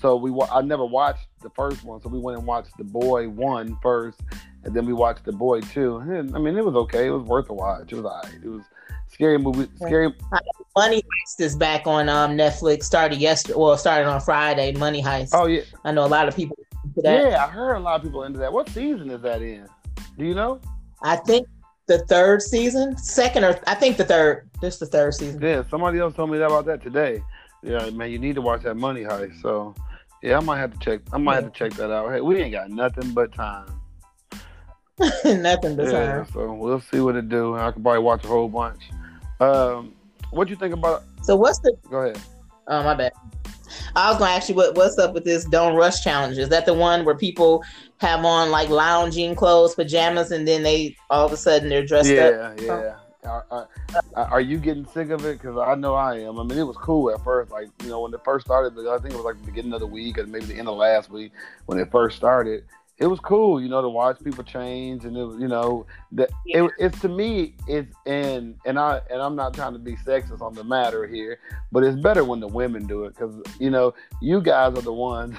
So 0.00 0.16
we, 0.16 0.32
I 0.52 0.60
never 0.60 0.84
watched 0.84 1.28
the 1.42 1.50
first 1.50 1.84
one, 1.84 2.00
so 2.00 2.08
we 2.08 2.18
went 2.18 2.38
and 2.38 2.46
watched 2.46 2.76
The 2.76 2.84
Boy 2.84 3.28
One 3.28 3.78
first, 3.82 4.20
and 4.64 4.74
then 4.74 4.86
we 4.86 4.92
watched 4.92 5.24
The 5.24 5.32
Boy 5.32 5.60
Two. 5.62 5.96
And, 5.98 6.34
I 6.36 6.38
mean, 6.38 6.56
it 6.56 6.64
was 6.64 6.74
okay. 6.74 7.06
It 7.06 7.10
was 7.10 7.22
worth 7.22 7.48
a 7.48 7.54
watch. 7.54 7.92
It 7.92 7.96
was 7.96 8.04
alright. 8.04 8.34
It 8.42 8.48
was 8.48 8.62
scary 9.10 9.38
movie. 9.38 9.68
Scary. 9.76 10.14
Money 10.76 11.02
Heist 11.02 11.40
is 11.40 11.56
back 11.56 11.86
on 11.86 12.08
um, 12.08 12.36
Netflix. 12.36 12.84
Started 12.84 13.18
yesterday. 13.18 13.58
Well, 13.58 13.76
started 13.76 14.08
on 14.08 14.20
Friday. 14.20 14.72
Money 14.72 15.02
Heist. 15.02 15.30
Oh 15.32 15.46
yeah. 15.46 15.62
I 15.84 15.92
know 15.92 16.04
a 16.04 16.06
lot 16.06 16.28
of 16.28 16.36
people. 16.36 16.56
Yeah, 17.02 17.44
I 17.44 17.50
heard 17.50 17.76
a 17.76 17.80
lot 17.80 17.96
of 17.96 18.02
people 18.02 18.24
into 18.24 18.38
that. 18.40 18.52
What 18.52 18.68
season 18.68 19.10
is 19.10 19.22
that 19.22 19.42
in? 19.42 19.66
Do 20.18 20.24
you 20.24 20.34
know? 20.34 20.60
I 21.02 21.16
think 21.16 21.46
the 21.86 21.98
third 22.06 22.42
season, 22.42 22.96
second 22.96 23.44
or 23.44 23.58
I 23.66 23.74
think 23.74 23.96
the 23.96 24.04
third. 24.04 24.48
This 24.60 24.78
the 24.78 24.86
third 24.86 25.14
season. 25.14 25.40
Yeah, 25.40 25.62
somebody 25.70 25.98
else 25.98 26.14
told 26.14 26.30
me 26.30 26.38
that 26.38 26.46
about 26.46 26.66
that 26.66 26.82
today. 26.82 27.22
Yeah, 27.62 27.90
man, 27.90 28.10
you 28.10 28.18
need 28.18 28.34
to 28.34 28.40
watch 28.40 28.62
that 28.62 28.74
Money 28.74 29.02
Heist. 29.02 29.40
So, 29.40 29.74
yeah, 30.22 30.36
I 30.36 30.40
might 30.40 30.58
have 30.58 30.72
to 30.72 30.78
check. 30.78 31.00
I 31.12 31.18
might 31.18 31.32
yeah. 31.32 31.40
have 31.42 31.52
to 31.52 31.58
check 31.58 31.72
that 31.74 31.90
out. 31.90 32.12
Hey, 32.12 32.20
we 32.20 32.40
ain't 32.40 32.52
got 32.52 32.70
nothing 32.70 33.12
but 33.12 33.32
time. 33.32 33.66
nothing 35.24 35.76
but 35.76 35.86
yeah, 35.86 36.18
time. 36.22 36.26
So 36.32 36.52
we'll 36.52 36.80
see 36.80 37.00
what 37.00 37.16
it 37.16 37.28
do. 37.28 37.56
I 37.56 37.72
can 37.72 37.82
probably 37.82 38.02
watch 38.02 38.24
a 38.24 38.28
whole 38.28 38.48
bunch. 38.48 38.80
Um, 39.40 39.94
what 40.30 40.48
you 40.48 40.56
think 40.56 40.74
about? 40.74 41.04
So 41.22 41.36
what's 41.36 41.58
the? 41.60 41.76
Go 41.90 41.98
ahead. 41.98 42.20
Oh 42.68 42.82
my 42.82 42.94
bad. 42.94 43.12
I 43.96 44.10
was 44.10 44.18
gonna 44.18 44.32
ask 44.32 44.48
you 44.48 44.54
what 44.54 44.74
what's 44.76 44.98
up 44.98 45.14
with 45.14 45.24
this 45.24 45.44
don't 45.44 45.74
rush 45.74 46.02
challenge. 46.02 46.38
Is 46.38 46.48
that 46.48 46.66
the 46.66 46.74
one 46.74 47.04
where 47.04 47.14
people 47.14 47.64
have 47.98 48.24
on 48.24 48.50
like 48.50 48.68
lounging 48.68 49.34
clothes, 49.34 49.74
pajamas, 49.74 50.30
and 50.30 50.46
then 50.46 50.62
they 50.62 50.96
all 51.10 51.26
of 51.26 51.32
a 51.32 51.36
sudden 51.36 51.68
they're 51.68 51.86
dressed 51.86 52.10
yeah, 52.10 52.24
up? 52.24 52.60
Yeah, 52.60 52.82
yeah. 52.82 52.94
Are, 53.24 53.46
are, 53.50 53.68
are, 54.14 54.40
you 54.42 54.58
getting 54.58 54.84
sick 54.84 55.08
of 55.08 55.24
it? 55.24 55.40
Because 55.40 55.56
I 55.56 55.74
know 55.76 55.94
I 55.94 56.18
am. 56.18 56.38
I 56.38 56.42
mean, 56.42 56.58
it 56.58 56.64
was 56.64 56.76
cool 56.76 57.10
at 57.10 57.24
first. 57.24 57.50
Like 57.50 57.68
you 57.82 57.88
know, 57.88 58.02
when 58.02 58.12
it 58.12 58.20
first 58.22 58.44
started, 58.44 58.78
I 58.86 58.98
think 58.98 59.14
it 59.14 59.16
was 59.16 59.24
like 59.24 59.40
the 59.40 59.46
beginning 59.46 59.72
of 59.72 59.80
the 59.80 59.86
week 59.86 60.18
or 60.18 60.26
maybe 60.26 60.44
the 60.44 60.58
end 60.58 60.68
of 60.68 60.76
last 60.76 61.10
week 61.10 61.32
when 61.64 61.78
it 61.78 61.90
first 61.90 62.16
started 62.16 62.64
it 62.98 63.06
was 63.06 63.18
cool, 63.20 63.60
you 63.60 63.68
know, 63.68 63.82
to 63.82 63.88
watch 63.88 64.22
people 64.22 64.44
change, 64.44 65.04
and 65.04 65.16
it 65.16 65.24
was, 65.24 65.40
you 65.40 65.48
know, 65.48 65.84
that 66.12 66.30
yeah. 66.46 66.64
it, 66.64 66.70
it's 66.78 67.00
to 67.00 67.08
me, 67.08 67.54
it's 67.66 67.92
and 68.06 68.54
and 68.64 68.78
I 68.78 69.00
and 69.10 69.20
I'm 69.20 69.34
not 69.34 69.52
trying 69.52 69.72
to 69.72 69.80
be 69.80 69.96
sexist 69.96 70.40
on 70.40 70.54
the 70.54 70.62
matter 70.62 71.06
here, 71.06 71.40
but 71.72 71.82
it's 71.82 72.00
better 72.00 72.24
when 72.24 72.38
the 72.38 72.46
women 72.46 72.86
do 72.86 73.04
it 73.04 73.16
because 73.16 73.34
you 73.58 73.70
know 73.70 73.94
you 74.20 74.40
guys 74.40 74.78
are 74.78 74.82
the 74.82 74.92
ones, 74.92 75.36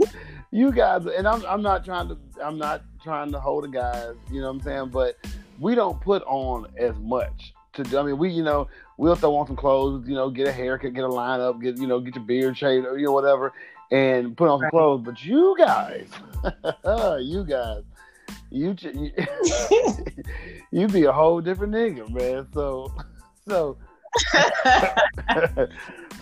you 0.50 0.72
guys, 0.72 1.06
and 1.06 1.26
I'm 1.26 1.44
I'm 1.46 1.62
not 1.62 1.84
trying 1.84 2.08
to 2.08 2.18
I'm 2.42 2.58
not 2.58 2.82
trying 3.02 3.32
to 3.32 3.40
hold 3.40 3.64
the 3.64 3.68
guys, 3.68 4.14
you 4.30 4.40
know 4.40 4.48
what 4.48 4.56
I'm 4.56 4.60
saying, 4.62 4.88
but 4.88 5.16
we 5.58 5.74
don't 5.74 6.00
put 6.00 6.22
on 6.24 6.66
as 6.76 6.96
much 6.98 7.54
to 7.74 7.98
I 7.98 8.02
mean, 8.02 8.18
we, 8.18 8.30
you 8.30 8.42
know, 8.42 8.68
we'll 8.96 9.14
throw 9.14 9.36
on 9.36 9.46
some 9.46 9.56
clothes, 9.56 10.08
you 10.08 10.14
know, 10.14 10.30
get 10.30 10.48
a 10.48 10.52
haircut, 10.52 10.94
get 10.94 11.04
a 11.04 11.08
lineup, 11.08 11.62
get, 11.62 11.76
you 11.76 11.86
know, 11.86 12.00
get 12.00 12.16
your 12.16 12.24
beard 12.24 12.56
shaved, 12.58 12.86
or, 12.86 12.98
you 12.98 13.06
know, 13.06 13.12
whatever 13.12 13.52
and 13.90 14.36
put 14.36 14.48
on 14.48 14.60
some 14.60 14.70
clothes. 14.70 15.02
But 15.04 15.24
you 15.24 15.54
guys, 15.58 16.08
you 17.24 17.44
guys, 17.44 17.82
you 18.50 18.76
you, 18.80 19.12
you 20.70 20.88
be 20.88 21.04
a 21.04 21.12
whole 21.12 21.40
different 21.40 21.74
nigga, 21.74 22.08
man. 22.10 22.46
So 22.52 22.92
so 23.48 23.78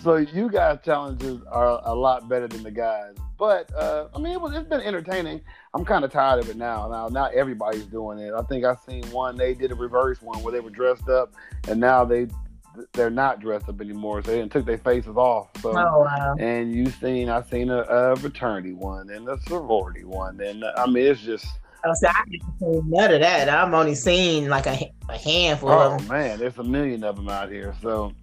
so 0.01 0.17
you 0.17 0.49
guys 0.49 0.79
challenges 0.83 1.41
are 1.51 1.81
a 1.85 1.93
lot 1.93 2.29
better 2.29 2.47
than 2.47 2.63
the 2.63 2.71
guys. 2.71 3.15
But 3.37 3.73
uh, 3.73 4.09
I 4.13 4.19
mean, 4.19 4.33
it 4.33 4.41
was 4.41 4.53
it's 4.53 4.67
been 4.67 4.81
entertaining. 4.81 5.41
I'm 5.73 5.85
kind 5.85 6.03
of 6.03 6.11
tired 6.11 6.43
of 6.43 6.49
it 6.49 6.57
now. 6.57 6.87
Now, 6.89 7.07
not 7.07 7.33
everybody's 7.33 7.85
doing 7.85 8.19
it. 8.19 8.33
I 8.33 8.41
think 8.43 8.65
I 8.65 8.75
seen 8.87 9.03
one. 9.11 9.37
They 9.37 9.53
did 9.53 9.71
a 9.71 9.75
reverse 9.75 10.21
one 10.21 10.43
where 10.43 10.51
they 10.51 10.59
were 10.59 10.69
dressed 10.69 11.09
up, 11.09 11.33
and 11.67 11.79
now 11.79 12.03
they 12.03 12.27
they're 12.93 13.09
not 13.09 13.39
dressed 13.39 13.69
up 13.69 13.81
anymore. 13.81 14.21
So 14.23 14.31
they 14.31 14.47
took 14.47 14.65
their 14.65 14.77
faces 14.77 15.15
off. 15.15 15.49
So, 15.61 15.71
oh, 15.71 16.01
wow. 16.01 16.35
And 16.37 16.73
you 16.73 16.87
seen, 16.91 17.29
I 17.29 17.41
seen 17.41 17.69
a, 17.69 17.79
a 17.79 18.15
fraternity 18.15 18.73
one 18.73 19.09
and 19.09 19.27
a 19.27 19.39
sorority 19.47 20.03
one, 20.03 20.39
and 20.41 20.63
I 20.77 20.85
mean, 20.85 21.05
it's 21.05 21.21
just. 21.21 21.47
Oh, 21.85 21.93
so 21.93 22.07
I 22.07 22.11
haven't 22.11 22.41
seen 22.59 22.89
none 22.89 23.13
of 23.13 23.21
that. 23.21 23.49
I've 23.49 23.73
only 23.73 23.95
seen 23.95 24.49
like 24.49 24.67
a, 24.67 24.91
a 25.07 25.17
handful. 25.17 25.69
Oh 25.69 25.93
of 25.93 25.99
them. 25.99 26.07
man, 26.07 26.39
there's 26.39 26.57
a 26.57 26.63
million 26.63 27.03
of 27.03 27.15
them 27.15 27.29
out 27.29 27.49
here. 27.49 27.73
So, 27.81 28.13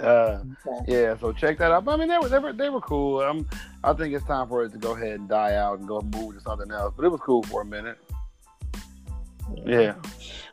uh, 0.00 0.38
okay. 0.66 0.84
yeah. 0.88 1.16
So 1.18 1.32
check 1.32 1.58
that 1.58 1.72
out. 1.72 1.86
I 1.86 1.96
mean, 1.96 2.08
they 2.08 2.18
were 2.18 2.28
they 2.28 2.38
were 2.38 2.52
they 2.52 2.70
were 2.70 2.80
cool. 2.80 3.20
Um, 3.20 3.46
I 3.84 3.92
think 3.92 4.14
it's 4.14 4.24
time 4.24 4.48
for 4.48 4.64
it 4.64 4.72
to 4.72 4.78
go 4.78 4.94
ahead 4.94 5.20
and 5.20 5.28
die 5.28 5.56
out 5.56 5.78
and 5.78 5.86
go 5.86 6.00
move 6.00 6.34
to 6.34 6.40
something 6.40 6.70
else. 6.70 6.94
But 6.96 7.04
it 7.04 7.10
was 7.10 7.20
cool 7.20 7.42
for 7.44 7.62
a 7.62 7.66
minute. 7.66 7.98
Yeah. 9.64 9.94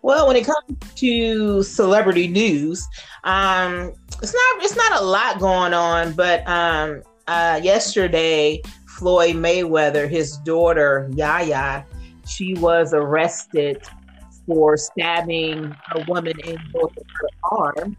Well, 0.01 0.27
when 0.27 0.35
it 0.35 0.45
comes 0.45 0.93
to 0.95 1.63
celebrity 1.63 2.27
news, 2.27 2.85
um, 3.23 3.93
it's 4.21 4.33
not 4.33 4.63
it's 4.63 4.75
not 4.75 5.01
a 5.01 5.03
lot 5.03 5.39
going 5.39 5.73
on, 5.73 6.13
but 6.13 6.47
um, 6.47 7.03
uh, 7.27 7.59
yesterday 7.63 8.61
Floyd 8.97 9.35
Mayweather, 9.35 10.09
his 10.09 10.37
daughter 10.37 11.09
Yaya, 11.13 11.85
she 12.27 12.53
was 12.55 12.93
arrested 12.93 13.81
for 14.45 14.77
stabbing 14.77 15.75
a 15.95 16.05
woman 16.07 16.33
in 16.45 16.57
both 16.73 16.95
of 16.95 17.03
her 17.19 17.27
arm. 17.51 17.97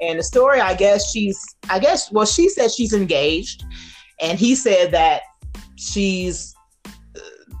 And 0.00 0.18
the 0.18 0.22
story, 0.22 0.60
I 0.60 0.74
guess 0.74 1.10
she's, 1.10 1.40
I 1.70 1.78
guess, 1.78 2.10
well, 2.10 2.26
she 2.26 2.48
said 2.48 2.70
she's 2.70 2.92
engaged, 2.92 3.64
and 4.20 4.38
he 4.38 4.54
said 4.54 4.90
that 4.92 5.22
she's 5.76 6.54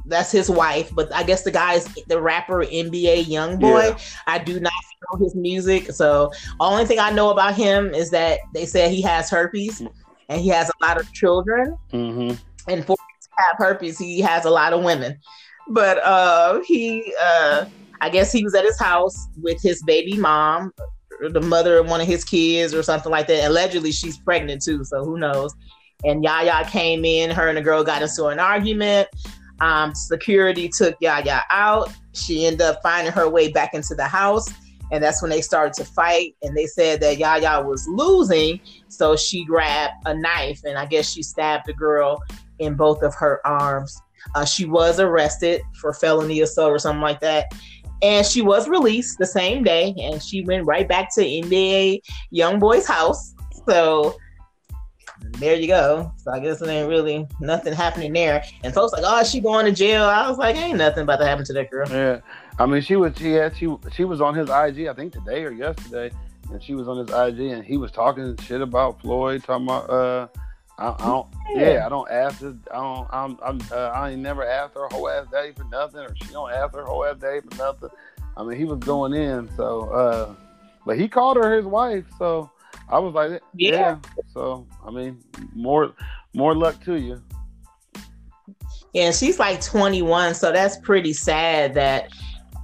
that's 0.04 0.32
his 0.32 0.50
wife, 0.50 0.92
but 0.94 1.12
I 1.14 1.22
guess 1.22 1.42
the 1.42 1.50
guy's 1.50 1.86
the 2.08 2.20
rapper 2.20 2.64
NBA 2.64 3.26
YoungBoy. 3.26 3.90
Yeah. 3.90 3.98
I 4.26 4.38
do 4.38 4.58
not 4.58 4.72
know 5.12 5.24
his 5.24 5.34
music, 5.34 5.92
so 5.92 6.32
only 6.58 6.84
thing 6.84 6.98
I 6.98 7.10
know 7.10 7.30
about 7.30 7.54
him 7.54 7.94
is 7.94 8.10
that 8.10 8.40
they 8.52 8.66
said 8.66 8.90
he 8.90 9.00
has 9.02 9.30
herpes 9.30 9.80
and 10.28 10.40
he 10.40 10.48
has 10.48 10.68
a 10.68 10.84
lot 10.84 11.00
of 11.00 11.10
children. 11.12 11.78
Mm-hmm. 11.92 12.34
And 12.68 12.84
for 12.84 12.96
have 13.38 13.56
herpes, 13.56 13.98
he 13.98 14.20
has 14.20 14.44
a 14.44 14.50
lot 14.50 14.72
of 14.72 14.82
women. 14.82 15.18
But 15.72 16.04
uh, 16.04 16.60
he, 16.66 17.14
uh, 17.18 17.64
I 18.02 18.10
guess 18.10 18.30
he 18.30 18.44
was 18.44 18.54
at 18.54 18.64
his 18.64 18.78
house 18.78 19.28
with 19.40 19.62
his 19.62 19.82
baby 19.84 20.18
mom, 20.18 20.72
the 21.30 21.40
mother 21.40 21.78
of 21.78 21.88
one 21.88 22.00
of 22.00 22.06
his 22.06 22.24
kids, 22.24 22.74
or 22.74 22.82
something 22.82 23.10
like 23.10 23.26
that. 23.28 23.48
Allegedly, 23.48 23.90
she's 23.90 24.18
pregnant 24.18 24.62
too, 24.62 24.84
so 24.84 25.02
who 25.02 25.18
knows? 25.18 25.54
And 26.04 26.22
Yaya 26.22 26.66
came 26.68 27.06
in. 27.06 27.30
Her 27.30 27.48
and 27.48 27.56
the 27.56 27.62
girl 27.62 27.82
got 27.82 28.02
into 28.02 28.26
an 28.26 28.38
argument. 28.38 29.08
Um, 29.60 29.94
security 29.94 30.68
took 30.68 30.94
Yaya 31.00 31.42
out. 31.48 31.90
She 32.12 32.44
ended 32.44 32.62
up 32.62 32.82
finding 32.82 33.12
her 33.12 33.30
way 33.30 33.50
back 33.50 33.72
into 33.72 33.94
the 33.94 34.04
house. 34.04 34.52
And 34.90 35.02
that's 35.02 35.22
when 35.22 35.30
they 35.30 35.40
started 35.40 35.72
to 35.74 35.84
fight. 35.84 36.34
And 36.42 36.54
they 36.54 36.66
said 36.66 37.00
that 37.00 37.16
Yaya 37.16 37.62
was 37.62 37.88
losing. 37.88 38.60
So 38.88 39.16
she 39.16 39.44
grabbed 39.46 39.94
a 40.04 40.14
knife 40.14 40.60
and 40.64 40.76
I 40.76 40.84
guess 40.84 41.10
she 41.10 41.22
stabbed 41.22 41.66
the 41.66 41.72
girl 41.72 42.22
in 42.58 42.74
both 42.74 43.02
of 43.02 43.14
her 43.14 43.40
arms. 43.46 43.96
Uh, 44.34 44.44
she 44.44 44.64
was 44.64 45.00
arrested 45.00 45.62
for 45.80 45.92
felony 45.92 46.40
assault 46.40 46.70
or 46.70 46.78
something 46.78 47.02
like 47.02 47.20
that. 47.20 47.52
And 48.02 48.26
she 48.26 48.42
was 48.42 48.68
released 48.68 49.18
the 49.18 49.26
same 49.26 49.62
day. 49.62 49.94
And 50.00 50.22
she 50.22 50.42
went 50.42 50.66
right 50.66 50.88
back 50.88 51.14
to 51.14 51.20
NBA 51.20 52.00
YoungBoy's 52.34 52.86
house. 52.86 53.34
So 53.68 54.16
there 55.38 55.56
you 55.56 55.68
go. 55.68 56.12
So 56.16 56.32
I 56.32 56.40
guess 56.40 56.60
it 56.60 56.68
ain't 56.68 56.88
really 56.88 57.26
nothing 57.40 57.72
happening 57.72 58.12
there. 58.12 58.44
And 58.64 58.74
folks 58.74 58.92
like, 58.92 59.04
oh, 59.06 59.22
she 59.24 59.40
going 59.40 59.66
to 59.66 59.72
jail? 59.72 60.04
I 60.04 60.28
was 60.28 60.38
like, 60.38 60.56
ain't 60.56 60.78
nothing 60.78 61.02
about 61.02 61.18
to 61.18 61.26
happen 61.26 61.44
to 61.44 61.52
that 61.52 61.70
girl. 61.70 61.88
Yeah, 61.88 62.20
I 62.58 62.66
mean, 62.66 62.82
she 62.82 62.96
was 62.96 63.16
she 63.16 63.32
had 63.32 63.56
she 63.56 63.74
she 63.92 64.04
was 64.04 64.20
on 64.20 64.34
his 64.34 64.48
IG, 64.48 64.88
I 64.88 64.94
think 64.94 65.12
today 65.12 65.44
or 65.44 65.52
yesterday, 65.52 66.10
and 66.50 66.62
she 66.62 66.74
was 66.74 66.88
on 66.88 66.98
his 66.98 67.08
IG, 67.08 67.52
and 67.52 67.64
he 67.64 67.76
was 67.76 67.92
talking 67.92 68.36
shit 68.38 68.60
about 68.60 69.00
Floyd, 69.00 69.44
talking 69.44 69.66
about 69.66 69.90
uh. 69.90 70.28
I, 70.82 70.94
I 70.98 71.06
don't. 71.06 71.26
Yeah. 71.54 71.86
I 71.86 71.88
don't 71.88 72.10
ask 72.10 72.40
this. 72.40 72.54
I 72.72 72.76
don't. 72.76 73.08
I'm. 73.12 73.38
I'm. 73.42 73.60
Uh, 73.70 73.88
I 73.94 74.10
ain't 74.10 74.20
never 74.20 74.44
asked 74.44 74.74
her 74.74 74.88
whole 74.88 75.08
ass 75.08 75.26
daddy 75.30 75.52
for 75.52 75.64
nothing, 75.64 76.00
or 76.00 76.14
she 76.16 76.32
don't 76.32 76.50
ask 76.50 76.74
her 76.74 76.84
whole 76.84 77.04
ass 77.04 77.16
daddy 77.20 77.40
for 77.40 77.56
nothing. 77.56 77.90
I 78.36 78.42
mean, 78.42 78.58
he 78.58 78.64
was 78.64 78.80
going 78.80 79.12
in. 79.12 79.48
So, 79.56 79.82
uh, 79.90 80.34
but 80.84 80.98
he 80.98 81.06
called 81.06 81.36
her 81.36 81.56
his 81.56 81.66
wife. 81.66 82.04
So, 82.18 82.50
I 82.88 82.98
was 82.98 83.14
like, 83.14 83.40
yeah. 83.54 83.70
yeah. 83.70 83.98
So 84.34 84.66
I 84.84 84.90
mean, 84.90 85.22
more 85.54 85.94
more 86.34 86.56
luck 86.56 86.82
to 86.84 86.94
you. 86.96 87.22
Yeah, 88.92 89.10
she's 89.12 89.38
like 89.38 89.62
21, 89.62 90.34
so 90.34 90.52
that's 90.52 90.76
pretty 90.78 91.14
sad 91.14 91.72
that 91.74 92.10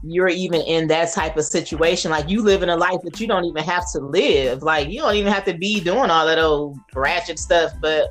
you're 0.02 0.28
even 0.28 0.60
in 0.62 0.86
that 0.88 1.12
type 1.12 1.36
of 1.36 1.44
situation. 1.44 2.10
Like 2.10 2.28
you 2.28 2.42
live 2.42 2.62
in 2.62 2.68
a 2.68 2.76
life 2.76 3.00
that 3.04 3.20
you 3.20 3.26
don't 3.26 3.44
even 3.44 3.64
have 3.64 3.84
to 3.92 4.00
live. 4.00 4.62
Like 4.62 4.88
you 4.88 5.00
don't 5.00 5.14
even 5.14 5.32
have 5.32 5.44
to 5.46 5.54
be 5.54 5.80
doing 5.80 6.10
all 6.10 6.26
that 6.26 6.38
old 6.38 6.78
ratchet 6.94 7.38
stuff. 7.38 7.72
But 7.80 8.10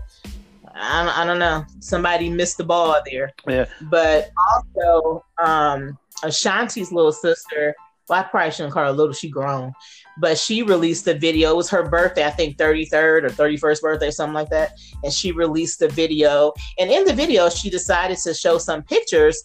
I, 0.73 1.21
I 1.21 1.25
don't 1.25 1.39
know. 1.39 1.65
Somebody 1.79 2.29
missed 2.29 2.57
the 2.57 2.63
ball 2.63 2.99
there. 3.09 3.31
Yeah. 3.47 3.65
But 3.83 4.31
also, 4.53 5.23
um, 5.43 5.97
Ashanti's 6.23 6.91
little 6.91 7.11
sister. 7.11 7.75
Well, 8.09 8.19
I 8.19 8.23
probably 8.23 8.51
shouldn't 8.51 8.73
call 8.73 8.85
her 8.85 8.91
little. 8.91 9.13
She 9.13 9.29
grown 9.29 9.73
but 10.19 10.37
she 10.37 10.63
released 10.63 11.07
a 11.07 11.13
video. 11.13 11.51
It 11.51 11.57
was 11.57 11.69
her 11.69 11.87
birthday, 11.87 12.25
I 12.25 12.31
think 12.31 12.57
33rd 12.57 13.23
or 13.23 13.29
31st 13.29 13.81
birthday, 13.81 14.11
something 14.11 14.33
like 14.33 14.49
that. 14.49 14.73
And 15.03 15.13
she 15.13 15.31
released 15.31 15.81
a 15.81 15.87
video. 15.87 16.53
And 16.79 16.91
in 16.91 17.05
the 17.05 17.13
video, 17.13 17.49
she 17.49 17.69
decided 17.69 18.17
to 18.19 18.33
show 18.33 18.57
some 18.57 18.83
pictures 18.83 19.43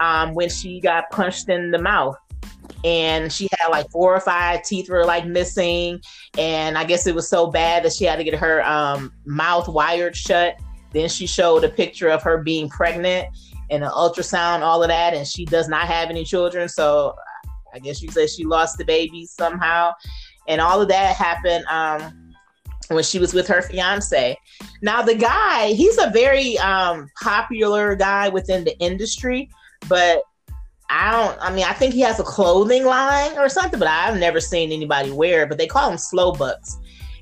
um, 0.00 0.34
when 0.34 0.48
she 0.48 0.80
got 0.80 1.10
punched 1.10 1.48
in 1.48 1.70
the 1.70 1.78
mouth. 1.78 2.16
And 2.84 3.32
she 3.32 3.48
had 3.58 3.68
like 3.70 3.90
four 3.90 4.14
or 4.14 4.20
five 4.20 4.62
teeth 4.62 4.88
were 4.88 5.04
like 5.04 5.26
missing. 5.26 6.00
And 6.36 6.78
I 6.78 6.84
guess 6.84 7.06
it 7.06 7.14
was 7.14 7.28
so 7.28 7.48
bad 7.50 7.84
that 7.84 7.92
she 7.92 8.04
had 8.04 8.16
to 8.16 8.24
get 8.24 8.34
her 8.34 8.64
um, 8.64 9.12
mouth 9.24 9.68
wired 9.68 10.14
shut. 10.14 10.56
Then 10.92 11.08
she 11.08 11.26
showed 11.26 11.64
a 11.64 11.68
picture 11.68 12.08
of 12.08 12.22
her 12.22 12.42
being 12.42 12.68
pregnant 12.68 13.28
and 13.70 13.82
an 13.82 13.90
ultrasound, 13.90 14.60
all 14.60 14.82
of 14.82 14.88
that. 14.88 15.14
And 15.14 15.26
she 15.26 15.44
does 15.44 15.68
not 15.68 15.86
have 15.88 16.10
any 16.10 16.24
children. 16.24 16.68
So 16.68 17.14
I 17.74 17.78
guess 17.78 18.02
you 18.02 18.10
say 18.10 18.26
she 18.26 18.44
lost 18.44 18.78
the 18.78 18.84
baby 18.84 19.26
somehow, 19.26 19.92
and 20.46 20.60
all 20.60 20.80
of 20.80 20.88
that 20.88 21.14
happened 21.14 21.64
um, 21.66 22.34
when 22.88 23.04
she 23.04 23.18
was 23.18 23.34
with 23.34 23.46
her 23.48 23.62
fiance. 23.62 24.36
Now 24.82 25.02
the 25.02 25.14
guy, 25.14 25.72
he's 25.72 25.98
a 25.98 26.10
very 26.10 26.58
um, 26.58 27.08
popular 27.22 27.94
guy 27.94 28.28
within 28.28 28.64
the 28.64 28.76
industry, 28.78 29.50
but 29.88 30.22
I 30.90 31.12
don't. 31.12 31.38
I 31.40 31.52
mean, 31.52 31.64
I 31.64 31.74
think 31.74 31.92
he 31.94 32.00
has 32.00 32.18
a 32.18 32.24
clothing 32.24 32.84
line 32.84 33.36
or 33.38 33.48
something, 33.48 33.78
but 33.78 33.88
I've 33.88 34.18
never 34.18 34.40
seen 34.40 34.72
anybody 34.72 35.10
wear 35.10 35.42
it. 35.42 35.48
But 35.48 35.58
they 35.58 35.66
call 35.66 35.90
him 35.90 35.98
Slowbucks. 35.98 36.76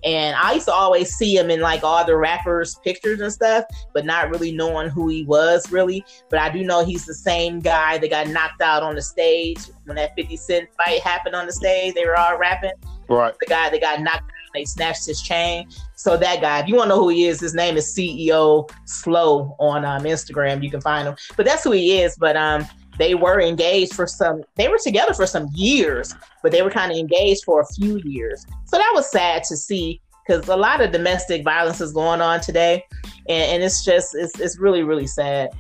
And 0.05 0.37
I 0.37 0.53
used 0.53 0.67
to 0.67 0.73
always 0.73 1.11
see 1.17 1.37
him 1.37 1.51
in 1.51 1.61
like 1.61 1.83
all 1.83 2.05
the 2.05 2.17
rappers' 2.17 2.77
pictures 2.85 3.21
and 3.21 3.33
stuff, 3.33 3.65
but 3.93 4.05
not 4.05 4.31
really 4.31 4.53
knowing 4.53 4.89
who 4.89 5.09
he 5.09 5.25
was 5.25 5.73
really. 5.73 6.05
But 6.31 6.39
I 6.39 6.49
do 6.49 6.63
know 6.63 6.85
he's 6.85 7.07
the 7.07 7.15
same 7.15 7.59
guy 7.59 7.99
that 7.99 8.11
got 8.11 8.29
knocked 8.29 8.61
out 8.61 8.85
on 8.85 8.95
the 8.95 9.03
stage 9.03 9.59
when 9.85 9.97
that 9.97 10.15
50 10.15 10.37
Cent 10.37 10.69
fight 10.77 11.01
happened 11.01 11.35
on 11.35 11.47
the 11.47 11.53
stage. 11.53 11.95
They 11.95 12.05
were 12.05 12.17
all 12.17 12.39
rapping. 12.39 12.71
Right. 13.09 13.35
The 13.41 13.47
guy 13.47 13.69
that 13.71 13.81
got 13.81 14.01
knocked 14.01 14.31
they 14.57 14.65
snatched 14.65 15.07
his 15.07 15.21
chain. 15.21 15.69
So 15.95 16.17
that 16.17 16.41
guy, 16.41 16.61
if 16.61 16.69
you 16.69 16.75
want 16.75 16.87
to 16.91 16.97
know 16.97 17.01
who 17.01 17.11
he 17.11 17.27
is, 17.27 17.41
his 17.41 17.55
name 17.55 17.77
is 17.77 17.95
CEO 17.95 18.69
Slow 18.85 19.55
on 19.59 19.85
um, 19.85 20.03
Instagram. 20.05 20.63
You 20.63 20.71
can 20.71 20.81
find 20.81 21.07
him. 21.07 21.17
But 21.37 21.47
that's 21.47 21.63
who 21.65 21.73
he 21.73 22.01
is. 22.01 22.17
But 22.17 22.37
um, 22.37 22.67
they 22.99 23.15
were 23.15 23.41
engaged 23.41 23.95
for 23.95 24.07
some 24.07 24.43
they 24.55 24.69
were 24.69 24.79
together 24.83 25.13
for 25.13 25.27
some 25.27 25.49
years 25.55 26.15
but 26.43 26.51
they 26.51 26.63
were 26.63 26.71
kind 26.71 26.91
of 26.91 26.97
engaged 26.97 27.45
for 27.45 27.61
a 27.61 27.67
few 27.75 28.01
years 28.05 28.47
so 28.65 28.79
that 28.79 28.91
was 28.95 29.11
sad 29.11 29.43
to 29.45 29.57
see 29.57 30.01
because 30.27 30.49
a 30.49 30.57
lot 30.57 30.81
of 30.81 30.93
domestic 30.93 31.45
violence 31.45 31.81
is 31.81 31.93
going 31.93 32.21
on 32.21 32.41
today 32.41 32.83
and, 33.29 33.53
and 33.53 33.63
it's 33.63 33.85
just 33.85 34.15
it's, 34.15 34.39
it's 34.41 34.59
really 34.59 34.83
really 34.83 35.07
sad 35.07 35.51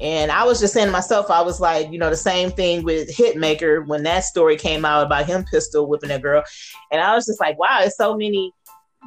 and 0.00 0.30
i 0.30 0.44
was 0.44 0.60
just 0.60 0.74
saying 0.74 0.86
to 0.86 0.92
myself 0.92 1.30
i 1.30 1.40
was 1.40 1.60
like 1.60 1.90
you 1.90 1.98
know 1.98 2.10
the 2.10 2.16
same 2.16 2.50
thing 2.50 2.82
with 2.82 3.08
Hitmaka 3.14 3.86
when 3.86 4.02
that 4.02 4.24
story 4.24 4.56
came 4.56 4.84
out 4.84 5.06
about 5.06 5.26
him 5.26 5.44
pistol 5.44 5.88
whipping 5.88 6.10
a 6.10 6.18
girl 6.18 6.42
and 6.90 7.00
i 7.00 7.14
was 7.14 7.26
just 7.26 7.40
like 7.40 7.58
wow 7.58 7.78
it's 7.80 7.96
so 7.96 8.16
many 8.16 8.52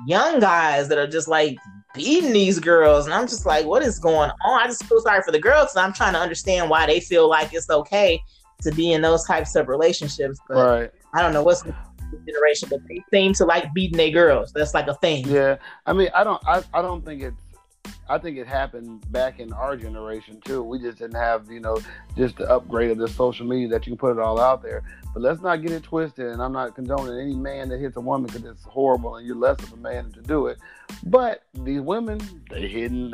young 0.06 0.40
guys 0.40 0.88
that 0.90 0.98
are 0.98 1.08
just 1.08 1.28
like 1.28 1.58
beating 1.94 2.34
these 2.34 2.60
girls. 2.60 3.06
And 3.06 3.14
I'm 3.14 3.28
just 3.28 3.46
like, 3.46 3.66
what 3.66 3.82
is 3.82 4.00
going 4.00 4.30
on? 4.46 4.62
I 4.62 4.68
just 4.68 4.84
feel 4.86 5.02
sorry 5.02 5.22
for 5.24 5.32
the 5.32 5.40
girls. 5.40 5.76
And 5.76 5.84
I'm 5.84 5.94
trying 5.94 6.14
to 6.14 6.20
understand 6.20 6.70
why 6.70 6.86
they 6.86 7.00
feel 7.00 7.28
like 7.28 7.54
it's 7.54 7.70
okay 7.70 8.22
to 8.62 8.72
be 8.72 8.94
in 8.94 9.02
those 9.02 9.26
types 9.26 9.56
of 9.56 9.68
relationships. 9.68 10.40
But 10.48 10.56
right. 10.56 10.92
I 11.14 11.22
don't 11.22 11.34
know 11.34 11.44
what's 11.44 11.64
the 11.64 11.76
generation, 12.26 12.70
but 12.70 12.80
they 12.88 13.04
seem 13.12 13.34
to 13.34 13.46
like 13.46 13.74
beating 13.74 13.98
their 13.98 14.12
girls. 14.12 14.52
That's 14.54 14.74
like 14.74 14.88
a 14.88 14.96
thing. 14.96 15.28
Yeah. 15.28 15.58
I 15.86 15.94
mean, 15.94 16.10
I 16.14 16.24
don't, 16.24 16.42
I, 16.48 16.64
I 16.74 16.82
don't 16.82 17.04
think 17.04 17.24
it's, 17.24 17.42
I 18.10 18.18
think 18.18 18.38
it 18.38 18.48
happened 18.48 19.12
back 19.12 19.40
in 19.40 19.52
our 19.54 19.76
generation 19.76 20.40
too. 20.44 20.64
We 20.64 20.80
just 20.80 20.98
didn't 20.98 21.16
have, 21.16 21.50
you 21.52 21.60
know, 21.60 21.78
just 22.16 22.38
the 22.38 22.50
upgrade 22.50 22.92
of 22.92 22.98
the 22.98 23.08
social 23.08 23.46
media 23.46 23.68
that 23.70 23.86
you 23.86 23.92
can 23.92 23.98
put 23.98 24.12
it 24.12 24.20
all 24.20 24.40
out 24.40 24.62
there. 24.62 24.84
But 25.14 25.24
let's 25.24 25.42
not 25.42 25.62
get 25.62 25.72
it 25.72 25.84
twisted. 25.84 26.28
And 26.28 26.42
I'm 26.42 26.54
not 26.54 26.76
condoning 26.76 27.20
any 27.20 27.36
man 27.36 27.70
that 27.70 27.80
hits 27.80 27.98
a 27.98 28.02
woman 28.02 28.28
because 28.28 28.46
it's 28.46 28.64
horrible 28.64 29.16
and 29.16 29.28
you're 29.28 29.36
less 29.36 29.62
of 29.64 29.74
a 29.74 29.78
man 29.78 30.12
to 30.14 30.22
do 30.22 30.48
it. 30.48 30.58
But 31.04 31.44
these 31.54 31.82
women, 31.82 32.20
they 32.50 32.68
hidden. 32.68 33.14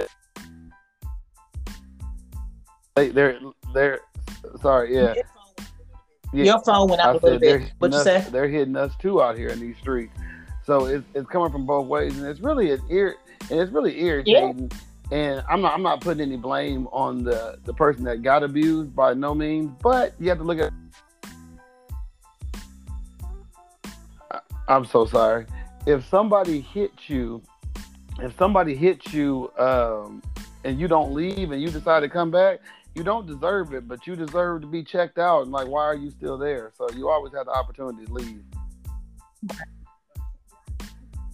They, 2.95 3.09
they're 3.09 3.39
they're 3.73 3.99
sorry, 4.62 4.95
yeah. 4.95 5.15
yeah. 6.33 6.43
Your 6.43 6.62
phone 6.63 6.89
went 6.89 7.01
out 7.01 7.15
a 7.15 7.19
little 7.19 7.39
bit. 7.39 7.71
What 7.79 7.91
you 7.91 7.99
say? 8.01 8.25
They're 8.31 8.47
hitting 8.47 8.75
us 8.75 8.91
too 8.99 9.21
out 9.21 9.38
here 9.38 9.49
in 9.49 9.59
these 9.59 9.77
streets. 9.77 10.13
So 10.65 10.86
it's, 10.86 11.05
it's 11.13 11.27
coming 11.29 11.51
from 11.51 11.65
both 11.65 11.88
ways, 11.88 12.17
and 12.17 12.25
it's 12.25 12.39
really 12.39 12.71
an 12.71 12.81
ir- 12.89 13.17
and 13.49 13.60
it's 13.60 13.71
really 13.71 14.01
irritating. 14.01 14.71
Yeah. 14.71 14.77
And 15.12 15.43
I'm 15.49 15.62
not 15.62 15.73
I'm 15.73 15.84
not 15.84 16.01
putting 16.01 16.21
any 16.21 16.38
blame 16.38 16.88
on 16.88 17.23
the 17.23 17.60
the 17.65 17.73
person 17.73 18.03
that 18.06 18.21
got 18.21 18.43
abused 18.43 18.95
by 18.95 19.13
no 19.13 19.36
means, 19.36 19.71
but 19.82 20.13
you 20.19 20.29
have 20.29 20.39
to 20.39 20.43
look 20.43 20.60
at 20.60 20.71
I'm 24.67 24.86
so 24.86 25.06
sorry. 25.06 25.45
If 25.86 26.08
somebody 26.08 26.62
hits 26.62 27.10
you, 27.10 27.41
if 28.19 28.36
somebody 28.38 28.75
hits 28.75 29.13
you 29.13 29.51
um, 29.58 30.23
and 30.63 30.79
you 30.79 30.88
don't 30.88 31.13
leave 31.13 31.51
and 31.51 31.62
you 31.62 31.69
decide 31.69 31.99
to 31.99 32.10
come 32.10 32.32
back, 32.32 32.60
you 32.95 33.03
don't 33.03 33.27
deserve 33.27 33.73
it, 33.73 33.88
but 33.88 34.08
you 34.08 34.15
deserve 34.15 34.62
to 34.62 34.67
be 34.67 34.84
checked 34.84 35.17
out. 35.17 35.43
And 35.43 35.51
like, 35.51 35.67
why 35.67 35.84
are 35.84 35.95
you 35.95 36.12
still 36.12 36.38
there? 36.38 36.71
So 36.77 36.89
you 36.91 37.10
always 37.10 37.34
have 37.34 37.47
the 37.47 37.51
opportunity 37.51 38.06
to 38.06 38.13
leave. 38.13 38.43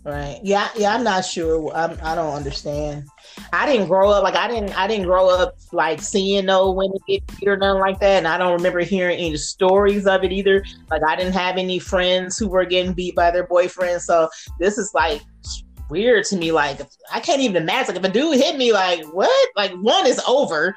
Right. 0.04 0.40
Yeah. 0.44 0.70
Yeah. 0.78 0.96
I'm 0.96 1.04
not 1.04 1.26
sure. 1.26 1.72
I'm, 1.76 1.98
I 2.02 2.16
don't 2.16 2.34
understand. 2.34 3.08
I 3.52 3.66
didn't 3.66 3.88
grow 3.88 4.10
up 4.10 4.24
like 4.24 4.36
I 4.36 4.48
didn't. 4.48 4.78
I 4.78 4.88
didn't 4.88 5.06
grow 5.06 5.30
up 5.30 5.56
like 5.72 6.02
seeing 6.02 6.46
no 6.46 6.72
women 6.72 6.98
get 7.08 7.26
beat 7.28 7.48
or 7.48 7.58
nothing 7.58 7.82
like 7.82 8.00
that. 8.00 8.18
And 8.18 8.28
I 8.28 8.38
don't 8.38 8.54
remember 8.54 8.80
hearing 8.80 9.18
any 9.18 9.38
stories 9.38 10.08
of 10.08 10.24
it 10.24 10.32
either. 10.32 10.64
Like 10.90 11.02
I 11.06 11.16
didn't 11.16 11.34
have 11.34 11.58
any 11.58 11.80
friends 11.80 12.38
who 12.38 12.48
were 12.48 12.66
getting 12.66 12.94
beat 12.94 13.16
by 13.16 13.30
their 13.30 13.46
boyfriends. 13.46 14.02
So 14.02 14.30
this 14.58 14.78
is 14.78 14.94
like 14.94 15.22
weird 15.90 16.26
to 16.26 16.38
me. 16.38 16.52
Like 16.52 16.80
I 17.12 17.20
can't 17.20 17.42
even 17.42 17.62
imagine. 17.62 17.96
Like 17.96 18.04
if 18.04 18.10
a 18.10 18.14
dude 18.14 18.38
hit 18.38 18.58
me, 18.58 18.72
like 18.72 19.04
what? 19.14 19.50
Like 19.56 19.74
one 19.74 20.08
is 20.08 20.22
over. 20.28 20.76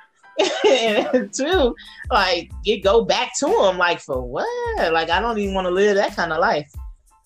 and 0.66 1.32
two, 1.34 1.74
like 2.10 2.50
it 2.64 2.82
go 2.82 3.04
back 3.04 3.38
to 3.38 3.46
him. 3.46 3.78
Like 3.78 4.00
for 4.00 4.20
what? 4.20 4.92
Like 4.92 5.10
I 5.10 5.20
don't 5.20 5.38
even 5.38 5.54
want 5.54 5.66
to 5.66 5.70
live 5.70 5.96
that 5.96 6.16
kind 6.16 6.32
of 6.32 6.40
life. 6.40 6.70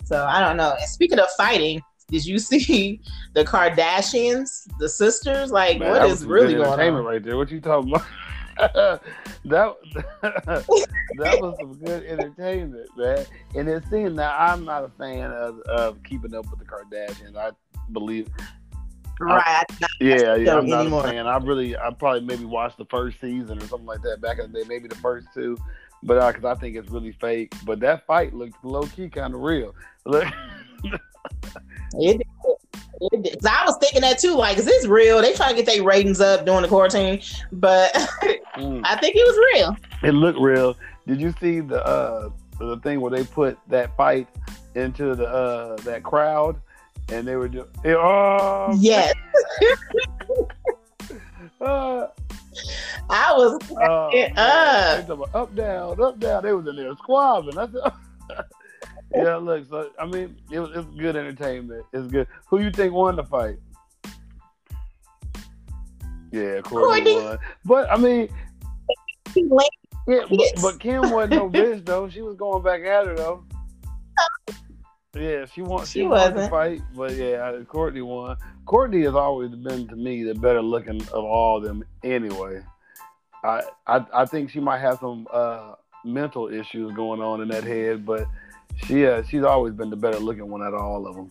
So 0.05 0.25
I 0.25 0.41
don't 0.41 0.57
know. 0.57 0.75
And 0.79 0.89
speaking 0.89 1.19
of 1.19 1.29
fighting, 1.37 1.83
did 2.09 2.25
you 2.25 2.39
see 2.41 3.01
the 3.35 3.45
Kardashians, 3.45 4.69
the 4.79 4.89
sisters? 4.89 5.51
Like, 5.51 5.79
Man, 5.79 5.91
what 5.91 6.11
is 6.11 6.25
really 6.25 6.55
going 6.55 6.81
on? 6.81 7.05
Right 7.05 7.23
there. 7.23 7.37
What 7.37 7.51
you 7.51 7.61
talking 7.61 7.91
about? 7.91 8.07
that 8.59 9.03
that 10.23 11.41
was 11.43 11.57
some 11.61 11.75
good 11.75 12.05
entertainment, 12.05 12.89
man. 12.97 13.27
And 13.55 13.69
it 13.69 13.85
seemed 13.91 14.19
that 14.19 14.35
I'm 14.39 14.65
not 14.65 14.85
a 14.85 14.89
fan 14.89 15.31
of, 15.31 15.61
of 15.63 16.03
keeping 16.05 16.35
up 16.35 16.47
with 16.51 16.59
the 16.59 16.65
Kardashians. 16.65 17.37
I 17.37 17.51
believe. 17.93 18.29
Right. 19.21 19.43
I, 19.47 19.65
yeah, 20.01 20.37
yeah. 20.37 20.57
I'm 20.57 20.67
not 20.67 20.83
anymore. 20.83 21.07
a 21.07 21.11
fan. 21.11 21.27
I 21.27 21.37
really, 21.39 21.77
I 21.77 21.91
probably 21.91 22.21
maybe 22.21 22.45
watched 22.45 22.79
the 22.79 22.85
first 22.87 23.21
season 23.21 23.59
or 23.59 23.67
something 23.67 23.87
like 23.87 24.03
that 24.03 24.21
back 24.21 24.39
in 24.39 24.53
the 24.53 24.61
day, 24.61 24.69
maybe 24.69 24.89
the 24.89 24.95
first 24.97 25.27
two, 25.35 25.57
but 26.03 26.27
because 26.27 26.45
uh, 26.45 26.51
I 26.51 26.55
think 26.55 26.77
it's 26.77 26.91
really 26.91 27.13
fake. 27.13 27.55
But 27.65 27.81
that 27.81 28.07
fight 28.07 28.35
looked 28.35 28.63
low 28.63 28.85
key 28.85 29.09
kind 29.09 29.35
of 29.35 29.41
real. 29.41 29.75
Look. 30.05 30.27
It, 31.95 32.21
it, 33.01 33.27
it, 33.27 33.47
I 33.47 33.65
was 33.65 33.77
thinking 33.79 34.01
that 34.03 34.19
too. 34.19 34.35
Like, 34.35 34.59
is 34.59 34.65
this 34.65 34.87
real? 34.87 35.21
They 35.21 35.33
trying 35.35 35.51
to 35.51 35.63
get 35.63 35.67
their 35.67 35.83
ratings 35.83 36.21
up 36.21 36.47
during 36.47 36.63
the 36.63 36.69
quarantine, 36.69 37.21
but 37.53 37.93
mm. 38.57 38.81
I 38.85 38.97
think 38.97 39.17
it 39.17 39.27
was 39.27 39.37
real. 39.55 39.77
It 40.03 40.13
looked 40.13 40.41
real. 40.41 40.77
Did 41.07 41.21
you 41.21 41.35
see 41.41 41.61
the 41.61 41.85
uh, 41.85 42.31
the 42.59 42.79
thing 42.79 43.01
where 43.01 43.11
they 43.11 43.25
put 43.25 43.59
that 43.69 43.97
fight 43.97 44.29
into 44.75 45.15
the 45.15 45.29
uh, 45.29 45.77
that 45.77 46.03
crowd, 46.03 46.61
and 47.11 47.27
they 47.27 47.37
were 47.37 47.49
just 47.49 47.69
oh 47.85 48.77
yes. 48.79 49.15
uh, 51.61 52.07
I 53.09 53.33
was 53.35 53.61
oh, 53.73 54.11
up. 54.37 55.35
up 55.35 55.55
down, 55.55 56.03
up 56.03 56.19
down. 56.19 56.43
They 56.43 56.53
was 56.53 56.67
in 56.67 56.77
there 56.77 56.95
squabbling. 56.97 57.59
I 57.59 57.67
said. 57.67 57.93
yeah, 59.15 59.37
look. 59.37 59.67
So 59.69 59.91
I 59.99 60.07
mean, 60.07 60.37
it 60.51 60.59
was 60.59 60.71
it's 60.75 60.87
good 60.99 61.17
entertainment. 61.17 61.85
It's 61.93 62.07
good. 62.09 62.27
Who 62.49 62.61
you 62.61 62.71
think 62.71 62.93
won 62.93 63.17
the 63.17 63.25
fight? 63.25 63.57
Yeah, 66.33 66.61
Kourtney 66.61 67.23
won. 67.23 67.39
But 67.65 67.91
I 67.91 67.97
mean, 67.97 68.29
yeah, 70.07 70.21
but, 70.29 70.41
but 70.63 70.81
Kim 70.81 71.11
wasn't 71.11 71.33
no 71.33 71.51
bitch 71.51 71.85
though. 71.85 72.09
She 72.09 72.23
was 72.23 72.37
going 72.37 72.63
back 72.63 72.83
at 72.83 73.07
her 73.07 73.15
though. 73.15 73.45
Yeah, 75.15 75.47
she 75.47 75.63
won. 75.63 75.87
She, 75.87 76.01
she 76.01 76.07
won 76.07 76.35
the 76.35 76.49
fight, 76.49 76.83
but 76.95 77.13
yeah, 77.13 77.53
Kourtney 77.65 78.05
won. 78.05 78.37
Kourtney 78.67 79.05
has 79.05 79.15
always 79.15 79.51
been 79.51 79.89
to 79.89 79.97
me 79.97 80.25
the 80.25 80.35
better 80.35 80.61
looking 80.61 81.01
of 81.09 81.25
all 81.25 81.59
of 81.59 81.63
them. 81.63 81.85
Anyway, 82.03 82.63
I 83.43 83.63
I, 83.87 84.05
I 84.13 84.27
think 84.27 84.51
she 84.51 84.61
might 84.61 84.81
have 84.81 84.99
some 84.99 85.27
uh, 85.33 85.75
mental 86.05 86.49
issues 86.49 86.93
going 86.95 87.21
on 87.21 87.41
in 87.41 87.49
that 87.49 87.65
head, 87.65 88.05
but 88.05 88.27
she 88.85 89.07
uh, 89.07 89.23
she's 89.23 89.43
always 89.43 89.75
been 89.75 89.91
the 89.91 89.97
better 89.97 90.19
looking 90.19 90.49
one 90.49 90.63
out 90.63 90.75
of 90.75 90.81
all 90.81 91.07
of 91.07 91.17
them. 91.17 91.29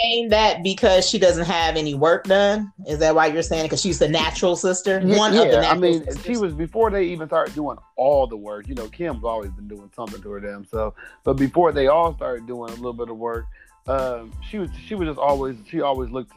Saying 0.00 0.28
that 0.28 0.62
because 0.62 1.08
she 1.08 1.18
doesn't 1.18 1.46
have 1.46 1.76
any 1.76 1.94
work 1.94 2.24
done? 2.24 2.70
Is 2.86 2.98
that 2.98 3.14
why 3.14 3.26
you're 3.26 3.42
saying? 3.42 3.64
Because 3.64 3.80
she's 3.80 3.98
the 3.98 4.08
natural 4.08 4.54
sister, 4.54 5.00
one 5.00 5.32
yeah, 5.32 5.42
of 5.42 5.50
the. 5.50 5.66
I 5.66 5.74
mean, 5.74 6.04
sisters. 6.04 6.24
she 6.24 6.36
was 6.36 6.52
before 6.52 6.90
they 6.90 7.04
even 7.04 7.28
started 7.28 7.54
doing 7.54 7.78
all 7.96 8.26
the 8.26 8.36
work. 8.36 8.68
You 8.68 8.74
know, 8.74 8.88
Kim's 8.88 9.24
always 9.24 9.50
been 9.52 9.68
doing 9.68 9.90
something 9.96 10.20
to 10.20 10.30
her 10.32 10.40
damn 10.40 10.66
self. 10.66 10.94
But 11.24 11.34
before 11.34 11.72
they 11.72 11.86
all 11.86 12.14
started 12.14 12.46
doing 12.46 12.70
a 12.72 12.76
little 12.76 12.92
bit 12.92 13.08
of 13.08 13.16
work, 13.16 13.46
um, 13.86 14.32
she 14.50 14.58
was 14.58 14.68
she 14.86 14.94
was 14.94 15.08
just 15.08 15.18
always 15.18 15.56
she 15.68 15.80
always 15.80 16.10
looked 16.10 16.32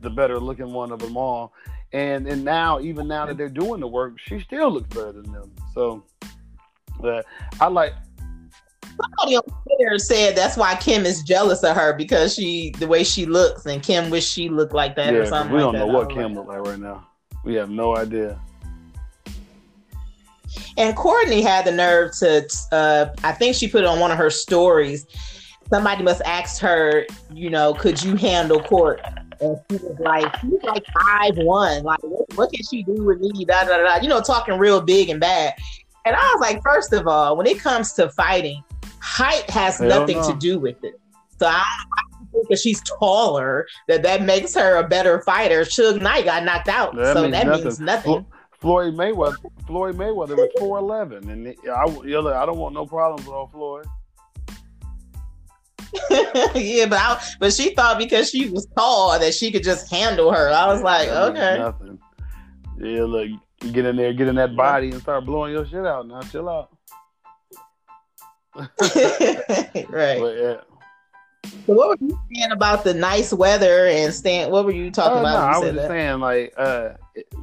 the 0.00 0.10
better 0.10 0.40
looking 0.40 0.72
one 0.72 0.90
of 0.90 0.98
them 0.98 1.16
all. 1.16 1.52
And 1.92 2.26
and 2.26 2.44
now 2.44 2.80
even 2.80 3.06
now 3.06 3.26
that 3.26 3.36
they're 3.36 3.48
doing 3.48 3.80
the 3.80 3.88
work, 3.88 4.14
she 4.18 4.40
still 4.40 4.70
looks 4.70 4.88
better 4.88 5.12
than 5.12 5.32
them. 5.32 5.52
So, 5.74 6.04
uh, 7.04 7.22
I 7.60 7.68
like 7.68 7.94
somebody 9.00 9.36
on 9.36 9.42
Twitter 9.64 9.98
said 9.98 10.36
that's 10.36 10.56
why 10.56 10.74
Kim 10.76 11.06
is 11.06 11.22
jealous 11.22 11.62
of 11.62 11.76
her 11.76 11.92
because 11.94 12.34
she 12.34 12.70
the 12.78 12.86
way 12.86 13.04
she 13.04 13.26
looks 13.26 13.66
and 13.66 13.82
Kim 13.82 14.10
wish 14.10 14.28
she 14.28 14.48
looked 14.48 14.74
like 14.74 14.96
that 14.96 15.12
yeah, 15.12 15.20
or 15.20 15.26
something. 15.26 15.54
We 15.54 15.60
don't 15.60 15.74
like 15.74 15.86
know 15.86 15.86
what 15.86 16.10
Kim 16.10 16.34
looks 16.34 16.48
like 16.48 16.60
right 16.60 16.78
now. 16.78 17.06
We 17.44 17.54
have 17.54 17.70
no 17.70 17.96
idea. 17.96 18.40
And 20.78 20.96
Kourtney 20.96 21.42
had 21.42 21.64
the 21.64 21.72
nerve 21.72 22.12
to, 22.18 22.46
uh, 22.72 23.06
I 23.24 23.32
think 23.32 23.56
she 23.56 23.68
put 23.68 23.82
it 23.82 23.86
on 23.86 23.98
one 23.98 24.10
of 24.10 24.18
her 24.18 24.30
stories. 24.30 25.06
Somebody 25.70 26.02
must 26.02 26.22
ask 26.22 26.60
her, 26.60 27.06
you 27.32 27.50
know, 27.50 27.74
could 27.74 28.02
you 28.02 28.16
handle 28.16 28.60
court? 28.62 29.00
And 29.40 29.58
she 29.70 29.76
was 29.78 29.98
like, 29.98 30.34
she's 30.40 30.62
like 30.62 30.84
five 30.86 31.36
one. 31.38 31.82
Like, 31.82 32.02
what, 32.02 32.34
what, 32.36 32.52
can 32.52 32.64
she 32.64 32.82
do 32.82 33.04
with 33.04 33.20
me? 33.20 33.44
Da, 33.44 33.64
da, 33.64 33.78
da, 33.78 33.96
You 34.00 34.08
know, 34.08 34.20
talking 34.20 34.58
real 34.58 34.80
big 34.80 35.08
and 35.08 35.20
bad. 35.20 35.54
And 36.04 36.14
I 36.14 36.32
was 36.34 36.40
like, 36.40 36.62
first 36.62 36.92
of 36.92 37.06
all, 37.06 37.36
when 37.36 37.46
it 37.46 37.58
comes 37.58 37.92
to 37.94 38.08
fighting, 38.10 38.62
height 39.06 39.48
has 39.48 39.78
Hell 39.78 39.88
nothing 39.88 40.18
no. 40.18 40.32
to 40.32 40.36
do 40.36 40.58
with 40.58 40.82
it. 40.82 41.00
So 41.38 41.46
I, 41.46 41.62
I 41.62 42.24
think 42.32 42.48
that 42.48 42.58
she's 42.58 42.82
taller, 42.82 43.66
that 43.88 44.02
that 44.02 44.22
makes 44.22 44.54
her 44.54 44.76
a 44.76 44.88
better 44.88 45.22
fighter. 45.22 45.62
Suge 45.62 46.02
Knight 46.02 46.24
got 46.24 46.44
knocked 46.44 46.68
out, 46.68 46.96
that 46.96 47.14
so 47.14 47.22
means 47.22 47.32
that 47.32 47.46
nothing. 47.46 47.64
means 47.64 47.80
nothing. 47.80 48.26
Floyd 48.58 48.94
Mayweather, 48.94 49.36
Floyd 49.66 49.96
Mayweather 49.96 50.36
was 50.36 50.50
four 50.58 50.78
eleven, 50.78 51.30
and 51.30 51.54
I, 51.68 51.84
I 51.84 52.46
don't 52.46 52.58
want 52.58 52.74
no 52.74 52.86
problems 52.86 53.26
with 53.26 53.34
old 53.34 53.52
Floyd. 53.52 53.86
yeah, 56.54 56.86
but 56.86 56.98
I, 56.98 57.22
but 57.38 57.52
she 57.52 57.74
thought 57.74 57.98
because 57.98 58.30
she 58.30 58.48
was 58.48 58.66
tall 58.76 59.18
that 59.18 59.34
she 59.34 59.52
could 59.52 59.62
just 59.62 59.88
handle 59.90 60.32
her. 60.32 60.48
I 60.48 60.66
was 60.66 60.82
like, 60.82 61.08
okay, 61.08 61.58
nothing. 61.58 61.98
Yeah, 62.78 63.04
look, 63.04 63.28
get 63.72 63.84
in 63.84 63.96
there, 63.96 64.12
get 64.12 64.26
in 64.26 64.34
that 64.36 64.56
body, 64.56 64.90
and 64.90 65.00
start 65.00 65.24
blowing 65.24 65.52
your 65.52 65.66
shit 65.66 65.86
out. 65.86 66.08
Now, 66.08 66.22
chill 66.22 66.48
out. 66.48 66.75
right. 69.90 70.20
But, 70.20 70.36
yeah. 70.36 70.60
So 71.66 71.74
what 71.74 71.88
were 71.88 72.06
you 72.06 72.18
saying 72.32 72.52
about 72.52 72.84
the 72.84 72.94
nice 72.94 73.32
weather 73.32 73.86
and 73.86 74.12
staying? 74.12 74.50
What 74.50 74.64
were 74.64 74.72
you 74.72 74.90
talking 74.90 75.18
uh, 75.18 75.20
about? 75.20 75.38
No, 75.38 75.46
I 75.46 75.58
was 75.58 75.74
just 75.74 75.76
that? 75.76 75.88
saying 75.88 76.20
like 76.20 76.54
uh, 76.56 76.90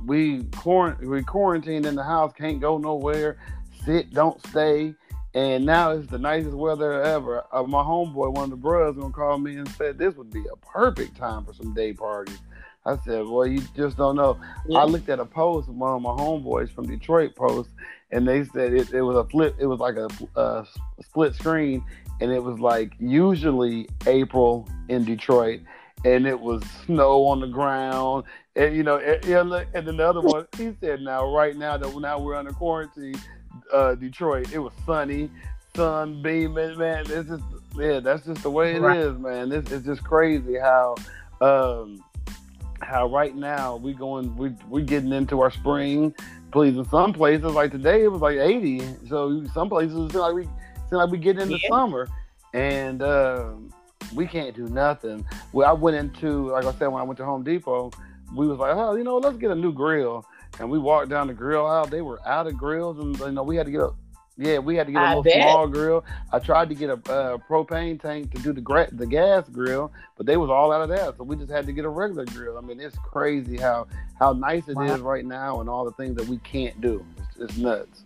we 0.05 0.43
quarant- 0.43 1.01
we 1.01 1.23
quarantined 1.23 1.85
in 1.85 1.95
the 1.95 2.03
house, 2.03 2.33
can't 2.37 2.59
go 2.59 2.77
nowhere, 2.77 3.37
sit, 3.85 4.13
don't 4.13 4.45
stay, 4.47 4.93
and 5.33 5.65
now 5.65 5.91
it's 5.91 6.07
the 6.07 6.19
nicest 6.19 6.55
weather 6.55 7.01
ever. 7.03 7.43
Uh, 7.51 7.63
my 7.63 7.81
homeboy, 7.81 8.33
one 8.33 8.45
of 8.45 8.49
the 8.49 8.55
brothers, 8.55 8.95
gonna 8.97 9.13
call 9.13 9.37
me 9.37 9.55
and 9.55 9.69
said 9.69 9.97
this 9.97 10.15
would 10.15 10.31
be 10.31 10.43
a 10.51 10.55
perfect 10.57 11.17
time 11.17 11.45
for 11.45 11.53
some 11.53 11.73
day 11.73 11.93
parties. 11.93 12.39
I 12.85 12.97
said, 12.97 13.25
well, 13.25 13.47
you 13.47 13.61
just 13.75 13.95
don't 13.95 14.17
know. 14.17 14.37
Yeah. 14.67 14.79
I 14.79 14.83
looked 14.83 15.07
at 15.07 15.19
a 15.19 15.25
post 15.25 15.69
one 15.69 15.95
of 15.95 16.01
my 16.01 16.09
homeboys 16.09 16.69
from 16.69 16.85
Detroit 16.85 17.33
post, 17.33 17.69
and 18.13 18.27
they 18.27 18.43
said 18.45 18.73
it, 18.73 18.93
it 18.93 19.01
was 19.01 19.17
a 19.17 19.25
flip. 19.25 19.55
It 19.59 19.65
was 19.65 19.79
like 19.79 19.95
a, 19.95 20.07
a 20.39 20.65
split 21.01 21.33
screen, 21.33 21.83
and 22.21 22.31
it 22.31 22.41
was 22.41 22.59
like 22.59 22.93
usually 22.99 23.89
April 24.05 24.69
in 24.87 25.03
Detroit, 25.03 25.61
and 26.05 26.27
it 26.27 26.39
was 26.39 26.63
snow 26.85 27.25
on 27.25 27.39
the 27.39 27.47
ground, 27.47 28.25
and 28.55 28.75
you 28.75 28.83
know, 28.83 28.97
and, 28.97 29.25
and 29.73 29.87
then 29.87 29.97
the 29.97 30.07
other 30.07 30.21
one, 30.21 30.47
he 30.57 30.73
said, 30.79 31.01
now 31.01 31.33
right 31.33 31.57
now 31.57 31.75
that 31.75 31.99
now 31.99 32.19
we're 32.19 32.35
under 32.35 32.51
quarantine, 32.51 33.19
uh, 33.73 33.95
Detroit, 33.95 34.53
it 34.53 34.59
was 34.59 34.73
sunny, 34.85 35.31
sun 35.75 36.21
beaming, 36.21 36.77
man. 36.77 37.05
It's 37.09 37.29
just 37.29 37.43
yeah, 37.75 37.99
that's 37.99 38.25
just 38.25 38.43
the 38.43 38.51
way 38.51 38.75
it 38.75 38.81
right. 38.81 38.97
is, 38.97 39.17
man. 39.17 39.49
This 39.49 39.71
is 39.71 39.83
just 39.83 40.03
crazy 40.03 40.57
how. 40.57 40.95
Um, 41.41 42.03
how 42.81 43.07
right 43.07 43.33
now 43.33 43.77
we 43.77 43.93
going 43.93 44.35
we 44.35 44.51
we 44.69 44.83
getting 44.83 45.13
into 45.13 45.39
our 45.39 45.49
spring 45.49 46.13
please 46.53 46.77
in 46.77 46.85
some 46.85 47.11
places 47.11 47.51
like 47.51 47.71
today 47.71 48.03
it 48.03 48.11
was 48.11 48.21
like 48.21 48.37
80 48.37 48.79
so 49.09 49.43
some 49.55 49.67
places 49.67 49.97
it 49.97 50.11
seem 50.11 50.21
like 50.21 50.35
we 50.35 50.43
seem 50.43 50.99
like 50.99 51.09
we 51.09 51.17
get 51.17 51.39
into 51.39 51.57
yeah. 51.57 51.67
summer. 51.67 52.07
And 52.53 53.01
um, 53.01 53.73
we 54.13 54.27
can't 54.27 54.55
do 54.55 54.69
nothing. 54.69 55.25
Well 55.51 55.67
i 55.67 55.73
went 55.73 55.97
into 55.97 56.51
like 56.51 56.65
i 56.65 56.71
said 56.73 56.87
when 56.87 57.01
i 57.01 57.03
went 57.03 57.17
to 57.17 57.25
home 57.25 57.43
depot 57.43 57.91
we 58.35 58.47
was 58.47 58.59
like 58.59 58.75
oh 58.75 58.95
you 58.95 59.03
know 59.03 59.17
let's 59.17 59.37
get 59.37 59.49
a 59.49 59.55
new 59.55 59.73
grill. 59.73 60.25
And 60.59 60.69
we 60.69 60.77
walked 60.77 61.09
down 61.09 61.25
the 61.25 61.33
grill 61.33 61.65
aisle. 61.65 61.87
They 61.87 62.03
were 62.03 62.19
out 62.27 62.45
of 62.45 62.55
grills 62.55 62.99
and 62.99 63.17
you 63.17 63.31
know 63.31 63.41
we 63.41 63.55
had 63.55 63.65
to 63.65 63.71
get 63.71 63.81
up 63.81 63.95
Yeah, 64.37 64.57
we 64.57 64.75
had 64.75 64.87
to 64.87 64.93
get 64.93 65.01
a 65.01 65.05
I 65.05 65.09
little 65.09 65.23
bet. 65.23 65.33
small 65.33 65.67
grill. 65.67 66.03
I 66.31 66.39
tried 66.39 66.69
to 66.69 66.75
get 66.75 66.89
a 66.89 66.93
uh, 66.93 67.37
propane 67.49 68.01
tank 68.01 68.33
to 68.33 68.41
do 68.41 68.51
the 68.51 68.61
gra- 68.61 68.89
the 68.91 69.05
gas 69.05 69.47
grill, 69.47 69.91
but 70.17 70.25
they 70.25 70.37
was 70.37 70.49
all 70.49 70.71
out 70.71 70.81
of 70.81 70.89
that, 70.89 71.17
so 71.17 71.23
we 71.23 71.35
just 71.35 71.51
had 71.51 71.67
to 71.67 71.71
get 71.71 71.85
a 71.85 71.89
regular 71.89 72.25
grill. 72.25 72.57
I 72.57 72.61
mean, 72.61 72.79
it's 72.79 72.97
crazy 72.97 73.57
how 73.57 73.87
how 74.19 74.33
nice 74.33 74.67
it 74.67 74.75
wow. 74.75 74.85
is 74.85 75.01
right 75.01 75.25
now, 75.25 75.61
and 75.61 75.69
all 75.69 75.85
the 75.85 75.91
things 75.91 76.15
that 76.15 76.27
we 76.27 76.37
can't 76.39 76.79
do. 76.81 77.05
It's, 77.17 77.37
it's 77.37 77.57
nuts. 77.57 78.05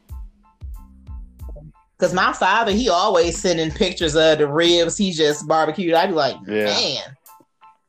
Cause 1.97 2.13
my 2.13 2.31
father, 2.33 2.71
he 2.71 2.89
always 2.89 3.37
sending 3.37 3.71
pictures 3.71 4.15
of 4.15 4.37
the 4.37 4.47
ribs 4.47 4.97
he 4.97 5.11
just 5.11 5.47
barbecued. 5.47 5.95
I'd 5.95 6.07
be 6.07 6.13
like, 6.13 6.35
yeah. 6.45 6.65
man, 6.65 7.17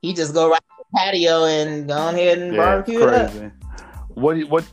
he 0.00 0.14
just 0.14 0.32
go 0.32 0.48
right 0.48 0.56
to 0.56 0.76
the 0.78 0.96
patio 0.96 1.44
and 1.44 1.86
go 1.86 2.08
ahead 2.08 2.38
and 2.38 2.54
yeah, 2.54 2.58
barbecue 2.58 3.02
it 3.02 3.08
up. 3.08 3.52
What 4.14 4.38
what 4.48 4.64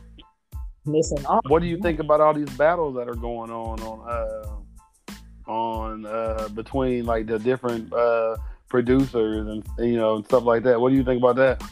missing 0.86 1.24
off. 1.26 1.40
What 1.48 1.62
do 1.62 1.68
you 1.68 1.78
think 1.78 2.00
about 2.00 2.20
all 2.20 2.34
these 2.34 2.50
battles 2.50 2.94
that 2.96 3.08
are 3.08 3.14
going 3.14 3.50
on 3.50 3.80
on 3.80 4.08
uh, 4.08 5.50
on 5.50 6.06
uh, 6.06 6.48
between 6.54 7.04
like 7.06 7.26
the 7.26 7.38
different 7.38 7.92
uh, 7.92 8.36
producers 8.68 9.46
and 9.46 9.64
you 9.78 9.96
know 9.96 10.16
and 10.16 10.24
stuff 10.24 10.44
like 10.44 10.62
that? 10.64 10.80
What 10.80 10.90
do 10.90 10.96
you 10.96 11.04
think 11.04 11.22
about 11.22 11.36
that? 11.36 11.62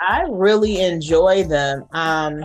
I 0.00 0.26
really 0.28 0.80
enjoy 0.80 1.44
them. 1.44 1.84
Um, 1.92 2.44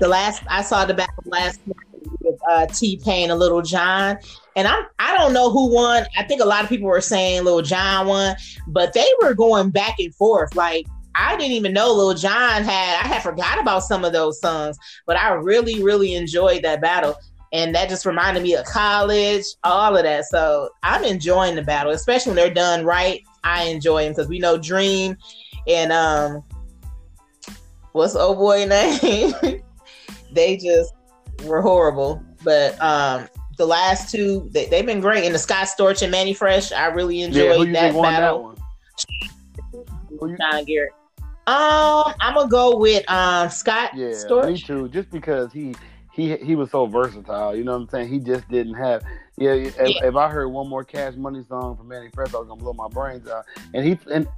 the 0.00 0.08
last 0.08 0.42
I 0.48 0.62
saw 0.62 0.84
the 0.84 0.94
battle 0.94 1.24
last 1.26 1.60
night 1.66 1.76
with 2.20 2.40
uh, 2.50 2.66
T 2.66 3.00
Pain 3.02 3.30
and 3.30 3.38
Lil 3.38 3.62
Jon, 3.62 4.18
and 4.56 4.66
I'm 4.66 4.84
I 4.98 5.16
don't 5.16 5.32
know 5.32 5.50
who 5.50 5.72
won. 5.72 6.04
I 6.16 6.24
think 6.24 6.40
a 6.40 6.46
lot 6.46 6.64
of 6.64 6.68
people 6.68 6.88
were 6.88 7.00
saying 7.00 7.44
Lil 7.44 7.62
Jon 7.62 8.06
won, 8.06 8.36
but 8.66 8.92
they 8.92 9.06
were 9.22 9.34
going 9.34 9.70
back 9.70 9.96
and 9.98 10.14
forth. 10.14 10.54
Like 10.54 10.86
I 11.14 11.36
didn't 11.36 11.52
even 11.52 11.72
know 11.72 11.92
Lil 11.92 12.14
Jon 12.14 12.62
had. 12.62 13.04
I 13.04 13.08
had 13.08 13.22
forgot 13.22 13.60
about 13.60 13.84
some 13.84 14.04
of 14.04 14.12
those 14.12 14.40
songs, 14.40 14.78
but 15.06 15.16
I 15.16 15.32
really, 15.32 15.82
really 15.82 16.14
enjoyed 16.14 16.62
that 16.62 16.80
battle, 16.80 17.16
and 17.52 17.74
that 17.74 17.88
just 17.88 18.06
reminded 18.06 18.42
me 18.42 18.54
of 18.54 18.64
college, 18.64 19.44
all 19.64 19.96
of 19.96 20.04
that. 20.04 20.24
So 20.24 20.70
I'm 20.82 21.04
enjoying 21.04 21.54
the 21.54 21.62
battle, 21.62 21.92
especially 21.92 22.30
when 22.30 22.36
they're 22.36 22.54
done 22.54 22.84
right. 22.84 23.22
I 23.44 23.64
enjoy 23.64 24.04
them 24.04 24.12
because 24.12 24.28
we 24.28 24.38
know 24.38 24.56
Dream 24.56 25.16
and 25.66 25.92
um, 25.92 26.42
what's 27.92 28.16
old 28.16 28.38
boy 28.38 28.64
name? 28.66 29.32
they 30.32 30.56
just 30.56 30.92
were 31.44 31.62
horrible, 31.62 32.22
but 32.42 32.80
um, 32.82 33.28
the 33.56 33.66
last 33.66 34.10
two 34.10 34.48
they, 34.52 34.64
have 34.66 34.86
been 34.86 35.00
great. 35.00 35.24
And 35.24 35.34
the 35.34 35.38
Scott 35.38 35.68
Storch 35.68 36.02
and 36.02 36.10
Mannie 36.10 36.34
Fresh, 36.34 36.72
I 36.72 36.86
really 36.86 37.22
enjoyed 37.22 37.68
yeah, 37.68 37.92
that 37.92 38.02
battle. 38.02 38.56
That 40.10 40.38
John 40.38 40.64
Garrett. 40.64 40.92
Um, 41.46 42.14
I'm 42.20 42.34
gonna 42.34 42.48
go 42.48 42.76
with 42.76 43.08
um 43.10 43.50
Scott. 43.50 43.90
Yeah, 43.96 44.08
Storch. 44.10 44.52
me 44.52 44.58
too. 44.58 44.88
Just 44.88 45.10
because 45.10 45.52
he 45.52 45.74
he 46.12 46.36
he 46.36 46.54
was 46.54 46.70
so 46.70 46.86
versatile. 46.86 47.56
You 47.56 47.64
know 47.64 47.72
what 47.72 47.82
I'm 47.82 47.88
saying? 47.88 48.08
He 48.08 48.20
just 48.20 48.48
didn't 48.48 48.74
have. 48.74 49.02
Yeah, 49.38 49.52
if, 49.52 49.76
yeah. 49.76 50.06
if 50.06 50.14
I 50.14 50.28
heard 50.28 50.48
one 50.48 50.68
more 50.68 50.84
Cash 50.84 51.14
Money 51.16 51.42
song 51.48 51.76
from 51.76 51.88
Mannie 51.88 52.10
Fresh, 52.14 52.34
I 52.34 52.38
was 52.38 52.46
gonna 52.46 52.60
blow 52.60 52.74
my 52.74 52.88
brains 52.88 53.26
out. 53.28 53.44
And 53.74 53.84
he 53.84 53.98
and 54.12 54.28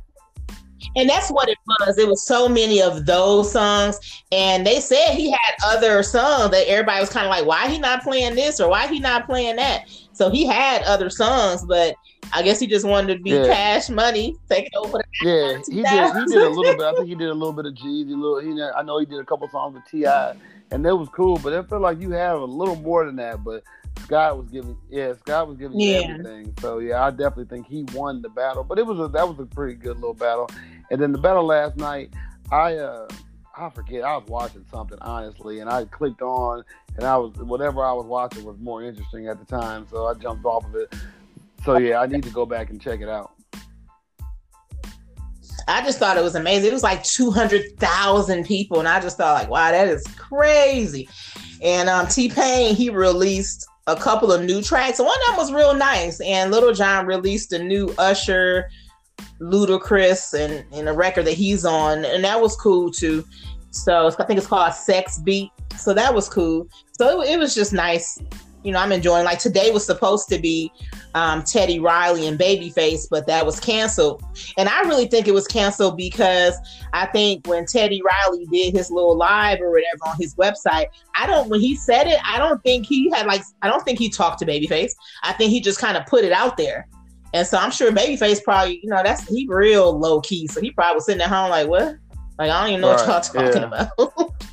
and 0.96 1.08
that's 1.08 1.30
what 1.30 1.48
it 1.48 1.58
was. 1.66 1.98
It 1.98 2.08
was 2.08 2.26
so 2.26 2.48
many 2.48 2.80
of 2.82 3.06
those 3.06 3.52
songs, 3.52 3.98
and 4.32 4.66
they 4.66 4.80
said 4.80 5.14
he 5.14 5.30
had 5.30 5.54
other 5.64 6.02
songs 6.02 6.50
that 6.50 6.66
everybody 6.68 7.00
was 7.00 7.10
kind 7.10 7.26
of 7.26 7.30
like, 7.30 7.46
"Why 7.46 7.68
he 7.68 7.78
not 7.78 8.02
playing 8.02 8.34
this 8.34 8.60
or 8.60 8.68
why 8.68 8.86
he 8.86 8.98
not 8.98 9.26
playing 9.26 9.56
that?" 9.56 9.88
So 10.12 10.30
he 10.30 10.46
had 10.46 10.82
other 10.82 11.10
songs, 11.10 11.64
but 11.64 11.96
I 12.32 12.42
guess 12.42 12.60
he 12.60 12.66
just 12.66 12.86
wanted 12.86 13.16
to 13.16 13.22
be 13.22 13.30
yeah. 13.30 13.46
cash 13.46 13.88
money, 13.88 14.36
taking 14.48 14.70
over. 14.76 14.98
The 14.98 15.04
yeah, 15.22 15.58
he 15.66 15.82
did. 15.82 16.28
He 16.28 16.34
did 16.34 16.42
a 16.42 16.48
little 16.48 16.76
bit. 16.76 16.82
I 16.82 16.94
think 16.94 17.08
he 17.08 17.14
did 17.14 17.28
a 17.28 17.34
little 17.34 17.52
bit 17.52 17.66
of 17.66 17.74
Jeezy. 17.74 18.10
Little, 18.10 18.40
he. 18.40 18.60
I 18.62 18.82
know 18.82 18.98
he 18.98 19.06
did 19.06 19.18
a 19.18 19.24
couple 19.24 19.48
songs 19.48 19.74
with 19.74 19.84
T.I., 19.90 20.36
and 20.70 20.84
that 20.84 20.96
was 20.96 21.08
cool. 21.10 21.38
But 21.38 21.52
it 21.52 21.68
felt 21.68 21.82
like 21.82 22.00
you 22.00 22.10
have 22.12 22.40
a 22.40 22.44
little 22.44 22.76
more 22.76 23.04
than 23.04 23.16
that. 23.16 23.44
But 23.44 23.62
Scott 24.00 24.38
was 24.38 24.48
giving, 24.48 24.76
yeah, 24.90 25.14
Scott 25.14 25.48
was 25.48 25.56
giving 25.56 25.80
yeah. 25.80 26.02
everything. 26.08 26.54
So 26.60 26.78
yeah, 26.78 27.04
I 27.04 27.10
definitely 27.10 27.46
think 27.46 27.66
he 27.66 27.84
won 27.94 28.22
the 28.22 28.28
battle. 28.28 28.64
But 28.64 28.78
it 28.78 28.86
was 28.86 29.00
a, 29.00 29.08
that 29.08 29.28
was 29.28 29.38
a 29.38 29.46
pretty 29.46 29.74
good 29.74 29.96
little 29.96 30.14
battle. 30.14 30.48
And 30.90 31.00
then 31.00 31.12
the 31.12 31.18
battle 31.18 31.44
last 31.44 31.76
night, 31.76 32.12
I 32.52 32.76
uh 32.76 33.08
I 33.56 33.70
forget. 33.70 34.02
I 34.02 34.16
was 34.16 34.26
watching 34.28 34.64
something 34.70 34.98
honestly, 35.00 35.60
and 35.60 35.70
I 35.70 35.84
clicked 35.84 36.22
on, 36.22 36.64
and 36.96 37.04
I 37.04 37.16
was 37.16 37.32
whatever 37.36 37.84
I 37.84 37.92
was 37.92 38.06
watching 38.06 38.44
was 38.44 38.58
more 38.58 38.82
interesting 38.82 39.28
at 39.28 39.38
the 39.38 39.44
time, 39.44 39.86
so 39.90 40.06
I 40.06 40.14
jumped 40.14 40.44
off 40.44 40.64
of 40.64 40.74
it. 40.74 40.94
So 41.64 41.78
yeah, 41.78 42.00
I 42.00 42.06
need 42.06 42.24
to 42.24 42.30
go 42.30 42.44
back 42.44 42.70
and 42.70 42.80
check 42.80 43.00
it 43.00 43.08
out. 43.08 43.32
I 45.66 45.82
just 45.82 45.98
thought 45.98 46.16
it 46.16 46.22
was 46.22 46.34
amazing. 46.34 46.68
It 46.68 46.72
was 46.72 46.82
like 46.82 47.02
two 47.04 47.30
hundred 47.30 47.78
thousand 47.78 48.44
people, 48.44 48.80
and 48.80 48.88
I 48.88 49.00
just 49.00 49.16
thought 49.16 49.40
like, 49.40 49.48
wow, 49.48 49.70
that 49.70 49.88
is 49.88 50.04
crazy. 50.18 51.08
And 51.62 51.88
um, 51.88 52.06
T 52.08 52.28
Pain 52.28 52.74
he 52.74 52.90
released 52.90 53.66
a 53.86 53.96
couple 53.96 54.32
of 54.32 54.42
new 54.42 54.62
tracks. 54.62 54.98
One 54.98 55.08
of 55.08 55.26
them 55.28 55.36
was 55.36 55.52
real 55.52 55.74
nice, 55.74 56.20
and 56.20 56.50
Lil 56.50 56.74
Jon 56.74 57.06
released 57.06 57.52
a 57.52 57.62
new 57.62 57.94
Usher, 57.98 58.68
Ludacris, 59.40 60.34
and 60.34 60.64
and 60.72 60.88
a 60.88 60.92
record 60.92 61.26
that 61.26 61.34
he's 61.34 61.64
on, 61.64 62.04
and 62.04 62.24
that 62.24 62.40
was 62.40 62.56
cool 62.56 62.90
too. 62.90 63.24
So 63.70 64.06
I 64.06 64.24
think 64.24 64.38
it's 64.38 64.46
called 64.46 64.72
Sex 64.74 65.18
Beat. 65.18 65.50
So 65.76 65.92
that 65.94 66.14
was 66.14 66.28
cool. 66.28 66.68
So 66.92 67.22
it, 67.22 67.30
it 67.30 67.38
was 67.38 67.54
just 67.54 67.72
nice 67.72 68.20
you 68.64 68.72
know, 68.72 68.78
I'm 68.80 68.92
enjoying. 68.92 69.24
Like 69.24 69.38
today 69.38 69.70
was 69.70 69.84
supposed 69.84 70.28
to 70.30 70.38
be 70.38 70.72
um, 71.14 71.44
Teddy 71.44 71.78
Riley 71.78 72.26
and 72.26 72.38
Babyface, 72.38 73.06
but 73.08 73.26
that 73.26 73.44
was 73.44 73.60
canceled. 73.60 74.24
And 74.56 74.68
I 74.68 74.80
really 74.82 75.06
think 75.06 75.28
it 75.28 75.34
was 75.34 75.46
canceled 75.46 75.96
because 75.96 76.56
I 76.92 77.06
think 77.06 77.46
when 77.46 77.66
Teddy 77.66 78.02
Riley 78.02 78.46
did 78.46 78.74
his 78.74 78.90
little 78.90 79.16
live 79.16 79.60
or 79.60 79.70
whatever 79.70 79.98
on 80.06 80.16
his 80.18 80.34
website, 80.34 80.86
I 81.14 81.26
don't 81.26 81.48
when 81.50 81.60
he 81.60 81.76
said 81.76 82.06
it, 82.06 82.18
I 82.24 82.38
don't 82.38 82.60
think 82.62 82.86
he 82.86 83.10
had 83.10 83.26
like 83.26 83.42
I 83.62 83.68
don't 83.68 83.84
think 83.84 83.98
he 83.98 84.08
talked 84.08 84.38
to 84.40 84.46
Babyface. 84.46 84.92
I 85.22 85.34
think 85.34 85.52
he 85.52 85.60
just 85.60 85.78
kind 85.78 85.96
of 85.96 86.06
put 86.06 86.24
it 86.24 86.32
out 86.32 86.56
there. 86.56 86.88
And 87.34 87.44
so 87.44 87.58
I'm 87.58 87.72
sure 87.72 87.90
Babyface 87.90 88.42
probably, 88.44 88.78
you 88.82 88.88
know, 88.88 89.02
that's 89.02 89.26
he 89.28 89.46
real 89.48 89.98
low 89.98 90.20
key. 90.20 90.46
So 90.46 90.60
he 90.60 90.70
probably 90.70 90.94
was 90.94 91.06
sitting 91.06 91.20
at 91.20 91.28
home 91.28 91.50
like, 91.50 91.66
what? 91.66 91.96
Like 92.38 92.50
I 92.50 92.60
don't 92.60 92.70
even 92.70 92.80
know 92.80 92.92
right, 92.92 93.08
what 93.08 93.34
y'all 93.34 93.42
talking 93.42 93.62
yeah. 93.62 93.66
about. 93.66 94.30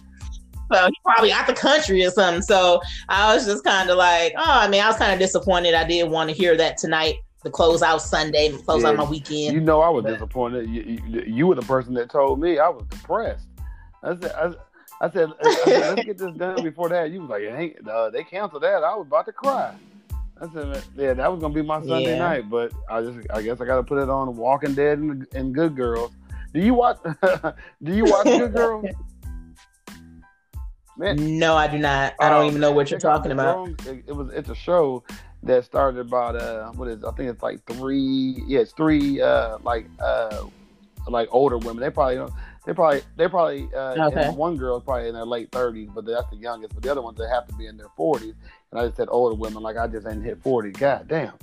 So 0.73 0.87
he 0.87 0.93
probably 1.03 1.33
out 1.33 1.47
the 1.47 1.53
country 1.53 2.01
or 2.05 2.11
something. 2.11 2.41
So 2.41 2.81
I 3.09 3.35
was 3.35 3.45
just 3.45 3.61
kind 3.65 3.89
of 3.89 3.97
like, 3.97 4.33
oh, 4.37 4.43
I 4.45 4.69
mean, 4.69 4.81
I 4.81 4.87
was 4.87 4.95
kind 4.95 5.11
of 5.11 5.19
disappointed. 5.19 5.73
I 5.73 5.85
did 5.85 6.09
want 6.09 6.29
to 6.29 6.35
hear 6.35 6.55
that 6.55 6.77
tonight, 6.77 7.15
the 7.43 7.49
close 7.49 7.81
out 7.81 8.01
Sunday, 8.01 8.57
close 8.65 8.83
yeah, 8.83 8.89
out 8.89 8.95
my 8.95 9.03
weekend. 9.03 9.53
You 9.53 9.59
know, 9.59 9.81
I 9.81 9.89
was 9.89 10.03
but, 10.03 10.13
disappointed. 10.13 10.69
You, 10.69 11.01
you, 11.05 11.23
you, 11.27 11.47
were 11.47 11.55
the 11.55 11.61
person 11.63 11.93
that 11.95 12.09
told 12.09 12.39
me 12.39 12.57
I 12.57 12.69
was 12.69 12.85
depressed. 12.89 13.47
I 14.01 14.17
said, 14.17 14.31
I, 14.31 15.05
I 15.05 15.09
said, 15.09 15.29
I 15.43 15.55
said 15.65 15.95
let's 15.95 16.05
get 16.05 16.17
this 16.17 16.37
done 16.37 16.63
before 16.63 16.87
that. 16.87 17.11
You 17.11 17.19
was 17.19 17.29
like, 17.29 17.41
hey, 17.41 17.75
uh, 17.91 18.09
they 18.09 18.23
canceled 18.23 18.63
that. 18.63 18.81
I 18.81 18.95
was 18.95 19.07
about 19.07 19.25
to 19.25 19.33
cry. 19.33 19.75
I 20.41 20.51
said, 20.51 20.83
yeah, 20.97 21.13
that 21.13 21.31
was 21.31 21.39
gonna 21.39 21.53
be 21.53 21.61
my 21.61 21.79
Sunday 21.79 22.13
yeah. 22.13 22.19
night, 22.19 22.49
but 22.49 22.73
I 22.89 23.01
just, 23.01 23.19
I 23.31 23.43
guess 23.43 23.61
I 23.61 23.65
got 23.65 23.75
to 23.75 23.83
put 23.83 24.01
it 24.01 24.09
on 24.09 24.35
Walking 24.35 24.73
Dead 24.73 24.97
and, 24.97 25.27
and 25.35 25.53
Good 25.53 25.75
Girls. 25.75 26.11
Do 26.51 26.59
you 26.59 26.73
watch? 26.73 26.97
do 27.83 27.93
you 27.93 28.05
watch 28.05 28.25
Good 28.25 28.53
Girls? 28.53 28.85
Man, 30.97 31.39
no, 31.39 31.55
I 31.55 31.67
do 31.67 31.77
not. 31.77 32.15
I 32.19 32.29
don't 32.29 32.41
um, 32.41 32.47
even 32.47 32.61
know 32.61 32.71
what 32.71 32.89
you're 32.91 32.99
talking 32.99 33.31
about. 33.31 33.69
It, 33.85 34.03
it, 34.07 34.15
was 34.15 34.29
it's 34.33 34.49
a 34.49 34.55
show 34.55 35.03
that 35.43 35.63
started 35.63 35.99
about 35.99 36.35
uh 36.35 36.71
what 36.71 36.87
is 36.87 37.03
I 37.03 37.11
think 37.11 37.29
it's 37.29 37.41
like 37.41 37.65
three 37.65 38.43
yeah 38.45 38.59
it's 38.59 38.73
three 38.73 39.21
uh 39.21 39.57
like 39.63 39.87
uh 39.99 40.45
like 41.07 41.29
older 41.31 41.57
women 41.57 41.79
they 41.79 41.89
probably 41.89 42.17
don't 42.17 42.33
they 42.65 42.73
probably 42.73 43.01
they 43.17 43.27
probably 43.27 43.67
uh 43.75 44.09
okay. 44.09 44.29
one 44.29 44.57
girl 44.57 44.77
is 44.77 44.83
probably 44.83 45.07
in 45.07 45.15
their 45.15 45.25
late 45.25 45.51
thirties 45.51 45.89
but 45.95 46.05
that's 46.05 46.29
the 46.29 46.35
youngest 46.35 46.75
but 46.75 46.83
the 46.83 46.91
other 46.91 47.01
ones 47.01 47.17
they 47.17 47.27
have 47.27 47.47
to 47.47 47.55
be 47.55 47.65
in 47.65 47.77
their 47.77 47.89
forties 47.97 48.35
and 48.71 48.79
I 48.79 48.85
just 48.85 48.97
said 48.97 49.07
older 49.11 49.35
women 49.35 49.61
like 49.63 49.77
I 49.77 49.87
just 49.87 50.07
ain't 50.07 50.23
hit 50.23 50.41
forty. 50.41 50.71
God 50.71 51.07
damn 51.07 51.33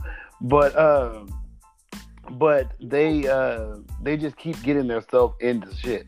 but 0.40 0.78
um 0.78 1.32
but 2.32 2.72
they 2.80 3.26
uh 3.26 3.76
they 4.02 4.16
just 4.16 4.36
keep 4.36 4.60
getting 4.62 4.86
themselves 4.86 5.34
into 5.40 5.74
shit. 5.74 6.06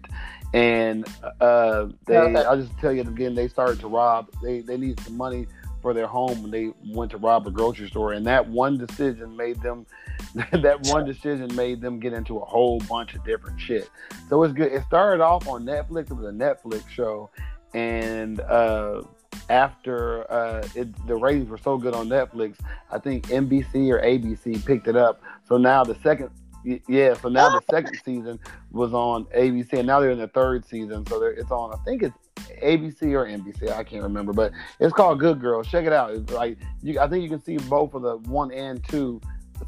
And 0.53 1.07
uh, 1.41 1.87
they 2.07 2.17
okay. 2.19 2.45
I'll 2.45 2.61
just 2.61 2.77
tell 2.79 2.93
you 2.93 3.03
again 3.03 3.35
they 3.35 3.49
started 3.49 3.81
to 3.81 3.89
rob 3.89 4.29
they 4.43 4.61
they 4.61 4.77
needed 4.77 5.01
some 5.01 5.17
money 5.17 5.47
for 5.81 5.95
their 5.95 6.07
home 6.07 6.43
when 6.43 6.51
they 6.51 6.73
went 6.93 7.11
to 7.13 7.17
rob 7.17 7.47
a 7.47 7.51
grocery 7.51 7.89
store. 7.89 8.13
And 8.13 8.27
that 8.27 8.47
one 8.47 8.77
decision 8.77 9.37
made 9.37 9.63
them 9.63 9.87
that 10.53 10.81
one 10.83 11.07
decision 11.07 11.55
made 11.57 11.81
them 11.81 11.99
get 12.01 12.13
into 12.13 12.39
a 12.39 12.45
whole 12.45 12.81
bunch 12.81 13.15
of 13.15 13.25
different 13.25 13.59
shit. 13.61 13.89
So 14.29 14.43
it's 14.43 14.53
good. 14.53 14.73
It 14.73 14.83
started 14.85 15.23
off 15.23 15.49
on 15.49 15.65
netflix. 15.65 16.11
It 16.11 16.15
was 16.15 16.27
a 16.27 16.33
netflix 16.37 16.87
show. 16.89 17.31
And 17.73 18.41
uh, 18.41 19.03
after 19.51 20.31
uh, 20.31 20.67
it, 20.75 21.07
the 21.07 21.17
ratings 21.17 21.49
were 21.49 21.59
so 21.59 21.77
good 21.77 21.93
on 21.93 22.09
netflix 22.09 22.57
i 22.91 22.99
think 22.99 23.27
nbc 23.29 23.75
or 23.91 24.01
abc 24.01 24.65
picked 24.65 24.87
it 24.87 24.97
up 24.97 25.21
so 25.49 25.57
now 25.57 25.83
the 25.83 25.97
second 26.03 26.31
yeah, 26.63 27.15
so 27.15 27.29
now 27.29 27.49
the 27.49 27.63
second 27.71 27.99
season 28.05 28.39
was 28.71 28.93
on 28.93 29.25
ABC, 29.27 29.73
and 29.75 29.87
now 29.87 30.01
they're 30.01 30.11
in 30.11 30.19
the 30.19 30.29
third 30.29 30.67
season. 30.67 31.07
So 31.07 31.23
it's 31.23 31.51
on. 31.51 31.73
I 31.73 31.83
think 31.85 32.03
it's 32.03 32.17
ABC 32.63 33.13
or 33.13 33.27
NBC. 33.27 33.71
I 33.71 33.85
can't 33.85 34.03
remember, 34.03 34.33
but 34.33 34.53
it's 34.79 34.93
called 34.93 35.21
Good 35.21 35.41
Girls. 35.41 35.69
Check 35.69 35.87
it 35.87 35.93
out. 35.93 36.13
It's 36.13 36.31
like 36.33 36.59
you, 36.83 37.01
I 37.01 37.09
think 37.09 37.23
you 37.23 37.31
can 37.31 37.43
see 37.43 37.57
both 37.57 37.95
of 37.95 38.03
the 38.03 38.19
one 38.31 38.53
and 38.53 38.87
two 38.89 39.21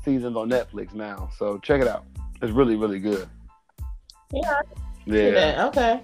seasons 0.05 0.37
on 0.37 0.51
Netflix 0.51 0.95
now. 0.95 1.30
So 1.37 1.59
check 1.59 1.80
it 1.80 1.89
out. 1.89 2.05
It's 2.43 2.53
really 2.53 2.76
really 2.76 2.99
good. 2.99 3.28
Yeah. 4.33 4.61
Yeah. 5.07 5.66
Okay. 5.68 6.01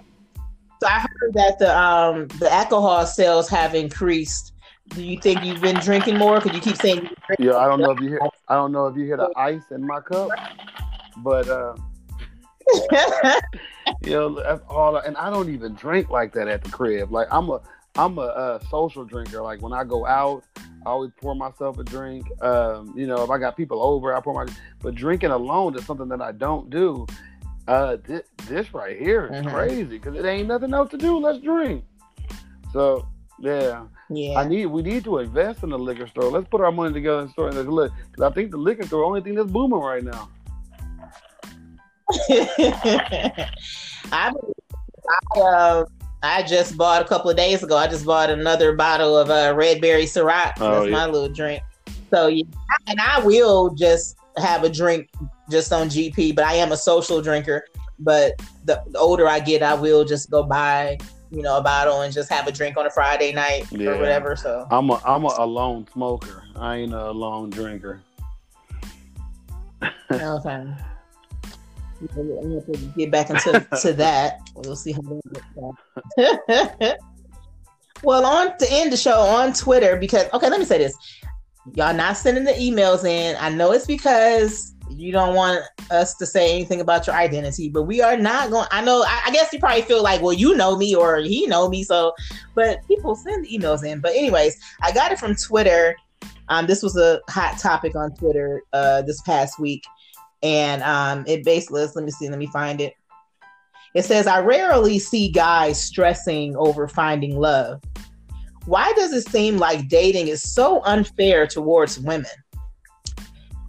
So 0.80 0.86
I 0.86 1.00
heard 1.00 1.34
that 1.34 1.58
the 1.58 1.76
um 1.76 2.28
the 2.38 2.52
alcohol 2.52 3.04
sales 3.06 3.48
have 3.48 3.74
increased 3.74 4.52
Do 4.90 5.02
you 5.02 5.18
think 5.20 5.44
you've 5.44 5.60
been 5.60 5.76
drinking 5.76 6.18
more? 6.18 6.40
Because 6.40 6.54
you 6.54 6.60
keep 6.60 6.76
saying. 6.76 7.08
Yeah, 7.38 7.56
I 7.56 7.66
don't 7.66 7.80
know 7.80 7.90
if 7.90 8.00
you 8.00 8.08
hear. 8.08 8.20
I 8.48 8.54
don't 8.54 8.72
know 8.72 8.86
if 8.86 8.96
you 8.96 9.04
hear 9.04 9.16
the 9.16 9.30
ice 9.36 9.70
in 9.70 9.86
my 9.86 10.00
cup, 10.00 10.30
but 11.18 11.48
uh, 11.48 11.74
you 14.02 14.10
know 14.10 14.34
that's 14.34 14.62
all. 14.68 14.96
And 14.96 15.16
I 15.16 15.30
don't 15.30 15.50
even 15.50 15.74
drink 15.74 16.10
like 16.10 16.32
that 16.34 16.48
at 16.48 16.64
the 16.64 16.70
crib. 16.70 17.12
Like 17.12 17.28
I'm 17.30 17.50
a 17.50 17.60
I'm 17.96 18.18
a, 18.18 18.22
a 18.22 18.60
social 18.70 19.04
drinker. 19.04 19.42
Like 19.42 19.60
when 19.60 19.72
I 19.72 19.84
go 19.84 20.06
out, 20.06 20.44
I 20.86 20.90
always 20.90 21.10
pour 21.20 21.34
myself 21.34 21.78
a 21.78 21.84
drink. 21.84 22.26
Um, 22.42 22.94
you 22.96 23.06
know, 23.06 23.22
if 23.22 23.30
I 23.30 23.38
got 23.38 23.56
people 23.56 23.82
over, 23.82 24.14
I 24.14 24.20
pour 24.20 24.32
my. 24.32 24.50
But 24.80 24.94
drinking 24.94 25.30
alone 25.30 25.76
is 25.76 25.84
something 25.84 26.08
that 26.08 26.22
I 26.22 26.32
don't 26.32 26.70
do. 26.70 27.06
Uh, 27.68 27.98
this, 28.02 28.22
this 28.46 28.72
right 28.72 28.98
here 28.98 29.26
is 29.26 29.44
mm-hmm. 29.44 29.54
crazy 29.54 29.84
because 29.84 30.16
it 30.16 30.24
ain't 30.24 30.48
nothing 30.48 30.72
else 30.72 30.90
to 30.90 30.96
do. 30.96 31.18
Let's 31.18 31.38
drink. 31.38 31.84
So 32.72 33.06
yeah. 33.38 33.84
Yeah. 34.08 34.40
I 34.40 34.48
need 34.48 34.66
we 34.66 34.80
need 34.80 35.04
to 35.04 35.18
invest 35.18 35.62
in 35.62 35.68
the 35.68 35.78
liquor 35.78 36.06
store. 36.06 36.30
Let's 36.30 36.48
put 36.48 36.62
our 36.62 36.72
money 36.72 36.94
together 36.94 37.20
in 37.20 37.26
the 37.26 37.32
store 37.32 37.48
and 37.50 37.70
look. 37.70 37.92
I 38.22 38.30
think 38.30 38.52
the 38.52 38.56
liquor 38.56 38.84
store 38.84 39.04
only 39.04 39.20
thing 39.20 39.34
that's 39.34 39.50
booming 39.50 39.80
right 39.80 40.02
now. 40.02 40.30
I, 44.10 44.32
I 45.10 45.40
uh, 45.40 45.84
I 46.22 46.42
just 46.44 46.78
bought 46.78 47.02
a 47.02 47.04
couple 47.04 47.30
of 47.30 47.36
days 47.36 47.62
ago. 47.62 47.76
I 47.76 47.86
just 47.86 48.06
bought 48.06 48.30
another 48.30 48.74
bottle 48.74 49.14
of 49.14 49.28
uh, 49.28 49.52
red 49.54 49.82
berry 49.82 50.04
Ciroc. 50.04 50.54
Oh, 50.58 50.80
That's 50.80 50.86
yeah. 50.86 50.90
my 50.92 51.04
little 51.04 51.28
drink. 51.28 51.62
So 52.10 52.28
yeah, 52.28 52.44
and 52.86 52.98
I 52.98 53.20
will 53.20 53.74
just 53.74 54.16
have 54.38 54.64
a 54.64 54.70
drink 54.70 55.10
just 55.50 55.72
on 55.72 55.88
GP, 55.88 56.34
but 56.34 56.44
I 56.44 56.54
am 56.54 56.72
a 56.72 56.76
social 56.76 57.20
drinker. 57.22 57.64
But 57.98 58.40
the, 58.64 58.82
the 58.88 58.98
older 58.98 59.28
I 59.28 59.40
get, 59.40 59.62
I 59.62 59.74
will 59.74 60.04
just 60.04 60.30
go 60.30 60.42
buy 60.42 60.98
you 61.30 61.42
know 61.42 61.58
a 61.58 61.62
bottle 61.62 62.02
and 62.02 62.12
just 62.12 62.30
have 62.30 62.46
a 62.46 62.52
drink 62.52 62.76
on 62.76 62.86
a 62.86 62.90
Friday 62.90 63.32
night 63.32 63.70
yeah. 63.70 63.90
or 63.90 63.98
whatever. 63.98 64.36
So 64.36 64.66
I'm 64.70 64.90
a 64.90 65.00
I'm 65.04 65.24
a 65.24 65.34
alone 65.38 65.86
smoker. 65.92 66.44
I 66.56 66.76
ain't 66.76 66.94
a 66.94 67.10
alone 67.10 67.50
drinker. 67.50 68.02
okay. 70.10 70.66
I'm 72.00 72.30
going 72.30 72.62
to 72.62 72.92
get 72.96 73.10
back 73.10 73.28
into 73.30 73.66
to 73.82 73.92
that. 73.94 74.38
We'll 74.54 74.76
see 74.76 74.92
how 74.92 75.00
that 76.16 76.98
well, 78.04 78.24
on 78.24 78.56
to 78.58 78.66
end 78.70 78.92
the 78.92 78.96
show 78.96 79.18
on 79.18 79.52
Twitter 79.52 79.96
because 79.96 80.26
okay, 80.32 80.48
let 80.48 80.60
me 80.60 80.64
say 80.64 80.78
this: 80.78 80.96
y'all 81.74 81.94
not 81.94 82.16
sending 82.16 82.44
the 82.44 82.52
emails 82.52 83.04
in. 83.04 83.36
I 83.40 83.48
know 83.48 83.72
it's 83.72 83.86
because 83.86 84.74
you 84.90 85.12
don't 85.12 85.34
want 85.34 85.62
us 85.90 86.14
to 86.16 86.26
say 86.26 86.54
anything 86.54 86.80
about 86.80 87.06
your 87.06 87.16
identity, 87.16 87.68
but 87.68 87.84
we 87.84 88.00
are 88.00 88.16
not 88.16 88.50
going. 88.50 88.66
I 88.70 88.84
know. 88.84 89.02
I, 89.06 89.22
I 89.26 89.30
guess 89.30 89.52
you 89.52 89.58
probably 89.58 89.82
feel 89.82 90.02
like, 90.02 90.22
well, 90.22 90.32
you 90.32 90.56
know 90.56 90.76
me 90.76 90.94
or 90.94 91.18
he 91.18 91.46
know 91.46 91.68
me, 91.68 91.82
so. 91.84 92.12
But 92.54 92.86
people 92.88 93.14
send 93.14 93.46
emails 93.46 93.84
in. 93.84 94.00
But 94.00 94.12
anyways, 94.12 94.58
I 94.82 94.92
got 94.92 95.12
it 95.12 95.18
from 95.18 95.34
Twitter. 95.34 95.96
Um, 96.48 96.66
this 96.66 96.82
was 96.82 96.96
a 96.96 97.20
hot 97.28 97.58
topic 97.58 97.94
on 97.94 98.14
Twitter 98.14 98.62
uh, 98.72 99.02
this 99.02 99.20
past 99.22 99.58
week 99.60 99.82
and 100.42 100.82
um, 100.82 101.24
it 101.26 101.44
basically 101.44 101.86
let 101.94 102.04
me 102.04 102.10
see, 102.10 102.28
let 102.28 102.38
me 102.38 102.46
find 102.46 102.80
it. 102.80 102.94
It 103.94 104.04
says, 104.04 104.26
I 104.26 104.40
rarely 104.40 104.98
see 104.98 105.30
guys 105.30 105.82
stressing 105.82 106.54
over 106.56 106.86
finding 106.88 107.36
love. 107.36 107.80
Why 108.66 108.92
does 108.92 109.12
it 109.12 109.26
seem 109.28 109.56
like 109.56 109.88
dating 109.88 110.28
is 110.28 110.42
so 110.42 110.82
unfair 110.84 111.46
towards 111.46 111.98
women? 111.98 112.30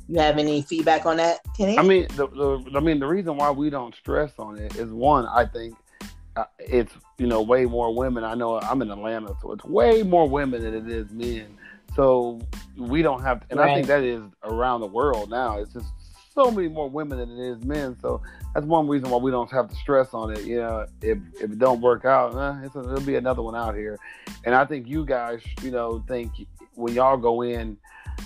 You 0.09 0.19
have 0.19 0.39
any 0.39 0.63
feedback 0.63 1.05
on 1.05 1.17
that, 1.17 1.39
Kenny? 1.55 1.77
I 1.77 1.83
mean, 1.83 2.07
the, 2.15 2.27
the 2.27 2.71
I 2.75 2.79
mean, 2.79 2.99
the 2.99 3.05
reason 3.05 3.37
why 3.37 3.51
we 3.51 3.69
don't 3.69 3.93
stress 3.93 4.31
on 4.39 4.57
it 4.57 4.75
is 4.75 4.91
one, 4.91 5.27
I 5.27 5.45
think 5.45 5.75
uh, 6.35 6.45
it's 6.57 6.91
you 7.19 7.27
know 7.27 7.43
way 7.43 7.65
more 7.65 7.95
women. 7.95 8.23
I 8.23 8.33
know 8.33 8.59
I'm 8.59 8.81
in 8.81 8.89
Atlanta, 8.89 9.35
so 9.39 9.51
it's 9.51 9.63
way 9.65 10.01
more 10.01 10.27
women 10.27 10.63
than 10.63 10.73
it 10.73 10.89
is 10.89 11.11
men. 11.11 11.55
So 11.95 12.41
we 12.75 13.03
don't 13.03 13.21
have, 13.21 13.43
and 13.51 13.59
right. 13.59 13.69
I 13.69 13.73
think 13.75 13.85
that 13.85 14.01
is 14.01 14.23
around 14.43 14.81
the 14.81 14.87
world 14.87 15.29
now. 15.29 15.59
It's 15.59 15.73
just 15.73 15.85
so 16.33 16.49
many 16.49 16.69
more 16.69 16.89
women 16.89 17.19
than 17.19 17.37
it 17.37 17.51
is 17.51 17.63
men. 17.63 17.95
So 18.01 18.23
that's 18.55 18.65
one 18.65 18.87
reason 18.87 19.11
why 19.11 19.17
we 19.17 19.29
don't 19.29 19.51
have 19.51 19.69
to 19.69 19.75
stress 19.75 20.15
on 20.15 20.31
it. 20.35 20.43
You 20.43 20.57
know, 20.57 20.87
if 21.03 21.19
if 21.35 21.51
it 21.51 21.59
don't 21.59 21.81
work 21.81 22.05
out, 22.05 22.33
eh, 22.33 22.67
a, 22.67 22.81
there'll 22.81 23.01
be 23.01 23.15
another 23.15 23.43
one 23.43 23.55
out 23.55 23.75
here. 23.75 23.99
And 24.43 24.55
I 24.55 24.65
think 24.65 24.87
you 24.87 25.05
guys, 25.05 25.43
you 25.61 25.69
know, 25.69 26.03
think 26.07 26.31
when 26.73 26.95
y'all 26.95 27.17
go 27.17 27.43
in. 27.43 27.77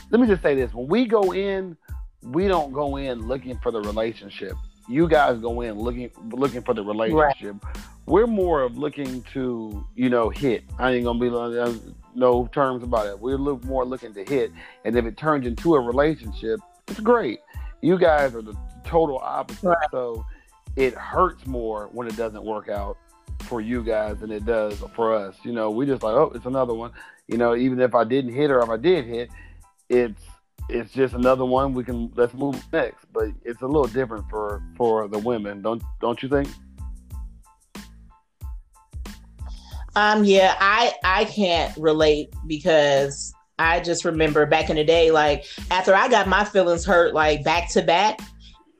Let 0.09 0.21
me 0.21 0.27
just 0.27 0.41
say 0.41 0.55
this: 0.55 0.73
when 0.73 0.87
we 0.87 1.05
go 1.05 1.33
in, 1.33 1.77
we 2.21 2.47
don't 2.47 2.71
go 2.71 2.97
in 2.97 3.27
looking 3.27 3.57
for 3.59 3.71
the 3.71 3.81
relationship. 3.81 4.53
You 4.87 5.07
guys 5.07 5.39
go 5.39 5.61
in 5.61 5.79
looking 5.79 6.11
looking 6.31 6.61
for 6.61 6.73
the 6.73 6.83
relationship. 6.83 7.55
Right. 7.63 7.77
We're 8.05 8.27
more 8.27 8.63
of 8.63 8.77
looking 8.77 9.23
to, 9.33 9.87
you 9.95 10.09
know, 10.09 10.29
hit. 10.29 10.65
I 10.77 10.91
ain't 10.91 11.05
gonna 11.05 11.19
be 11.19 11.29
uh, 11.29 11.73
no 12.15 12.47
terms 12.47 12.83
about 12.83 13.07
it. 13.07 13.17
We're 13.17 13.37
look 13.37 13.63
more 13.63 13.85
looking 13.85 14.13
to 14.15 14.25
hit, 14.25 14.51
and 14.83 14.97
if 14.97 15.05
it 15.05 15.15
turns 15.15 15.47
into 15.47 15.75
a 15.75 15.79
relationship, 15.79 16.59
it's 16.87 16.99
great. 16.99 17.39
You 17.81 17.97
guys 17.97 18.35
are 18.35 18.41
the 18.41 18.55
total 18.83 19.19
opposite. 19.19 19.67
Right. 19.67 19.87
So 19.91 20.25
it 20.75 20.93
hurts 20.95 21.45
more 21.45 21.89
when 21.91 22.07
it 22.07 22.17
doesn't 22.17 22.43
work 22.43 22.67
out 22.67 22.97
for 23.43 23.61
you 23.61 23.83
guys 23.83 24.19
than 24.19 24.31
it 24.31 24.45
does 24.45 24.83
for 24.95 25.13
us. 25.13 25.35
You 25.43 25.51
know, 25.51 25.69
we 25.69 25.85
just 25.85 26.03
like, 26.03 26.13
oh, 26.13 26.31
it's 26.35 26.45
another 26.45 26.73
one. 26.73 26.91
You 27.27 27.37
know, 27.37 27.55
even 27.55 27.79
if 27.79 27.95
I 27.95 28.03
didn't 28.03 28.33
hit 28.33 28.51
or 28.51 28.59
if 28.59 28.69
I 28.69 28.77
did 28.77 29.05
hit, 29.05 29.29
it's 29.89 30.21
it's 30.69 30.93
just 30.93 31.13
another 31.13 31.45
one. 31.45 31.73
We 31.73 31.83
can 31.83 32.11
let's 32.15 32.33
move 32.33 32.61
next. 32.71 33.05
But 33.11 33.29
it's 33.43 33.61
a 33.61 33.67
little 33.67 33.87
different 33.87 34.29
for 34.29 34.61
for 34.75 35.07
the 35.07 35.19
women, 35.19 35.61
don't 35.61 35.83
don't 36.01 36.21
you 36.21 36.29
think? 36.29 36.49
Um, 39.95 40.23
yeah, 40.23 40.55
I 40.59 40.93
I 41.03 41.25
can't 41.25 41.75
relate 41.77 42.33
because 42.47 43.33
I 43.59 43.79
just 43.79 44.05
remember 44.05 44.45
back 44.45 44.69
in 44.69 44.75
the 44.75 44.83
day, 44.83 45.11
like 45.11 45.45
after 45.69 45.93
I 45.93 46.07
got 46.07 46.27
my 46.27 46.43
feelings 46.43 46.85
hurt, 46.85 47.13
like 47.13 47.43
back 47.43 47.69
to 47.71 47.83
back, 47.83 48.19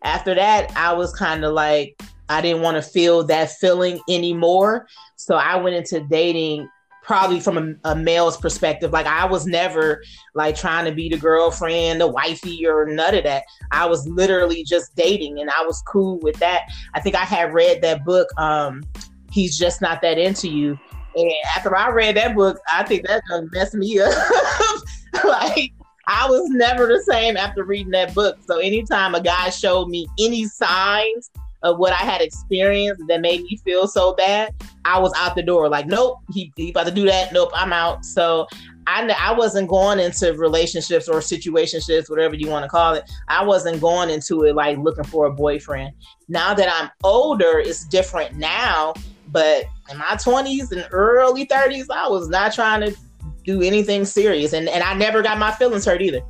after 0.04 0.34
that, 0.36 0.76
I 0.76 0.93
was 0.93 1.14
kind 1.14 1.45
of 1.45 1.54
like, 1.54 2.01
I 2.30 2.41
didn't 2.41 2.62
want 2.62 2.76
to 2.78 2.82
feel 2.82 3.24
that 3.26 3.51
feeling 3.51 3.99
anymore. 4.10 4.88
So 5.16 5.36
I 5.36 5.56
went 5.58 5.76
into 5.76 6.01
dating 6.01 6.68
probably 7.04 7.39
from 7.39 7.58
a, 7.58 7.91
a, 7.91 7.95
male's 7.95 8.38
perspective. 8.38 8.91
Like 8.91 9.06
I 9.06 9.26
was 9.26 9.45
never 9.45 10.01
like 10.34 10.56
trying 10.56 10.86
to 10.86 10.91
be 10.91 11.10
the 11.10 11.18
girlfriend, 11.18 12.01
the 12.01 12.08
wifey, 12.08 12.66
or 12.66 12.86
none 12.86 13.14
of 13.14 13.26
that. 13.26 13.43
I 13.72 13.86
was 13.86 14.08
literally 14.08 14.64
just 14.64 14.95
dating 14.95 15.39
and 15.39 15.49
I 15.49 15.64
was 15.64 15.84
cool 15.86 16.20
with 16.20 16.38
that. 16.38 16.64
I 16.93 17.01
think 17.01 17.16
I 17.16 17.26
had 17.26 17.54
read 17.54 17.82
that 17.82 18.06
book, 18.06 18.28
um, 18.38 18.84
He's 19.32 19.58
Just 19.58 19.82
Not 19.82 20.01
That 20.01 20.18
Into 20.18 20.49
You. 20.49 20.80
And 21.16 21.32
after 21.56 21.76
I 21.76 21.89
read 21.89 22.16
that 22.16 22.36
book, 22.36 22.58
I 22.72 22.84
think 22.84 23.06
that 23.06 23.22
messed 23.51 23.76
me 23.76 23.99
up. 23.99 24.14
like 25.24 25.74
I 26.08 26.28
was 26.30 26.49
never 26.49 26.88
the 26.88 27.01
same 27.01 27.38
after 27.38 27.64
reading 27.64 27.91
that 27.91 28.16
book. 28.16 28.38
So 28.45 28.60
anytime 28.60 29.14
a 29.14 29.22
guy 29.22 29.49
showed 29.49 29.89
me 29.89 30.08
any 30.20 30.45
signs 30.45 31.30
of 31.62 31.78
what 31.78 31.93
I 31.93 31.97
had 31.97 32.22
experienced 32.22 33.04
that 33.08 33.22
made 33.22 33.43
me 33.43 33.58
feel 33.58 33.88
so 33.88 34.14
bad, 34.14 34.54
I 34.86 34.99
was 34.99 35.13
out 35.15 35.36
the 35.36 35.43
door. 35.43 35.69
Like, 35.69 35.88
nope, 35.88 36.19
he, 36.31 36.51
he 36.55 36.71
about 36.71 36.88
to 36.88 36.91
do 36.91 37.05
that. 37.05 37.31
Nope, 37.34 37.51
I'm 37.53 37.71
out. 37.71 38.05
So 38.05 38.47
I, 38.88 39.07
I 39.19 39.34
wasn't 39.34 39.69
going 39.69 39.99
into 39.99 40.34
relationships 40.34 41.07
or 41.07 41.19
situationships, 41.19 42.09
whatever 42.09 42.36
you 42.36 42.49
want 42.49 42.63
to 42.63 42.69
call 42.69 42.93
it. 42.93 43.09
I 43.27 43.43
wasn't 43.43 43.79
going 43.79 44.09
into 44.09 44.43
it 44.43 44.55
like 44.55 44.77
looking 44.77 45.05
for 45.05 45.25
a 45.25 45.31
boyfriend. 45.31 45.93
Now 46.27 46.53
that 46.53 46.69
I'm 46.71 46.89
older, 47.03 47.59
it's 47.59 47.86
different 47.86 48.36
now 48.36 48.93
but 49.34 49.65
in 49.89 49.97
my 49.97 50.13
20s 50.13 50.71
and 50.71 50.88
early 50.91 51.47
30s, 51.47 51.88
I 51.89 52.07
was 52.07 52.29
not 52.29 52.53
trying 52.53 52.81
to 52.81 52.95
do 53.43 53.61
anything 53.63 54.05
serious. 54.05 54.53
And, 54.53 54.69
and 54.69 54.84
I 54.84 54.93
never 54.93 55.23
got 55.23 55.39
my 55.39 55.51
feelings 55.51 55.86
hurt 55.86 56.01
either. 56.01 56.21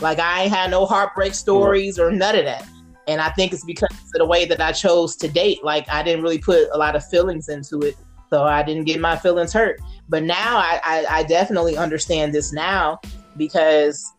Like 0.00 0.20
I 0.20 0.44
ain't 0.44 0.52
had 0.52 0.70
no 0.70 0.86
heartbreak 0.86 1.34
stories 1.34 1.98
or 1.98 2.12
none 2.12 2.38
of 2.38 2.44
that. 2.44 2.66
And 3.06 3.20
I 3.20 3.30
think 3.30 3.52
it's 3.52 3.64
because 3.64 3.90
of 3.92 4.12
the 4.14 4.26
way 4.26 4.44
that 4.46 4.60
I 4.60 4.72
chose 4.72 5.16
to 5.16 5.28
date. 5.28 5.62
Like 5.62 5.88
I 5.88 6.02
didn't 6.02 6.22
really 6.22 6.38
put 6.38 6.68
a 6.72 6.78
lot 6.78 6.96
of 6.96 7.04
feelings 7.06 7.48
into 7.48 7.80
it. 7.80 7.96
So 8.30 8.44
I 8.44 8.62
didn't 8.62 8.84
get 8.84 9.00
my 9.00 9.16
feelings 9.16 9.52
hurt. 9.52 9.80
But 10.08 10.22
now 10.22 10.56
I, 10.56 10.80
I, 10.82 11.06
I 11.08 11.22
definitely 11.22 11.76
understand 11.76 12.34
this 12.34 12.52
now 12.52 13.00
because 13.36 14.12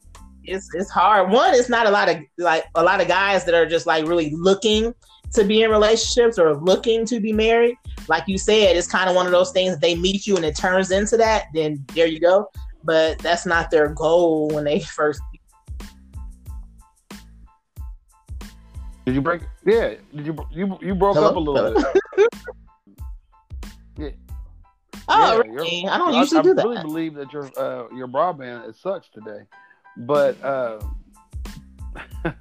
it's 0.43 0.69
it's 0.73 0.89
hard. 0.89 1.31
One, 1.31 1.53
it's 1.55 1.69
not 1.69 1.87
a 1.87 1.89
lot 1.89 2.09
of 2.09 2.17
like 2.37 2.65
a 2.75 2.83
lot 2.83 3.01
of 3.01 3.07
guys 3.07 3.45
that 3.45 3.55
are 3.55 3.65
just 3.65 3.85
like 3.87 4.05
really 4.05 4.31
looking 4.35 4.93
to 5.35 5.43
be 5.43 5.63
in 5.63 5.69
relationships 5.69 6.39
or 6.39 6.55
looking 6.55 7.05
to 7.05 7.19
be 7.19 7.33
married, 7.33 7.77
like 8.07 8.23
you 8.27 8.37
said, 8.37 8.75
it's 8.75 8.87
kind 8.87 9.09
of 9.09 9.15
one 9.15 9.25
of 9.25 9.31
those 9.31 9.51
things 9.51 9.77
they 9.79 9.95
meet 9.95 10.25
you 10.25 10.35
and 10.35 10.45
it 10.45 10.55
turns 10.55 10.91
into 10.91 11.17
that, 11.17 11.47
then 11.53 11.83
there 11.93 12.07
you 12.07 12.19
go. 12.19 12.49
But 12.83 13.19
that's 13.19 13.45
not 13.45 13.71
their 13.71 13.89
goal 13.89 14.49
when 14.49 14.63
they 14.63 14.79
first. 14.95 15.21
Did 19.05 19.15
you 19.15 19.21
break? 19.21 19.41
Yeah. 19.65 19.95
Did 20.15 20.25
you 20.25 20.35
you 20.51 20.77
you 20.81 20.95
broke 20.95 21.15
Hello? 21.15 21.29
up 21.29 21.35
a 21.35 21.39
little 21.39 21.73
bit? 21.73 21.85
yeah. 23.97 24.09
Oh, 25.07 25.43
yeah, 25.45 25.51
really? 25.51 25.87
I 25.87 25.97
don't 25.97 26.13
usually 26.15 26.39
I, 26.39 26.41
do 26.41 26.51
I 26.51 26.53
that. 26.53 26.65
I 26.65 26.69
really 26.69 26.81
believe 26.81 27.13
that 27.15 27.31
your 27.31 27.45
uh, 27.57 27.87
your 27.95 28.07
broadband 28.07 28.69
is 28.69 28.77
such 28.77 29.11
today, 29.11 29.43
but. 29.97 30.43
Uh, 30.43 30.79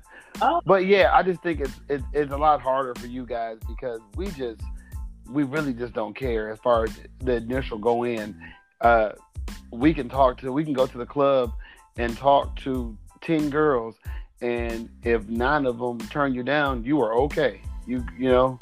Oh. 0.43 0.61
But 0.67 0.87
yeah, 0.87 1.11
I 1.15 1.23
just 1.23 1.43
think 1.43 1.61
it's, 1.61 1.81
it's 1.89 2.05
it's 2.13 2.33
a 2.33 2.37
lot 2.37 2.61
harder 2.61 2.95
for 2.97 3.07
you 3.07 3.25
guys 3.25 3.59
because 3.69 4.01
we 4.17 4.27
just 4.33 4.61
we 5.29 5.45
really 5.45 5.73
just 5.73 5.93
don't 5.93 6.15
care 6.15 6.51
as 6.51 6.59
far 6.59 6.85
as 6.85 7.01
the 7.21 7.37
initial 7.37 7.79
go 7.79 8.05
in. 8.05 8.37
Uh, 8.81 9.13
we 9.71 9.95
can 9.95 10.09
talk 10.09 10.39
to 10.39 10.53
we 10.53 10.65
can 10.65 10.73
go 10.73 10.87
to 10.87 10.99
the 10.99 11.07
club 11.07 11.53
and 11.97 12.17
talk 12.17 12.57
to 12.57 12.97
10 13.21 13.51
girls 13.51 13.97
and 14.45 14.91
if 15.03 15.27
nine 15.27 15.65
of 15.65 15.79
them 15.79 15.99
turn 16.09 16.35
you 16.35 16.43
down 16.43 16.85
you 16.85 17.01
are 17.01 17.15
okay. 17.15 17.63
You 17.87 18.05
you 18.19 18.29
know? 18.29 18.59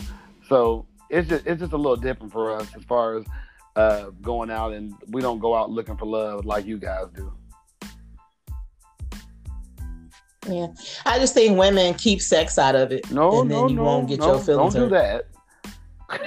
So 0.48 0.86
it's 1.10 1.28
just 1.28 1.46
it's 1.46 1.60
just 1.60 1.72
a 1.72 1.76
little 1.76 1.96
different 1.96 2.32
for 2.32 2.52
us 2.52 2.68
as 2.76 2.84
far 2.84 3.16
as 3.16 3.24
uh, 3.74 4.10
going 4.20 4.50
out 4.50 4.72
and 4.72 4.94
we 5.08 5.20
don't 5.20 5.40
go 5.40 5.54
out 5.54 5.70
looking 5.70 5.96
for 5.96 6.06
love 6.06 6.44
like 6.44 6.66
you 6.66 6.78
guys 6.78 7.06
do. 7.16 7.32
Yeah. 10.48 10.68
I 11.06 11.18
just 11.18 11.34
think 11.34 11.58
women 11.58 11.94
keep 11.94 12.20
sex 12.20 12.58
out 12.58 12.74
of 12.74 12.92
it 12.92 13.10
no 13.10 13.40
and 13.40 13.50
no 13.50 13.62
then 13.62 13.70
you 13.70 13.76
no, 13.76 13.82
won't 13.84 14.08
get 14.08 14.20
no, 14.20 14.34
your 14.34 14.40
feelings 14.40 14.74
don't 14.74 14.88
do 14.88 14.94
hurt. 14.94 15.26
that. 16.10 16.20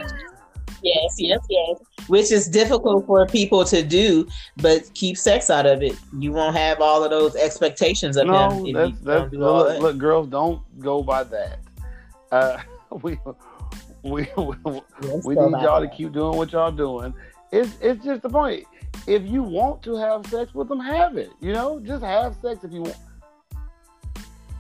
Yes, 0.84 1.16
yes, 1.18 1.40
yes. 1.50 1.80
Which 2.08 2.32
is 2.32 2.48
difficult 2.48 3.06
for 3.08 3.26
people 3.26 3.66
to 3.66 3.82
do, 3.82 4.28
but 4.58 4.94
keep 4.94 5.18
sex 5.18 5.50
out 5.50 5.66
of 5.66 5.82
it. 5.82 5.98
You 6.18 6.32
won't 6.32 6.56
have 6.56 6.80
all 6.80 7.04
of 7.04 7.10
those 7.10 7.36
expectations 7.36 8.16
of 8.16 8.28
no, 8.28 8.50
him. 8.50 8.50
that's 8.50 8.66
you 8.66 8.74
that's 8.74 9.04
don't 9.04 9.32
do 9.32 9.44
all 9.44 9.58
look, 9.58 9.68
that. 9.70 9.82
look, 9.82 9.98
girls, 9.98 10.28
don't 10.28 10.80
go 10.80 11.02
by 11.02 11.24
that. 11.24 11.60
Uh, 12.32 12.60
we 13.02 13.18
we 14.04 14.28
we, 14.38 14.82
Let's 15.02 15.26
we 15.26 15.36
need 15.36 15.62
y'all 15.62 15.82
to 15.82 15.90
keep 15.90 16.12
doing 16.12 16.38
what 16.38 16.52
y'all 16.52 16.72
doing. 16.72 17.14
It's 17.52 17.76
it's 17.82 18.04
just 18.04 18.22
the 18.22 18.30
point. 18.30 18.66
If 19.08 19.24
you 19.24 19.44
want 19.44 19.82
to 19.84 19.96
have 19.96 20.26
sex 20.28 20.54
with 20.54 20.68
them, 20.68 20.80
have 20.80 21.18
it. 21.18 21.32
You 21.42 21.54
know, 21.54 21.80
just 21.80 22.04
have 22.04 22.36
sex 22.42 22.64
if 22.64 22.72
you 22.72 22.84
want. 22.84 22.98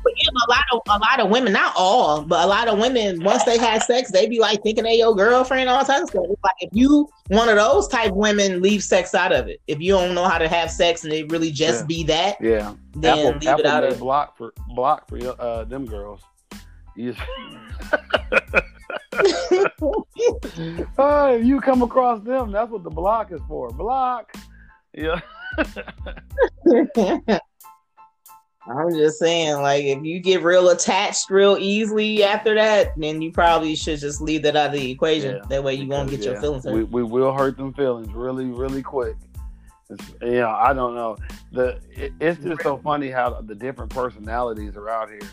But 0.06 0.14
a 0.14 0.52
lot 0.52 0.64
of 0.72 0.82
a 0.88 1.00
lot 1.00 1.20
of 1.20 1.32
women, 1.32 1.52
not 1.54 1.74
all, 1.76 2.22
but 2.22 2.44
a 2.46 2.48
lot 2.48 2.68
of 2.68 2.78
women, 2.78 3.24
once 3.24 3.44
they 3.44 3.58
have 3.58 3.82
sex, 3.82 4.12
they 4.12 4.28
be 4.28 4.40
like 4.40 4.62
thinking 4.62 4.84
they 4.84 5.00
your 5.00 5.16
girlfriend, 5.16 5.68
all 5.68 5.84
types 5.84 6.04
of 6.04 6.10
stuff. 6.10 6.26
It's 6.30 6.44
like 6.44 6.54
if 6.62 6.70
you 6.74 7.10
one 7.30 7.50
of 7.50 7.56
those 7.56 7.88
type 7.88 8.12
women, 8.14 8.62
leave 8.62 8.84
sex 8.84 9.16
out 9.16 9.32
of 9.32 9.48
it. 9.48 9.62
If 9.68 9.80
you 9.82 9.94
don't 9.94 10.14
know 10.14 10.26
how 10.26 10.38
to 10.38 10.48
have 10.48 10.70
sex 10.70 11.06
and 11.06 11.12
it 11.14 11.32
really 11.32 11.50
just 11.52 11.82
Yeah. 11.82 11.86
be 11.88 12.04
that, 12.04 12.38
Yeah, 12.40 12.76
then 12.94 13.18
Apple, 13.18 13.32
leave 13.40 13.48
Apple 13.50 13.60
it 13.62 13.66
out 13.66 13.84
of 13.84 13.94
it. 13.94 14.00
block 14.00 14.38
for 14.38 14.54
block 14.76 15.10
for 15.10 15.18
your- 15.18 15.42
uh, 15.42 15.64
them 15.64 15.88
girls. 15.88 16.22
You 16.96 17.16
you 21.44 21.60
come 21.62 21.82
across 21.82 22.22
them. 22.24 22.52
That's 22.52 22.70
what 22.72 22.84
the 22.84 22.90
block 22.92 23.32
is 23.32 23.42
for. 23.48 23.70
Block. 23.72 24.34
Yeah. 24.94 25.20
I'm 28.68 28.92
just 28.92 29.20
saying, 29.20 29.62
like, 29.62 29.84
if 29.86 30.04
you 30.04 30.20
get 30.20 30.42
real 30.42 30.70
attached 30.70 31.30
real 31.30 31.58
easily 31.60 32.24
after 32.24 32.56
that, 32.56 32.94
then 32.98 33.22
you 33.22 33.32
probably 33.32 33.76
should 33.76 34.00
just 34.00 34.22
leave 34.22 34.42
that 34.44 34.56
out 34.56 34.68
of 34.68 34.74
the 34.74 34.92
equation. 34.92 35.36
Yeah, 35.36 35.44
that 35.50 35.64
way 35.64 35.76
you 35.76 35.88
won't 35.88 36.10
get 36.10 36.22
Because, 36.22 36.26
your 36.34 36.42
feelings 36.42 36.64
hurt. 36.66 36.74
We, 36.74 36.84
we 36.84 37.04
will 37.04 37.32
hurt 37.32 37.58
them 37.58 37.74
feelings 37.74 38.12
really, 38.14 38.46
really 38.46 38.82
quick. 38.82 39.16
It's, 39.90 40.04
you 40.22 40.40
know, 40.40 40.50
I 40.50 40.74
don't 40.74 40.96
know. 40.96 41.16
The 41.52 41.80
it, 41.92 42.14
it's 42.20 42.44
just 42.44 42.64
so 42.64 42.78
funny 42.78 43.10
how 43.10 43.42
the 43.42 43.54
different 43.54 43.92
personalities 43.92 44.76
are 44.76 44.90
out 44.90 45.10
here, 45.10 45.30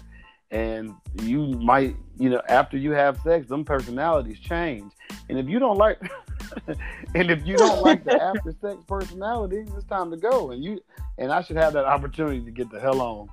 and 0.50 0.94
you 1.22 1.46
might, 1.46 1.96
you 2.18 2.28
know, 2.28 2.42
after 2.50 2.76
you 2.76 2.90
have 2.92 3.18
sex, 3.22 3.48
them 3.48 3.64
personalities 3.64 4.38
change. 4.38 4.92
And 5.30 5.38
if 5.38 5.48
you 5.48 5.58
don't 5.58 5.78
like, 5.78 5.98
and 7.14 7.30
if 7.30 7.46
you 7.46 7.56
don't 7.56 7.82
like 7.82 8.04
the 8.04 8.20
after 8.22 8.54
sex 8.60 8.76
personality, 8.86 9.64
it's 9.76 9.84
time 9.84 10.10
to 10.10 10.16
go. 10.16 10.50
And 10.50 10.62
you 10.62 10.80
and 11.18 11.32
I 11.32 11.42
should 11.42 11.56
have 11.56 11.72
that 11.74 11.84
opportunity 11.84 12.40
to 12.44 12.50
get 12.50 12.70
the 12.70 12.80
hell 12.80 13.00
on. 13.00 13.28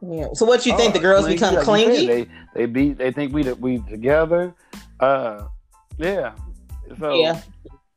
yeah. 0.00 0.28
So 0.34 0.46
what 0.46 0.66
you 0.66 0.76
think? 0.76 0.90
Oh, 0.90 0.98
the 0.98 1.00
girls 1.00 1.24
clingy, 1.24 1.36
become 1.36 1.54
like 1.54 1.64
clingy? 1.64 2.06
said, 2.06 2.08
they 2.08 2.28
they 2.54 2.66
be 2.66 2.92
they 2.92 3.12
think 3.12 3.32
we 3.32 3.42
that 3.44 3.58
we 3.58 3.78
together. 3.88 4.54
Uh, 4.98 5.46
yeah. 5.98 6.32
So 6.98 7.14
yeah. 7.14 7.40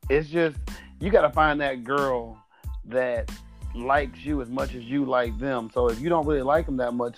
it's 0.09 0.29
just 0.29 0.57
you 0.99 1.09
got 1.09 1.21
to 1.21 1.29
find 1.31 1.59
that 1.61 1.83
girl 1.83 2.37
that 2.85 3.31
likes 3.75 4.23
you 4.23 4.41
as 4.41 4.49
much 4.49 4.75
as 4.75 4.83
you 4.83 5.05
like 5.05 5.37
them. 5.39 5.69
So 5.73 5.89
if 5.89 5.99
you 5.99 6.09
don't 6.09 6.25
really 6.25 6.41
like 6.41 6.65
them 6.65 6.77
that 6.77 6.93
much, 6.93 7.17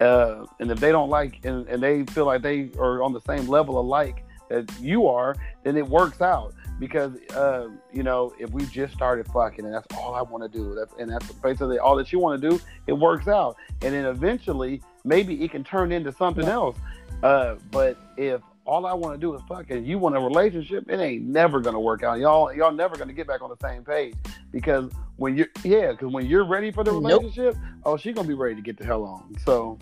uh, 0.00 0.46
and 0.58 0.70
if 0.70 0.80
they 0.80 0.92
don't 0.92 1.10
like 1.10 1.44
and, 1.44 1.66
and 1.68 1.82
they 1.82 2.04
feel 2.06 2.24
like 2.24 2.42
they 2.42 2.70
are 2.78 3.02
on 3.02 3.12
the 3.12 3.20
same 3.20 3.46
level 3.46 3.78
of 3.78 3.86
like 3.86 4.24
that 4.50 4.70
you 4.80 5.06
are, 5.06 5.34
then 5.64 5.76
it 5.78 5.86
works 5.88 6.20
out. 6.20 6.52
Because 6.78 7.12
uh, 7.34 7.68
you 7.92 8.02
know, 8.02 8.32
if 8.38 8.50
we 8.50 8.64
just 8.66 8.94
started 8.94 9.26
fucking 9.28 9.64
and 9.66 9.74
that's 9.74 9.86
all 9.98 10.14
I 10.14 10.22
want 10.22 10.50
to 10.50 10.58
do, 10.58 10.74
that's 10.74 10.94
and 10.98 11.10
that's 11.10 11.30
basically 11.32 11.78
all 11.78 11.94
that 11.96 12.10
you 12.12 12.18
want 12.18 12.40
to 12.40 12.50
do, 12.50 12.60
it 12.86 12.94
works 12.94 13.28
out. 13.28 13.56
And 13.82 13.94
then 13.94 14.06
eventually, 14.06 14.82
maybe 15.04 15.42
it 15.44 15.50
can 15.50 15.62
turn 15.62 15.92
into 15.92 16.10
something 16.12 16.46
else. 16.46 16.76
Uh, 17.22 17.56
but 17.70 17.98
if 18.16 18.40
all 18.64 18.86
I 18.86 18.94
want 18.94 19.14
to 19.14 19.20
do 19.20 19.34
is 19.34 19.42
fuck 19.46 19.70
and 19.70 19.86
you 19.86 19.98
want 19.98 20.16
a 20.16 20.20
relationship, 20.20 20.88
it 20.88 21.00
ain't 21.00 21.24
never 21.24 21.60
gonna 21.60 21.80
work 21.80 22.02
out. 22.02 22.18
Y'all, 22.18 22.50
y'all 22.54 22.72
never 22.72 22.96
gonna 22.96 23.12
get 23.12 23.26
back 23.26 23.42
on 23.42 23.50
the 23.50 23.56
same 23.68 23.84
page 23.84 24.14
because 24.50 24.90
when 25.16 25.36
you're 25.36 25.48
yeah, 25.62 25.90
because 25.90 26.10
when 26.10 26.24
you're 26.24 26.44
ready 26.46 26.70
for 26.70 26.82
the 26.82 26.92
Nope. 26.92 27.02
relationship, 27.22 27.56
oh, 27.84 27.98
she 27.98 28.12
gonna 28.12 28.26
be 28.28 28.32
ready 28.32 28.54
to 28.54 28.62
get 28.62 28.78
the 28.78 28.86
hell 28.86 29.04
on. 29.04 29.36
So 29.44 29.78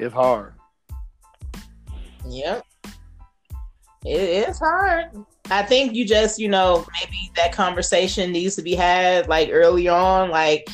it's 0.00 0.12
hard. 0.14 0.54
Yep. 2.28 2.65
It 4.06 4.48
is 4.48 4.58
hard. 4.60 5.06
I 5.50 5.62
think 5.62 5.94
you 5.94 6.06
just, 6.06 6.38
you 6.38 6.48
know, 6.48 6.86
maybe 7.00 7.32
that 7.34 7.52
conversation 7.52 8.30
needs 8.30 8.54
to 8.56 8.62
be 8.62 8.74
had 8.74 9.28
like 9.28 9.50
early 9.52 9.88
on, 9.88 10.30
like. 10.30 10.68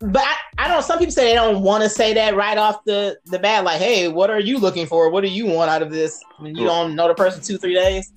But 0.00 0.22
I, 0.22 0.36
I 0.58 0.68
don't. 0.68 0.82
Some 0.82 0.98
people 0.98 1.12
say 1.12 1.24
they 1.24 1.34
don't 1.34 1.62
want 1.62 1.84
to 1.84 1.88
say 1.88 2.12
that 2.14 2.34
right 2.34 2.58
off 2.58 2.84
the 2.84 3.16
the 3.26 3.38
bat. 3.38 3.64
Like, 3.64 3.80
hey, 3.80 4.08
what 4.08 4.28
are 4.28 4.40
you 4.40 4.58
looking 4.58 4.86
for? 4.86 5.08
What 5.08 5.22
do 5.22 5.30
you 5.30 5.46
want 5.46 5.70
out 5.70 5.82
of 5.82 5.90
this? 5.90 6.20
When 6.38 6.54
you 6.54 6.64
don't 6.64 6.94
know 6.94 7.08
the 7.08 7.14
person 7.14 7.42
two 7.42 7.58
three 7.58 7.74
days. 7.74 8.12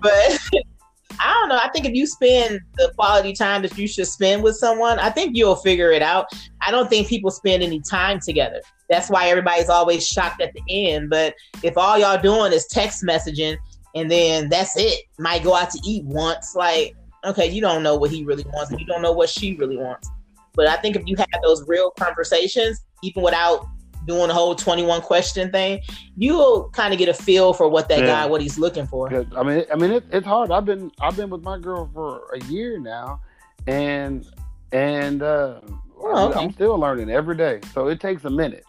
But 0.00 0.38
I 1.20 1.32
don't 1.34 1.48
know. 1.48 1.58
I 1.62 1.68
think 1.70 1.84
if 1.84 1.94
you 1.94 2.06
spend 2.06 2.60
the 2.76 2.92
quality 2.96 3.32
time 3.32 3.62
that 3.62 3.76
you 3.76 3.88
should 3.88 4.06
spend 4.06 4.42
with 4.42 4.56
someone, 4.56 4.98
I 4.98 5.10
think 5.10 5.36
you'll 5.36 5.56
figure 5.56 5.90
it 5.90 6.02
out. 6.02 6.26
I 6.62 6.70
don't 6.70 6.88
think 6.88 7.08
people 7.08 7.30
spend 7.30 7.62
any 7.62 7.80
time 7.80 8.20
together. 8.20 8.60
That's 8.88 9.10
why 9.10 9.28
everybody's 9.28 9.68
always 9.68 10.06
shocked 10.06 10.40
at 10.40 10.52
the 10.52 10.62
end. 10.68 11.10
But 11.10 11.34
if 11.62 11.76
all 11.76 11.98
y'all 11.98 12.20
doing 12.20 12.52
is 12.52 12.66
text 12.66 13.02
messaging 13.02 13.56
and 13.96 14.08
then 14.10 14.48
that's 14.48 14.76
it, 14.76 15.00
might 15.18 15.42
go 15.42 15.54
out 15.56 15.70
to 15.70 15.80
eat 15.84 16.04
once, 16.04 16.54
like, 16.54 16.94
okay, 17.24 17.46
you 17.50 17.60
don't 17.60 17.82
know 17.82 17.96
what 17.96 18.10
he 18.10 18.24
really 18.24 18.44
wants 18.54 18.70
and 18.70 18.78
you 18.78 18.86
don't 18.86 19.02
know 19.02 19.10
what 19.12 19.28
she 19.28 19.56
really 19.56 19.76
wants. 19.76 20.08
But 20.54 20.68
I 20.68 20.76
think 20.76 20.94
if 20.96 21.02
you 21.06 21.16
have 21.16 21.26
those 21.42 21.66
real 21.66 21.90
conversations, 21.90 22.84
even 23.02 23.22
without 23.22 23.66
doing 24.06 24.28
the 24.28 24.34
whole 24.34 24.54
21 24.54 25.00
question 25.02 25.50
thing, 25.50 25.80
you'll 26.16 26.70
kind 26.70 26.92
of 26.92 26.98
get 26.98 27.08
a 27.08 27.14
feel 27.14 27.52
for 27.52 27.68
what 27.68 27.88
that 27.88 28.00
Yeah. 28.00 28.06
guy, 28.06 28.26
what 28.26 28.40
he's 28.40 28.58
looking 28.58 28.86
for. 28.86 29.12
I 29.36 29.42
mean, 29.42 29.64
I 29.72 29.74
mean, 29.76 29.90
it, 29.90 30.04
it's 30.12 30.26
hard. 30.26 30.50
I've 30.52 30.64
been 30.64 30.92
I've 31.00 31.16
been 31.16 31.28
with 31.28 31.42
my 31.42 31.58
girl 31.58 31.90
for 31.92 32.22
a 32.32 32.38
year 32.44 32.78
now, 32.78 33.20
and 33.66 34.24
and 34.72 35.22
uh, 35.22 35.60
Oh, 35.98 36.30
okay. 36.30 36.44
I'm 36.44 36.52
still 36.52 36.78
learning 36.78 37.10
every 37.10 37.36
day. 37.36 37.60
So 37.74 37.88
it 37.88 37.98
takes 38.00 38.24
a 38.24 38.30
minute. 38.30 38.64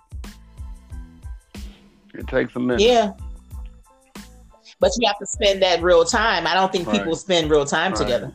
It 2.14 2.28
takes 2.28 2.56
a 2.56 2.60
minute. 2.60 2.82
Yeah. 2.82 3.12
But 4.80 4.92
you 4.98 5.08
have 5.08 5.18
to 5.20 5.26
spend 5.26 5.62
that 5.64 5.82
real 5.82 6.06
time. 6.06 6.46
I 6.46 6.54
don't 6.54 6.72
think 6.72 6.90
people 6.90 7.16
spend 7.16 7.50
real 7.50 7.66
time 7.66 7.92
Right. 7.92 8.00
together. 8.00 8.32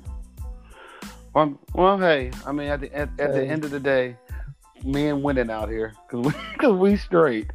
Well, 1.34 1.58
well, 1.74 1.98
hey, 1.98 2.30
I 2.44 2.52
mean, 2.52 2.68
at 2.68 2.80
the 2.80 2.94
at, 2.94 3.08
at 3.18 3.32
the 3.32 3.46
end 3.46 3.64
of 3.64 3.70
the 3.70 3.80
day, 3.80 4.16
men 4.84 5.22
winning 5.22 5.50
out 5.50 5.68
here 5.70 5.94
because 6.06 6.26
we 6.26 6.32
because 6.52 6.74
we 6.78 6.96
straight. 6.96 7.50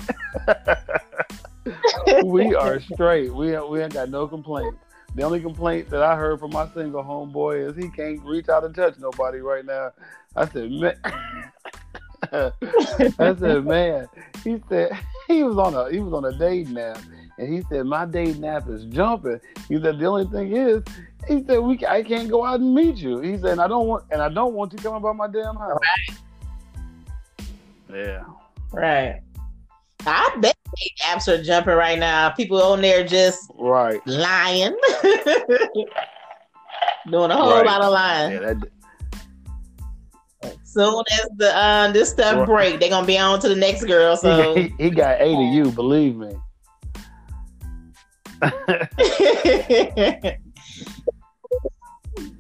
we 2.24 2.56
are 2.56 2.80
straight. 2.80 3.34
We 3.34 3.58
we 3.60 3.82
ain't 3.82 3.94
got 3.94 4.10
no 4.10 4.28
complaints. 4.28 4.78
The 5.16 5.24
only 5.24 5.40
complaint 5.42 5.90
that 5.90 6.02
I 6.04 6.16
heard 6.16 6.40
from 6.40 6.52
my 6.52 6.68
single 6.74 7.04
homeboy 7.04 7.70
is 7.70 7.76
he 7.76 7.90
can't 7.90 8.22
reach 8.24 8.50
out 8.50 8.64
and 8.64 8.74
touch 8.76 8.96
nobody 9.00 9.40
right 9.40 9.66
now. 9.66 9.92
I 10.36 10.48
said, 10.48 10.72
man. 10.72 10.96
I 13.20 13.36
said, 13.36 13.66
man. 13.66 14.08
He 14.44 14.62
said 14.70 14.98
he 15.28 15.44
was 15.44 15.58
on 15.58 15.74
a 15.74 15.92
he 15.92 16.00
was 16.00 16.14
on 16.14 16.26
a 16.26 16.38
date 16.38 16.70
nap, 16.70 17.00
and 17.38 17.54
he 17.54 17.62
said 17.70 17.86
my 17.86 18.06
date 18.06 18.38
nap 18.38 18.68
is 18.68 18.86
jumping. 18.86 19.40
He 19.68 19.80
said 19.82 20.00
the 20.00 20.06
only 20.06 20.26
thing 20.26 20.56
is, 20.56 20.84
he 21.28 21.44
said 21.46 21.60
we 21.60 21.80
I 21.88 22.04
can't 22.04 22.30
go 22.30 22.44
out 22.46 22.60
and 22.60 22.74
meet 22.74 22.96
you. 22.98 23.20
He 23.20 23.38
said 23.38 23.52
and 23.54 23.62
I 23.62 23.68
don't 23.68 23.88
want 23.88 24.06
and 24.12 24.22
I 24.22 24.30
don't 24.30 24.54
want 24.54 24.74
you 24.74 24.80
coming 24.80 25.02
by 25.02 25.14
my 25.14 25.28
damn 25.28 25.56
house. 25.56 25.80
Right. 27.90 28.06
Yeah. 28.06 28.24
Right. 28.72 29.22
I 30.06 30.38
bet 30.40 30.56
apps 31.06 31.28
are 31.28 31.42
jumping 31.44 31.74
right 31.76 31.98
now. 32.00 32.30
People 32.30 32.62
on 32.62 32.82
there 32.82 33.06
just 33.06 33.52
Right. 33.56 34.00
lying. 34.06 34.76
Doing 37.10 37.32
a 37.32 37.36
whole 37.38 37.52
Right. 37.52 37.66
lot 37.66 37.82
of 37.82 37.92
lying. 37.92 38.32
Yeah. 38.34 38.40
That, 38.54 38.58
Soon 40.64 41.04
as 41.12 41.28
the 41.38 41.58
uh, 41.58 41.92
this 41.92 42.10
stuff 42.12 42.46
break, 42.46 42.80
they're 42.80 42.90
gonna 42.90 43.08
be 43.08 43.18
on 43.18 43.40
to 43.40 43.50
the 43.50 43.56
next 43.56 43.86
girl. 43.86 44.16
So 44.16 44.54
he, 44.58 44.72
he 44.78 44.90
got 44.92 45.20
eight 45.22 45.34
of 45.34 45.54
you. 45.54 45.72
Believe 45.72 46.16
me. 46.16 46.38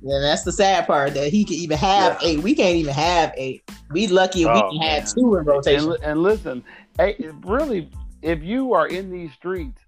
And 0.01 0.23
that's 0.23 0.43
the 0.43 0.51
sad 0.51 0.87
part 0.87 1.13
that 1.13 1.29
he 1.29 1.43
can 1.43 1.55
even 1.55 1.77
have 1.77 2.17
Yeah. 2.21 2.29
eight. 2.29 2.39
We 2.39 2.55
can't 2.55 2.75
even 2.75 2.93
have 2.93 3.33
eight. 3.35 3.69
We 3.91 4.07
lucky 4.07 4.43
if 4.43 4.47
Oh, 4.49 4.53
we 4.53 4.61
can 4.71 4.79
man. 4.79 5.01
have 5.01 5.13
two 5.13 5.35
in 5.35 5.45
rotation. 5.45 5.91
And, 5.91 6.03
and 6.03 6.23
listen, 6.23 6.63
eight, 6.99 7.17
really, 7.43 7.89
if 8.21 8.41
you 8.41 8.73
are 8.73 8.87
in 8.87 9.11
these 9.11 9.33
streets, 9.33 9.81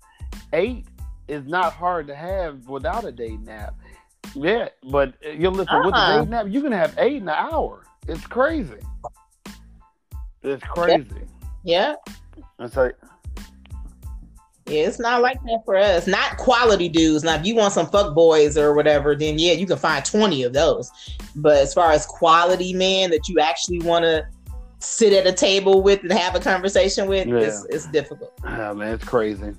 eight 0.53 0.85
is 1.27 1.45
not 1.47 1.73
hard 1.73 2.07
to 2.07 2.15
have 2.15 2.67
without 2.67 3.05
a 3.05 3.11
day 3.11 3.37
nap. 3.37 3.75
Yeah, 4.35 4.69
but 4.83 5.13
uh, 5.25 5.29
you 5.29 5.49
listen 5.49 5.75
uh-huh. 5.75 5.81
with 5.85 5.95
the 5.95 6.23
day 6.23 6.29
nap, 6.29 6.45
you 6.49 6.61
can 6.61 6.71
have 6.71 6.93
eight 6.97 7.17
in 7.17 7.23
an 7.23 7.29
hour. 7.29 7.83
It's 8.07 8.25
crazy. 8.27 8.79
It's 10.43 10.63
crazy. 10.63 11.07
Yeah. 11.63 11.95
It's 12.59 12.75
like 12.75 12.95
yeah, 14.69 14.87
it's 14.87 14.99
not 14.99 15.21
like 15.21 15.41
that 15.43 15.61
for 15.65 15.75
us. 15.75 16.07
Not 16.07 16.37
quality 16.37 16.89
dudes. 16.89 17.23
Now, 17.23 17.35
if 17.35 17.45
you 17.45 17.55
want 17.55 17.73
some 17.73 17.87
fuck 17.87 18.13
boys 18.15 18.57
or 18.57 18.73
whatever, 18.73 19.15
then 19.15 19.39
yeah, 19.39 19.53
you 19.53 19.65
can 19.65 19.77
find 19.77 20.03
20 20.03 20.43
of 20.43 20.53
those. 20.53 20.91
But 21.35 21.57
as 21.57 21.73
far 21.73 21.91
as 21.91 22.05
quality 22.05 22.73
men 22.73 23.11
that 23.11 23.27
you 23.27 23.39
actually 23.39 23.79
want 23.79 24.03
to 24.03 24.25
sit 24.79 25.13
at 25.13 25.27
a 25.27 25.33
table 25.33 25.81
with 25.81 26.01
and 26.03 26.11
have 26.11 26.35
a 26.35 26.39
conversation 26.39 27.07
with, 27.07 27.27
yeah. 27.27 27.37
it's, 27.37 27.65
it's 27.65 27.87
difficult. 27.87 28.33
Yeah, 28.43 28.73
man, 28.73 28.93
it's 28.93 29.03
crazy. 29.03 29.53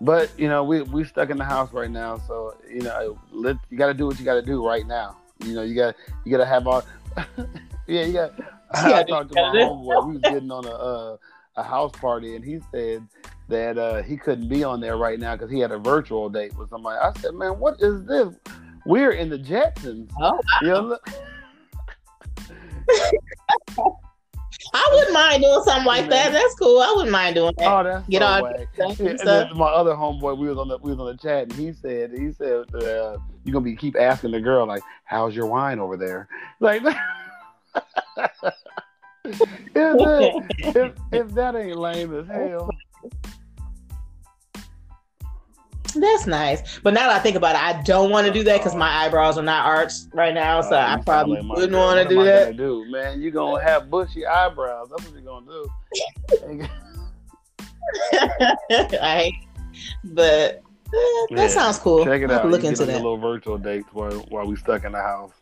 But 0.00 0.30
you 0.38 0.48
know, 0.48 0.62
we 0.64 0.82
we 0.82 1.04
stuck 1.04 1.30
in 1.30 1.38
the 1.38 1.44
house 1.44 1.72
right 1.72 1.90
now, 1.90 2.18
so 2.26 2.56
you 2.70 2.82
know, 2.82 3.18
let 3.32 3.56
you 3.70 3.78
got 3.78 3.86
to 3.86 3.94
do 3.94 4.06
what 4.06 4.18
you 4.18 4.24
got 4.24 4.34
to 4.34 4.42
do 4.42 4.66
right 4.66 4.86
now. 4.86 5.16
You 5.44 5.54
know, 5.54 5.62
you 5.62 5.74
got 5.74 5.94
you 6.24 6.30
got 6.30 6.38
to 6.38 6.46
have 6.46 6.66
all. 6.66 6.84
yeah, 7.86 8.04
you 8.04 8.12
got. 8.12 8.32
I 8.74 9.04
talked 9.04 9.32
to 9.32 9.40
my 9.40 9.56
homeboy. 9.56 10.06
We 10.06 10.12
was 10.14 10.22
getting 10.22 10.50
on 10.50 10.66
a 10.66 10.70
uh, 10.70 11.16
a 11.56 11.62
house 11.62 11.92
party, 11.92 12.36
and 12.36 12.44
he 12.44 12.60
said 12.70 13.06
that 13.48 13.78
uh, 13.78 14.02
he 14.02 14.16
couldn't 14.16 14.48
be 14.48 14.64
on 14.64 14.80
there 14.80 14.96
right 14.96 15.18
now 15.18 15.34
because 15.34 15.50
he 15.50 15.58
had 15.60 15.72
a 15.72 15.78
virtual 15.78 16.28
date 16.28 16.56
with 16.56 16.70
somebody. 16.70 16.98
I 16.98 17.12
said, 17.20 17.34
"Man, 17.34 17.58
what 17.58 17.76
is 17.80 18.04
this? 18.04 18.34
We're 18.84 19.12
in 19.12 19.28
the 19.30 19.38
Jetsons." 19.38 20.10
Oh, 20.20 20.40
wow. 20.62 20.98
I 24.74 24.88
wouldn't 24.92 25.12
mind 25.12 25.42
doing 25.42 25.62
something 25.64 25.86
like 25.86 26.08
that. 26.10 26.32
That's 26.32 26.54
cool. 26.54 26.80
I 26.80 26.92
wouldn't 26.92 27.12
mind 27.12 27.36
doing 27.36 27.54
that. 27.58 27.66
Oh, 27.66 27.84
that's 27.84 28.08
Get 28.08 28.22
on. 28.22 28.42
Yeah, 28.98 29.48
my 29.54 29.66
other 29.66 29.92
homeboy, 29.92 30.36
we 30.38 30.48
was 30.48 30.58
on 30.58 30.68
the 30.68 30.78
we 30.78 30.90
was 30.90 31.00
on 31.00 31.06
the 31.06 31.16
chat, 31.16 31.44
and 31.44 31.52
he 31.52 31.72
said 31.72 32.12
he 32.12 32.32
said 32.32 32.64
uh, 32.74 33.16
you're 33.44 33.52
gonna 33.52 33.60
be 33.60 33.76
keep 33.76 33.96
asking 33.98 34.32
the 34.32 34.40
girl 34.40 34.66
like, 34.66 34.82
"How's 35.04 35.34
your 35.34 35.46
wine 35.46 35.78
over 35.78 35.96
there?" 35.96 36.28
Like. 36.60 36.82
if, 39.26 39.38
that, 39.74 40.46
if, 40.58 40.92
if 41.12 41.34
that 41.34 41.56
ain't 41.56 41.76
lame 41.76 42.14
as 42.18 42.26
hell. 42.26 42.70
That's 46.00 46.26
nice. 46.26 46.78
But 46.80 46.94
now 46.94 47.08
that 47.08 47.16
I 47.16 47.18
think 47.20 47.36
about 47.36 47.54
it, 47.54 47.62
I 47.62 47.82
don't 47.82 48.10
want 48.10 48.26
to 48.26 48.32
do 48.32 48.42
that 48.44 48.58
because 48.58 48.74
my 48.74 48.88
eyebrows 48.88 49.38
are 49.38 49.42
not 49.42 49.66
arched 49.66 50.08
right 50.12 50.34
now. 50.34 50.60
So 50.60 50.76
uh, 50.76 50.96
I 50.98 51.02
probably 51.02 51.40
like 51.40 51.56
wouldn't 51.56 51.72
want 51.72 52.08
to 52.08 52.14
do 52.14 52.24
that. 52.24 52.56
Do 52.56 52.84
man, 52.90 53.20
you're 53.20 53.30
gonna 53.30 53.62
have 53.62 53.90
bushy 53.90 54.26
eyebrows. 54.26 54.88
That's 54.90 55.04
what 55.04 55.14
you're 55.14 55.22
gonna 55.22 55.46
do. 55.46 55.70
I, 59.00 59.32
but 60.04 60.56
uh, 60.56 60.90
that 60.90 61.28
yeah. 61.30 61.48
sounds 61.48 61.78
cool. 61.78 62.04
Check 62.04 62.22
it 62.22 62.30
out. 62.30 62.48
Look 62.48 62.64
into 62.64 62.84
that. 62.84 62.94
A 62.94 62.96
little 62.96 63.16
virtual 63.16 63.58
dates 63.58 63.88
while 63.92 64.18
while 64.28 64.46
we 64.46 64.56
stuck 64.56 64.84
in 64.84 64.92
the 64.92 64.98
house. 64.98 65.32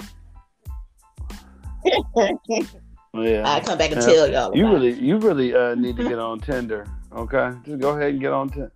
yeah, 3.14 3.48
I 3.48 3.60
come 3.60 3.78
back 3.78 3.92
and 3.92 4.00
yeah. 4.00 4.06
tell 4.06 4.30
y'all. 4.30 4.56
You 4.56 4.68
really, 4.68 4.92
you 4.92 5.18
really 5.18 5.54
uh, 5.54 5.74
need 5.76 5.96
to 5.96 6.04
get 6.04 6.18
on 6.18 6.40
Tinder. 6.40 6.86
Okay, 7.12 7.50
just 7.64 7.80
go 7.80 7.90
ahead 7.90 8.10
and 8.10 8.20
get 8.20 8.32
on 8.32 8.48
Tinder. 8.50 8.72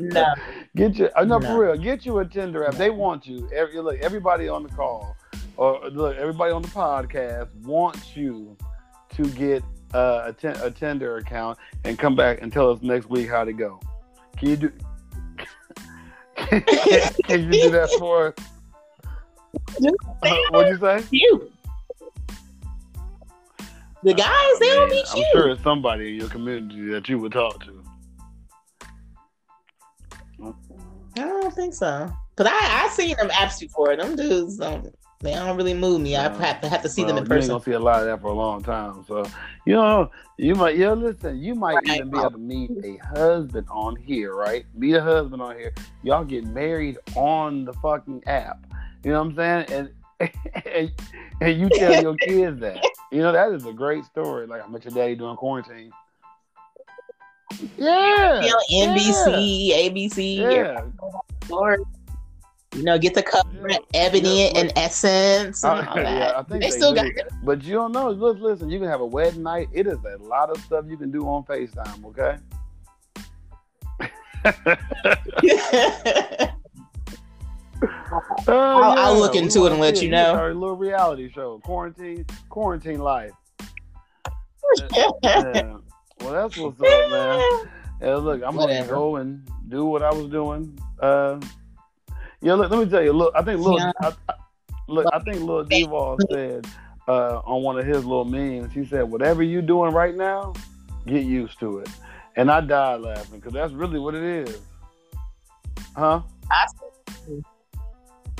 No. 0.00 0.34
Get 0.74 0.96
you 0.96 1.10
uh, 1.14 1.24
no, 1.24 1.36
no, 1.36 1.46
for 1.46 1.66
real. 1.66 1.76
Get 1.76 2.06
you 2.06 2.18
a 2.20 2.24
Tinder 2.24 2.66
app. 2.66 2.76
They 2.76 2.88
want 2.88 3.26
you. 3.26 3.46
Every, 3.54 3.78
look, 3.78 4.00
everybody 4.00 4.48
on 4.48 4.62
the 4.62 4.70
call 4.70 5.14
or 5.56 5.88
look, 5.90 6.16
everybody 6.16 6.52
on 6.52 6.62
the 6.62 6.68
podcast 6.68 7.54
wants 7.62 8.16
you 8.16 8.56
to 9.10 9.22
get 9.30 9.62
uh, 9.94 10.22
a, 10.26 10.32
ten, 10.32 10.56
a 10.56 10.70
Tinder 10.70 11.18
account 11.18 11.58
and 11.84 11.98
come 11.98 12.16
back 12.16 12.40
and 12.40 12.52
tell 12.52 12.70
us 12.70 12.80
next 12.82 13.10
week 13.10 13.28
how 13.28 13.44
to 13.44 13.52
go. 13.52 13.80
Can 14.36 14.48
you 14.48 14.56
do? 14.56 14.72
can 16.36 17.44
you 17.44 17.50
do 17.50 17.70
that 17.70 17.90
for 17.98 18.28
us? 18.28 18.34
Uh, 20.22 20.36
what'd 20.50 20.72
you 20.72 20.78
say? 20.80 21.04
You. 21.10 21.51
The 24.02 24.14
guys, 24.14 24.58
they 24.58 24.68
don't 24.68 24.90
meet 24.90 25.06
you. 25.14 25.24
I'm 25.24 25.32
sure 25.32 25.50
it's 25.50 25.62
somebody 25.62 26.10
in 26.10 26.14
your 26.16 26.28
community 26.28 26.86
that 26.88 27.08
you 27.08 27.18
would 27.18 27.32
talk 27.32 27.64
to. 27.64 27.84
I 31.16 31.20
don't 31.20 31.54
think 31.54 31.74
so. 31.74 32.12
Cause 32.36 32.46
I 32.50 32.84
I 32.84 32.88
seen 32.88 33.16
them 33.16 33.28
apps 33.28 33.60
before. 33.60 33.94
Them 33.94 34.16
dudes, 34.16 34.60
um, 34.60 34.86
they 35.20 35.32
don't 35.32 35.56
really 35.56 35.74
move 35.74 36.00
me. 36.00 36.16
I 36.16 36.22
have 36.22 36.60
to 36.62 36.68
have 36.68 36.82
to 36.82 36.88
see 36.88 37.04
well, 37.04 37.14
them 37.14 37.22
in 37.22 37.28
person. 37.28 37.50
You 37.50 37.56
ain't 37.56 37.64
gonna 37.64 37.76
see 37.76 37.76
a 37.76 37.84
lot 37.84 38.00
of 38.00 38.06
that 38.06 38.20
for 38.20 38.28
a 38.28 38.34
long 38.34 38.62
time. 38.62 39.04
So 39.06 39.24
you 39.66 39.74
know, 39.74 40.10
you 40.38 40.54
might 40.54 40.76
yeah. 40.76 40.92
Listen, 40.92 41.38
you 41.40 41.54
might 41.54 41.74
right. 41.74 41.96
even 41.96 42.10
be 42.10 42.18
able 42.18 42.30
to 42.30 42.38
meet 42.38 42.70
a 42.82 42.96
husband 43.14 43.66
on 43.70 43.96
here, 43.96 44.34
right? 44.34 44.64
Meet 44.74 44.94
a 44.94 45.02
husband 45.02 45.42
on 45.42 45.56
here. 45.56 45.74
Y'all 46.02 46.24
get 46.24 46.44
married 46.46 46.98
on 47.14 47.66
the 47.66 47.74
fucking 47.74 48.22
app. 48.26 48.66
You 49.04 49.12
know 49.12 49.22
what 49.22 49.30
I'm 49.30 49.36
saying? 49.36 49.78
And 49.78 49.90
and, 50.64 50.92
and 51.40 51.60
you 51.60 51.68
tell 51.70 52.02
your 52.02 52.16
kids 52.16 52.60
that. 52.60 52.82
You 53.10 53.18
know 53.18 53.32
that 53.32 53.52
is 53.52 53.66
a 53.66 53.72
great 53.72 54.04
story. 54.04 54.46
Like 54.46 54.64
I 54.64 54.68
met 54.68 54.84
your 54.84 54.94
daddy 54.94 55.14
during 55.16 55.36
quarantine. 55.36 55.92
Yeah. 57.76 58.42
You 58.42 58.50
know, 58.50 58.94
NBC, 58.94 59.68
yeah. 59.68 59.76
ABC. 59.76 60.36
Yeah. 60.36 60.84
Or, 61.50 61.78
you 62.74 62.82
know, 62.84 62.98
get 62.98 63.14
the 63.14 63.22
cover, 63.22 63.68
yeah. 63.68 63.78
ebony 63.94 64.44
yeah, 64.44 64.58
and 64.60 64.72
essence. 64.76 65.62
And 65.62 65.86
uh, 65.86 65.92
yeah, 65.96 66.32
I 66.36 66.42
think 66.42 66.62
they, 66.62 66.70
they 66.70 66.70
still 66.70 66.92
do. 66.92 66.96
got 66.96 67.06
it. 67.06 67.32
But 67.44 67.62
you 67.64 67.74
don't 67.74 67.92
know. 67.92 68.10
Listen, 68.10 68.42
listen, 68.42 68.70
you 68.70 68.78
can 68.78 68.88
have 68.88 69.00
a 69.00 69.06
wedding 69.06 69.42
night. 69.42 69.68
It 69.72 69.86
is 69.86 69.98
a 70.04 70.16
lot 70.22 70.50
of 70.50 70.58
stuff 70.58 70.86
you 70.88 70.96
can 70.96 71.10
do 71.10 71.28
on 71.28 71.44
FaceTime, 71.44 72.04
okay? 72.06 72.38
uh, 77.82 78.18
I'll, 78.48 78.98
I'll, 78.98 79.18
look 79.18 79.34
into 79.34 79.66
it 79.66 79.72
and 79.72 79.80
let 79.80 80.02
you 80.02 80.10
know. 80.10 80.34
Our 80.34 80.54
little 80.54 80.76
reality 80.76 81.30
show, 81.30 81.60
quarantine, 81.64 82.24
quarantine 82.48 83.00
life. 83.00 83.32
yeah. 85.22 85.78
Well, 86.20 86.32
that's 86.32 86.56
what's 86.56 86.80
up, 86.80 87.10
man. 87.10 87.68
Yeah, 88.00 88.16
look, 88.16 88.42
I'm 88.44 88.56
Whatever. 88.56 88.88
gonna 88.88 88.98
go 88.98 89.16
and 89.16 89.48
do 89.68 89.84
what 89.84 90.02
I 90.02 90.12
was 90.12 90.28
doing. 90.30 90.78
Uh, 91.00 91.40
yeah, 92.40 92.54
look, 92.54 92.70
let 92.70 92.84
me 92.84 92.90
tell 92.90 93.02
you. 93.02 93.12
Look, 93.12 93.32
I 93.36 93.42
think 93.42 93.60
Lil, 93.60 93.78
yeah. 93.78 93.92
I, 94.00 94.12
I, 94.28 94.34
look, 94.88 95.06
I 95.12 95.18
think 95.20 95.40
Lil 95.40 95.64
Duval 95.64 96.18
said 96.30 96.66
uh, 97.06 97.38
on 97.38 97.62
one 97.62 97.78
of 97.78 97.86
his 97.86 98.04
little 98.04 98.24
memes. 98.24 98.72
He 98.72 98.84
said, 98.84 99.04
"Whatever 99.04 99.42
you're 99.42 99.62
doing 99.62 99.92
right 99.92 100.16
now, 100.16 100.52
get 101.06 101.24
used 101.24 101.60
to 101.60 101.78
it." 101.78 101.88
And 102.36 102.50
I 102.50 102.60
died 102.60 103.02
laughing 103.02 103.38
because 103.38 103.52
that's 103.52 103.72
really 103.72 103.98
what 103.98 104.14
it 104.14 104.22
is, 104.22 104.60
huh? 105.96 106.22
I, 106.50 106.66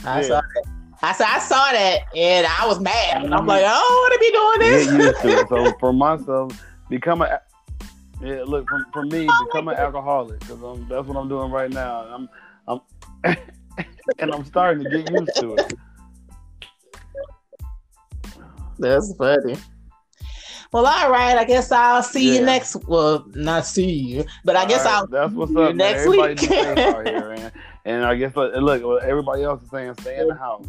I 0.04 0.20
yeah. 0.20 0.26
saw 0.26 0.40
that. 0.40 0.64
I 1.04 1.12
said 1.12 1.26
I 1.28 1.38
saw 1.40 1.72
that 1.72 2.00
and 2.14 2.46
I 2.46 2.66
was 2.66 2.78
mad. 2.78 3.24
And 3.24 3.34
I'm 3.34 3.44
like, 3.44 3.64
I 3.64 3.72
don't 3.72 3.82
want 3.82 4.12
to 4.14 4.20
be 4.20 4.30
doing 4.30 4.58
this. 4.60 4.86
Get 4.86 5.00
used 5.00 5.20
to 5.22 5.28
it. 5.28 5.48
So 5.72 5.78
for 5.80 5.92
myself, 5.92 6.64
become 6.88 7.22
a 7.22 7.40
yeah, 8.22 8.44
look 8.46 8.68
for, 8.68 8.86
for 8.92 9.04
me, 9.04 9.26
oh 9.28 9.46
become 9.46 9.66
an 9.66 9.76
alcoholic 9.76 10.38
because 10.40 10.60
that's 10.88 11.08
what 11.08 11.16
I'm 11.16 11.28
doing 11.28 11.50
right 11.50 11.70
now. 11.70 12.02
I'm, 12.02 12.28
I'm, 12.68 12.80
and 14.20 14.32
I'm 14.32 14.44
starting 14.44 14.84
to 14.84 14.90
get 14.90 15.10
used 15.10 15.36
to 15.36 15.56
it. 15.56 15.74
That's 18.78 19.12
funny. 19.16 19.56
Well, 20.72 20.86
all 20.86 21.10
right. 21.10 21.36
I 21.36 21.44
guess 21.44 21.70
I'll 21.70 22.02
see 22.02 22.28
yeah. 22.28 22.40
you 22.40 22.46
next. 22.46 22.76
Well, 22.86 23.26
not 23.34 23.66
see 23.66 23.90
you, 23.90 24.24
but 24.44 24.56
I 24.56 24.66
guess 24.66 24.84
right. 24.84 24.94
I'll. 24.94 25.06
That's 25.06 25.32
what's 25.32 25.54
up, 25.54 25.74
next 25.74 26.06
man. 26.08 26.36
Week. 26.36 27.52
Man. 27.84 27.96
And 27.96 28.04
I 28.04 28.14
guess 28.16 28.34
look, 28.36 28.54
look 28.54 29.02
everybody 29.02 29.42
else 29.42 29.62
is 29.62 29.70
saying 29.70 29.94
stay 30.00 30.18
in 30.18 30.28
the 30.28 30.34
house. 30.34 30.66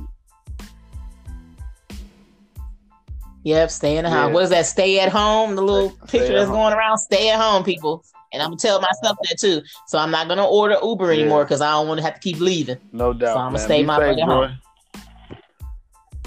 Yep, 3.44 3.72
stay 3.72 3.98
in 3.98 4.06
the 4.06 4.10
house. 4.10 4.34
What 4.34 4.44
is 4.44 4.50
that? 4.52 4.66
Stay 4.66 5.00
at 5.00 5.12
home. 5.12 5.56
The 5.56 5.62
little 5.62 5.90
stay, 5.90 6.20
picture 6.20 6.34
that's 6.34 6.48
home. 6.48 6.56
going 6.56 6.74
around. 6.74 6.98
Stay 6.98 7.30
at 7.30 7.40
home, 7.40 7.64
people. 7.64 8.06
And 8.32 8.42
I'm 8.42 8.50
gonna 8.50 8.58
tell 8.58 8.82
myself 8.82 9.18
that 9.24 9.38
too. 9.38 9.62
So 9.86 9.98
I'm 10.00 10.12
not 10.12 10.28
gonna 10.28 10.48
order 10.48 10.78
Uber 10.82 11.14
yeah. 11.14 11.22
anymore 11.22 11.44
because 11.44 11.62
I 11.62 11.72
don't 11.72 11.88
want 11.88 12.00
to 12.00 12.06
have 12.06 12.16
to 12.16 12.20
keep 12.20 12.40
leaving. 12.40 12.78
No 12.92 13.14
doubt. 13.14 13.36
So 13.36 13.40
I'm 13.40 13.52
gonna 13.52 13.60
stay 13.60 13.84
my 13.84 14.00
way 14.00 14.20
home. 14.20 14.58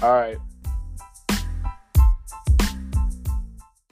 All 0.03 0.13
right. 0.13 0.37